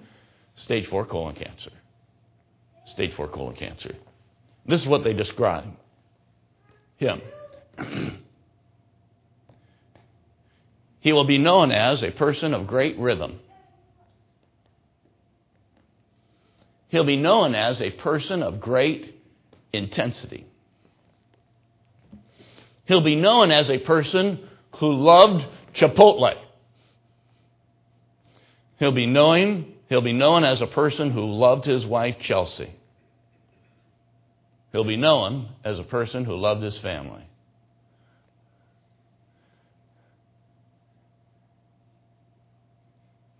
Stage 0.55 0.87
four 0.87 1.05
colon 1.05 1.35
cancer. 1.35 1.71
Stage 2.85 3.13
four 3.13 3.27
colon 3.29 3.55
cancer. 3.55 3.95
This 4.65 4.81
is 4.81 4.87
what 4.87 5.03
they 5.03 5.13
describe 5.13 5.65
him. 6.97 7.21
He 10.99 11.13
will 11.13 11.25
be 11.25 11.37
known 11.37 11.71
as 11.71 12.03
a 12.03 12.11
person 12.11 12.53
of 12.53 12.67
great 12.67 12.97
rhythm. 12.99 13.39
He'll 16.89 17.05
be 17.05 17.17
known 17.17 17.55
as 17.55 17.81
a 17.81 17.91
person 17.91 18.43
of 18.43 18.59
great 18.59 19.15
intensity. 19.71 20.45
He'll 22.85 23.01
be 23.01 23.15
known 23.15 23.51
as 23.51 23.69
a 23.69 23.77
person 23.77 24.49
who 24.77 24.93
loved 24.93 25.45
Chipotle. 25.73 26.35
He'll 28.79 28.91
be 28.91 29.05
known, 29.05 29.73
he'll 29.87 30.01
be 30.01 30.13
known 30.13 30.43
as 30.43 30.61
a 30.61 30.67
person 30.67 31.11
who 31.11 31.25
loved 31.25 31.65
his 31.65 31.85
wife 31.85 32.17
Chelsea. 32.19 32.73
He'll 34.71 34.83
be 34.83 34.97
known 34.97 35.49
as 35.63 35.77
a 35.79 35.83
person 35.83 36.25
who 36.25 36.35
loved 36.35 36.63
his 36.63 36.77
family. 36.79 37.28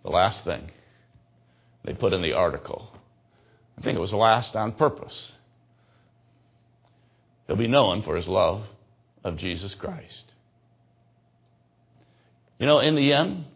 The 0.02 0.10
last 0.10 0.44
thing 0.44 0.70
they 1.84 1.94
put 1.94 2.12
in 2.12 2.22
the 2.22 2.34
article. 2.34 2.90
I 3.78 3.82
think 3.82 3.96
it 3.96 4.00
was 4.00 4.10
the 4.10 4.16
last 4.16 4.54
on 4.54 4.72
purpose. 4.72 5.32
He'll 7.46 7.56
be 7.56 7.66
known 7.66 8.02
for 8.02 8.16
his 8.16 8.28
love 8.28 8.62
of 9.24 9.36
Jesus 9.36 9.74
Christ. 9.74 10.24
You 12.58 12.66
know, 12.66 12.80
in 12.80 12.94
the 12.94 13.12
end, 13.12 13.46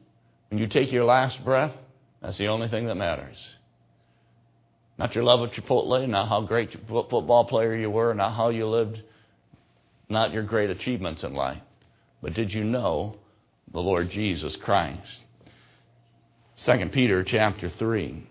when 0.49 0.59
you 0.59 0.67
take 0.67 0.91
your 0.91 1.05
last 1.05 1.45
breath, 1.45 1.75
that's 2.23 2.39
the 2.39 2.49
only 2.49 2.69
thing 2.69 2.87
that 2.87 2.95
matters. 2.95 3.37
Not 4.97 5.15
your 5.15 5.25
love 5.25 5.41
of 5.41 5.51
Chipotle, 5.51 6.09
not 6.09 6.29
how 6.29 6.43
great 6.43 6.75
a 6.75 6.79
football 6.79 7.45
player 7.45 7.75
you 7.75 7.91
were, 7.91 8.15
not 8.15 8.35
how 8.35 8.49
you 8.49 8.67
lived, 8.67 9.03
not 10.09 10.33
your 10.33 10.45
great 10.45 10.71
achievements 10.71 11.23
in 11.23 11.35
life. 11.35 11.61
But 12.23 12.35
did 12.35 12.53
you 12.53 12.65
know 12.65 13.17
the 13.73 13.81
Lord 13.81 14.11
Jesus 14.11 14.57
Christ? 14.57 15.21
2 16.65 16.87
Peter 16.93 17.23
chapter 17.23 17.69
3 17.69 18.23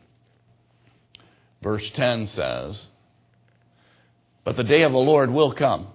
verse 1.62 1.88
10 1.92 2.26
says, 2.26 2.88
"But 4.44 4.56
the 4.56 4.64
day 4.64 4.82
of 4.82 4.92
the 4.92 4.98
Lord 4.98 5.30
will 5.30 5.52
come 5.52 5.90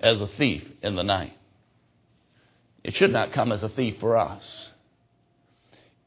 as 0.00 0.20
a 0.20 0.26
thief 0.26 0.70
in 0.82 0.96
the 0.96 1.02
night." 1.02 1.32
It 2.84 2.92
should 2.92 3.10
not 3.10 3.32
come 3.32 3.52
as 3.52 3.62
a 3.62 3.70
thief 3.70 3.98
for 3.98 4.18
us. 4.18 4.74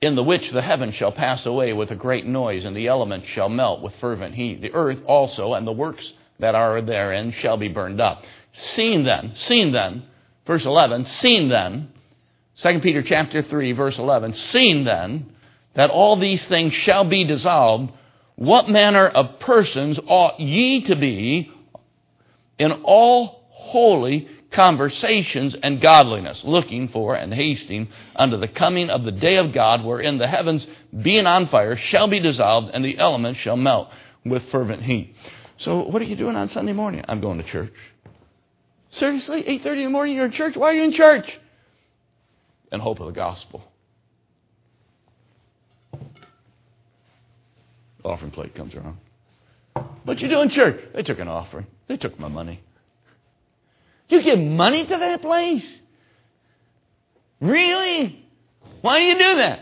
In 0.01 0.13
the 0.13 0.23
which 0.23 0.51
the 0.51 0.61
heavens 0.61 0.93
shall 0.93 1.11
pass 1.11 1.47
away 1.47 1.73
with 1.73 1.89
a 1.89 1.95
great 1.95 2.27
noise, 2.27 2.63
and 2.63 2.75
the 2.75 2.87
elements 2.87 3.27
shall 3.27 3.49
melt 3.49 3.81
with 3.81 3.95
fervent 3.95 4.35
heat. 4.35 4.61
The 4.61 4.73
earth 4.73 5.03
also 5.07 5.55
and 5.55 5.65
the 5.65 5.71
works 5.71 6.13
that 6.37 6.53
are 6.53 6.79
therein 6.79 7.31
shall 7.31 7.57
be 7.57 7.69
burned 7.69 7.99
up. 7.99 8.23
Seen 8.53 9.03
then, 9.03 9.33
seen 9.33 9.71
then, 9.71 10.03
verse 10.45 10.65
11, 10.65 11.05
seen 11.05 11.49
then, 11.49 11.91
2 12.55 12.79
Peter 12.79 13.01
chapter 13.01 13.41
3, 13.41 13.71
verse 13.71 13.97
11, 13.97 14.33
seeing 14.33 14.83
then 14.83 15.33
that 15.73 15.89
all 15.89 16.17
these 16.17 16.43
things 16.45 16.73
shall 16.73 17.05
be 17.05 17.23
dissolved, 17.23 17.91
what 18.35 18.69
manner 18.69 19.07
of 19.07 19.39
persons 19.39 19.99
ought 20.07 20.39
ye 20.39 20.81
to 20.85 20.95
be 20.95 21.51
in 22.59 22.71
all 22.83 23.45
holy 23.49 24.27
conversations 24.51 25.55
and 25.63 25.81
godliness, 25.81 26.43
looking 26.43 26.89
for 26.89 27.15
and 27.15 27.33
hasting 27.33 27.87
unto 28.15 28.37
the 28.37 28.47
coming 28.47 28.89
of 28.89 29.03
the 29.03 29.11
day 29.11 29.37
of 29.37 29.53
God, 29.53 29.83
wherein 29.83 30.17
the 30.17 30.27
heavens, 30.27 30.67
being 31.01 31.25
on 31.25 31.47
fire, 31.47 31.77
shall 31.77 32.07
be 32.07 32.19
dissolved, 32.19 32.71
and 32.73 32.83
the 32.83 32.97
elements 32.97 33.39
shall 33.39 33.57
melt 33.57 33.89
with 34.25 34.43
fervent 34.49 34.83
heat. 34.83 35.15
So, 35.57 35.83
what 35.87 36.01
are 36.01 36.05
you 36.05 36.15
doing 36.15 36.35
on 36.35 36.49
Sunday 36.49 36.73
morning? 36.73 37.05
I'm 37.07 37.21
going 37.21 37.37
to 37.37 37.43
church. 37.43 37.73
Seriously? 38.89 39.43
8.30 39.43 39.65
in 39.65 39.83
the 39.85 39.89
morning, 39.89 40.15
you're 40.15 40.25
in 40.25 40.31
church? 40.31 40.57
Why 40.57 40.71
are 40.71 40.73
you 40.73 40.83
in 40.83 40.91
church? 40.91 41.39
In 42.71 42.79
hope 42.79 42.99
of 42.99 43.07
the 43.07 43.13
gospel. 43.13 43.63
The 48.01 48.09
offering 48.09 48.31
plate 48.31 48.55
comes 48.55 48.73
around. 48.73 48.97
What 50.03 50.21
you 50.21 50.27
do 50.27 50.41
in 50.41 50.49
church? 50.49 50.79
They 50.93 51.03
took 51.03 51.19
an 51.19 51.27
offering. 51.27 51.67
They 51.87 51.97
took 51.97 52.19
my 52.19 52.27
money. 52.27 52.61
You 54.09 54.21
give 54.21 54.39
money 54.39 54.85
to 54.85 54.97
that 54.97 55.21
place? 55.21 55.79
Really? 57.39 58.25
Why 58.81 58.99
do 58.99 59.03
you 59.03 59.13
do 59.17 59.35
that? 59.37 59.59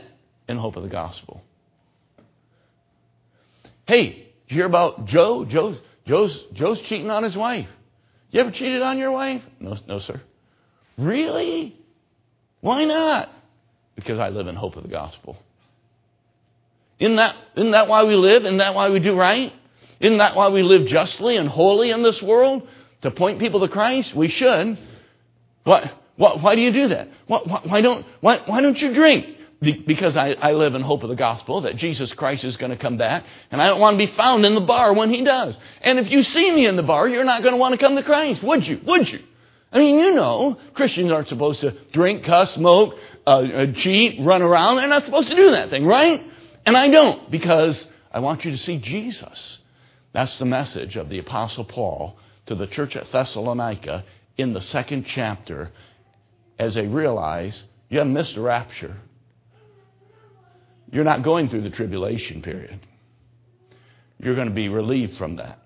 In 0.48 0.58
hope 0.58 0.76
of 0.76 0.84
the 0.84 0.90
gospel. 0.90 1.42
Hey, 3.88 4.28
you 4.48 4.56
hear 4.56 4.66
about 4.66 5.06
Joe? 5.06 5.46
Joe's, 5.46 5.78
Joe's, 6.06 6.44
Joe's 6.54 6.82
cheating 6.82 7.10
on 7.10 7.24
his 7.24 7.36
wife. 7.36 7.68
You 8.32 8.42
ever 8.42 8.52
cheated 8.52 8.82
on 8.82 8.98
your 8.98 9.12
wife? 9.12 9.42
No, 9.60 9.78
no, 9.88 10.00
sir. 10.00 10.22
Really? 10.98 11.79
Why 12.62 12.86
not? 12.86 13.30
Because 13.96 14.20
I 14.20 14.30
live 14.30 14.48
in 14.48 14.56
hope 14.56 14.76
of 14.76 14.84
the 14.84 14.90
gospel. 14.90 15.38
Isn't 17.00 17.16
that, 17.16 17.36
isn't 17.56 17.72
that 17.72 17.88
why 17.88 18.04
we 18.04 18.16
live? 18.16 18.46
Isn't 18.46 18.58
that 18.58 18.76
why 18.76 18.90
we 18.90 19.00
do 19.00 19.16
right? 19.16 19.54
Isn't 20.00 20.18
that 20.18 20.36
why 20.36 20.50
we 20.50 20.64
live 20.64 20.88
justly 20.88 21.38
and 21.38 21.48
holy 21.48 21.92
in 21.92 22.04
this 22.04 22.22
world? 22.22 22.68
to 23.02 23.12
point 23.12 23.40
people 23.40 23.62
to 23.62 23.68
Christ? 23.68 24.16
We 24.16 24.28
should. 24.28 24.78
What, 25.64 25.92
what, 26.16 26.42
why 26.42 26.56
do 26.56 26.62
you 26.62 26.72
do 26.72 26.90
that? 26.90 27.10
What, 27.28 27.48
why, 27.68 27.82
don't, 27.82 28.06
why, 28.22 28.38
why 28.46 28.62
don't 28.62 28.80
you 28.82 28.94
drink? 28.94 29.38
Because 29.62 30.16
I, 30.16 30.32
I 30.32 30.54
live 30.54 30.74
in 30.74 30.82
hope 30.82 31.04
of 31.04 31.10
the 31.10 31.18
gospel 31.18 31.62
that 31.62 31.76
Jesus 31.76 32.14
Christ 32.14 32.46
is 32.46 32.56
going 32.56 32.72
to 32.72 32.78
come 32.78 32.98
back, 32.98 33.26
and 33.52 33.62
I 33.62 33.68
don't 33.68 33.80
want 33.80 34.00
to 34.00 34.06
be 34.06 34.12
found 34.14 34.46
in 34.46 34.56
the 34.56 34.62
bar 34.62 34.94
when 34.94 35.10
he 35.10 35.22
does. 35.22 35.58
And 35.82 36.00
if 36.00 36.10
you 36.10 36.24
see 36.24 36.50
me 36.52 36.66
in 36.66 36.78
the 36.78 36.84
bar, 36.84 37.10
you're 37.10 37.26
not 37.26 37.42
going 37.42 37.54
to 37.54 37.60
want 37.60 37.74
to 37.74 37.78
come 37.78 37.98
to 37.98 38.04
Christ, 38.04 38.42
would 38.42 38.66
you? 38.66 38.80
Would 38.86 39.12
you? 39.12 39.20
I 39.72 39.80
mean, 39.80 40.00
you 40.00 40.16
know, 40.16 40.58
Christians 40.74 41.12
aren't 41.12 41.28
supposed 41.28 41.62
to 41.62 41.72
drink, 41.92 42.24
cuss, 42.26 42.54
smoke, 42.54 42.96
uh, 43.28 43.30
uh, 43.30 43.72
cheat, 43.74 44.20
run 44.22 44.42
around. 44.42 44.78
They're 44.78 44.88
not 44.88 45.06
supposed 45.06 45.30
to 45.30 45.36
do 45.36 45.52
that 45.52 45.70
thing, 45.70 45.86
right? 45.86 46.24
And 46.66 46.76
I 46.76 46.88
don't 46.90 47.30
because 47.30 47.86
I 48.12 48.20
want 48.20 48.46
you 48.46 48.52
to 48.52 48.58
see 48.58 48.78
Jesus. 48.78 49.60
That's 50.14 50.40
the 50.40 50.46
message 50.46 50.96
of 50.96 51.10
the 51.10 51.20
Apostle 51.20 51.66
Paul 51.66 52.18
to 52.48 52.56
the 52.56 52.66
church 52.66 52.96
at 52.96 53.12
Thessalonica 53.12 54.06
in 54.38 54.54
the 54.54 54.62
second 54.62 55.06
chapter 55.06 55.72
as 56.58 56.74
they 56.74 56.88
realize 56.88 57.62
you 57.90 58.00
haven't 58.00 58.14
missed 58.14 58.36
a 58.36 58.42
rapture. 58.42 58.98
You're 60.92 61.04
not 61.04 61.24
going 61.24 61.50
through 61.50 61.62
the 61.62 61.70
tribulation 61.70 62.42
period. 62.42 62.80
You're 64.20 64.36
going 64.36 64.50
to 64.50 64.54
be 64.54 64.70
relieved 64.70 65.18
from 65.18 65.36
that. 65.36 65.60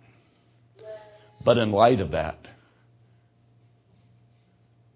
But 1.43 1.57
in 1.57 1.71
light 1.71 2.01
of 2.01 2.11
that, 2.11 2.37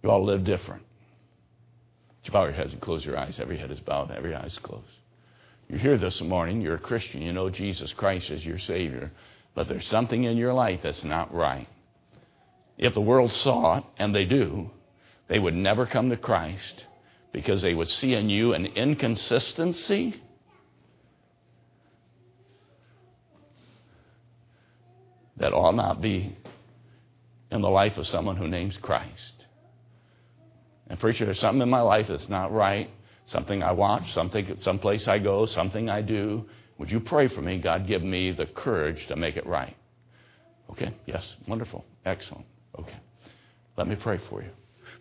you 0.07 0.11
all 0.13 0.25
live 0.25 0.43
different. 0.43 0.83
You 2.23 2.31
bow 2.31 2.43
your 2.43 2.53
heads 2.53 2.73
and 2.73 2.81
close 2.81 3.05
your 3.05 3.17
eyes. 3.17 3.39
Every 3.39 3.57
head 3.57 3.71
is 3.71 3.79
bowed, 3.79 4.11
every 4.11 4.35
eye 4.35 4.45
is 4.45 4.57
closed. 4.59 4.85
You're 5.69 5.79
here 5.79 5.97
this 5.97 6.21
morning, 6.21 6.61
you're 6.61 6.75
a 6.75 6.79
Christian, 6.79 7.21
you 7.21 7.33
know 7.33 7.49
Jesus 7.49 7.91
Christ 7.93 8.29
is 8.29 8.45
your 8.45 8.59
Savior, 8.59 9.11
but 9.53 9.67
there's 9.67 9.87
something 9.87 10.23
in 10.23 10.37
your 10.37 10.53
life 10.53 10.81
that's 10.83 11.03
not 11.03 11.33
right 11.33 11.67
if 12.77 12.93
the 12.93 13.01
world 13.01 13.33
saw 13.33 13.77
it, 13.77 13.83
and 13.97 14.13
they 14.13 14.25
do, 14.25 14.69
they 15.27 15.39
would 15.39 15.55
never 15.55 15.85
come 15.85 16.09
to 16.09 16.17
Christ 16.17 16.85
because 17.33 17.61
they 17.61 17.73
would 17.73 17.89
see 17.89 18.13
in 18.13 18.29
you 18.29 18.53
an 18.53 18.65
inconsistency. 18.65 20.21
That 25.37 25.53
ought 25.53 25.75
not 25.75 26.01
be 26.01 26.35
in 27.51 27.61
the 27.61 27.69
life 27.69 27.97
of 27.97 28.07
someone 28.07 28.37
who 28.37 28.47
names 28.47 28.77
Christ. 28.77 29.36
And 30.89 30.99
preacher, 30.99 31.25
there's 31.25 31.39
something 31.39 31.61
in 31.61 31.69
my 31.69 31.81
life 31.81 32.07
that's 32.07 32.29
not 32.29 32.51
right, 32.51 32.89
something 33.25 33.61
I 33.61 33.71
watch, 33.71 34.13
something 34.13 34.55
someplace 34.57 35.07
I 35.07 35.19
go, 35.19 35.45
something 35.45 35.89
I 35.89 36.01
do. 36.01 36.45
Would 36.77 36.91
you 36.91 36.99
pray 36.99 37.27
for 37.27 37.41
me? 37.41 37.57
God 37.57 37.87
give 37.87 38.03
me 38.03 38.31
the 38.31 38.45
courage 38.45 39.05
to 39.07 39.15
make 39.15 39.35
it 39.35 39.45
right. 39.45 39.75
Okay, 40.71 40.93
yes, 41.05 41.25
wonderful, 41.47 41.85
excellent. 42.05 42.45
Okay. 42.77 42.97
Let 43.77 43.87
me 43.87 43.95
pray 43.95 44.19
for 44.29 44.41
you. 44.41 44.49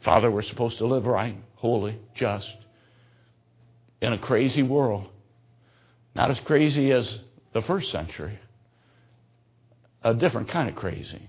Father, 0.02 0.30
we're 0.30 0.42
supposed 0.42 0.78
to 0.78 0.86
live 0.86 1.06
right, 1.06 1.36
holy, 1.56 1.98
just, 2.14 2.48
in 4.00 4.12
a 4.12 4.18
crazy 4.18 4.62
world. 4.62 5.08
Not 6.14 6.30
as 6.30 6.38
crazy 6.40 6.92
as 6.92 7.18
the 7.52 7.62
first 7.62 7.90
century, 7.90 8.38
a 10.02 10.14
different 10.14 10.48
kind 10.48 10.68
of 10.68 10.76
crazy. 10.76 11.28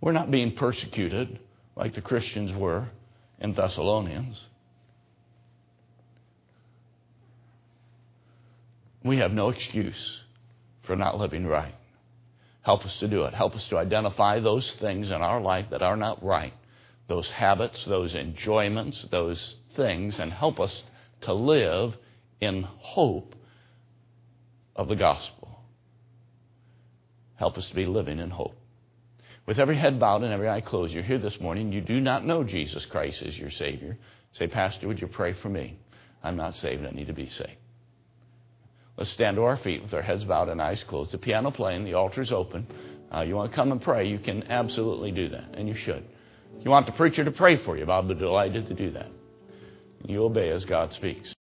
We're 0.00 0.12
not 0.12 0.30
being 0.30 0.54
persecuted 0.54 1.38
like 1.76 1.94
the 1.94 2.00
Christians 2.00 2.52
were 2.52 2.88
in 3.40 3.54
Thessalonians. 3.54 4.38
We 9.02 9.18
have 9.18 9.32
no 9.32 9.48
excuse 9.48 10.18
for 10.82 10.94
not 10.94 11.18
living 11.18 11.46
right. 11.46 11.74
Help 12.62 12.84
us 12.84 12.98
to 12.98 13.08
do 13.08 13.22
it. 13.22 13.32
Help 13.32 13.54
us 13.54 13.64
to 13.66 13.78
identify 13.78 14.40
those 14.40 14.70
things 14.72 15.08
in 15.08 15.22
our 15.22 15.40
life 15.40 15.66
that 15.70 15.82
are 15.82 15.96
not 15.96 16.22
right, 16.22 16.52
those 17.08 17.28
habits, 17.28 17.84
those 17.86 18.14
enjoyments, 18.14 19.06
those 19.10 19.56
things, 19.74 20.18
and 20.18 20.32
help 20.32 20.60
us 20.60 20.82
to 21.22 21.32
live 21.32 21.96
in 22.40 22.62
hope 22.62 23.34
of 24.76 24.88
the 24.88 24.96
gospel. 24.96 25.60
Help 27.36 27.56
us 27.56 27.66
to 27.68 27.74
be 27.74 27.86
living 27.86 28.18
in 28.18 28.28
hope. 28.28 28.59
With 29.50 29.58
every 29.58 29.76
head 29.76 29.98
bowed 29.98 30.22
and 30.22 30.32
every 30.32 30.48
eye 30.48 30.60
closed, 30.60 30.94
you're 30.94 31.02
here 31.02 31.18
this 31.18 31.40
morning, 31.40 31.72
you 31.72 31.80
do 31.80 32.00
not 32.00 32.24
know 32.24 32.44
Jesus 32.44 32.86
Christ 32.86 33.20
as 33.22 33.36
your 33.36 33.50
Savior. 33.50 33.98
Say, 34.30 34.46
Pastor, 34.46 34.86
would 34.86 35.00
you 35.00 35.08
pray 35.08 35.32
for 35.32 35.48
me? 35.48 35.76
I'm 36.22 36.36
not 36.36 36.54
saved, 36.54 36.86
I 36.86 36.90
need 36.90 37.08
to 37.08 37.12
be 37.12 37.28
saved. 37.28 37.56
Let's 38.96 39.10
stand 39.10 39.38
to 39.38 39.42
our 39.42 39.56
feet 39.56 39.82
with 39.82 39.92
our 39.92 40.02
heads 40.02 40.22
bowed 40.22 40.50
and 40.50 40.62
eyes 40.62 40.84
closed. 40.84 41.10
The 41.10 41.18
piano 41.18 41.50
playing, 41.50 41.82
the 41.82 41.94
altar's 41.94 42.30
open. 42.30 42.64
Uh, 43.12 43.22
you 43.22 43.34
want 43.34 43.50
to 43.50 43.56
come 43.56 43.72
and 43.72 43.82
pray, 43.82 44.06
you 44.06 44.20
can 44.20 44.44
absolutely 44.44 45.10
do 45.10 45.30
that, 45.30 45.56
and 45.56 45.66
you 45.66 45.74
should. 45.74 46.04
You 46.60 46.70
want 46.70 46.86
the 46.86 46.92
preacher 46.92 47.24
to 47.24 47.32
pray 47.32 47.56
for 47.56 47.76
you, 47.76 47.90
I'll 47.90 48.04
be 48.04 48.14
delighted 48.14 48.68
to 48.68 48.74
do 48.74 48.92
that. 48.92 49.10
You 50.06 50.26
obey 50.26 50.50
as 50.50 50.64
God 50.64 50.92
speaks. 50.92 51.34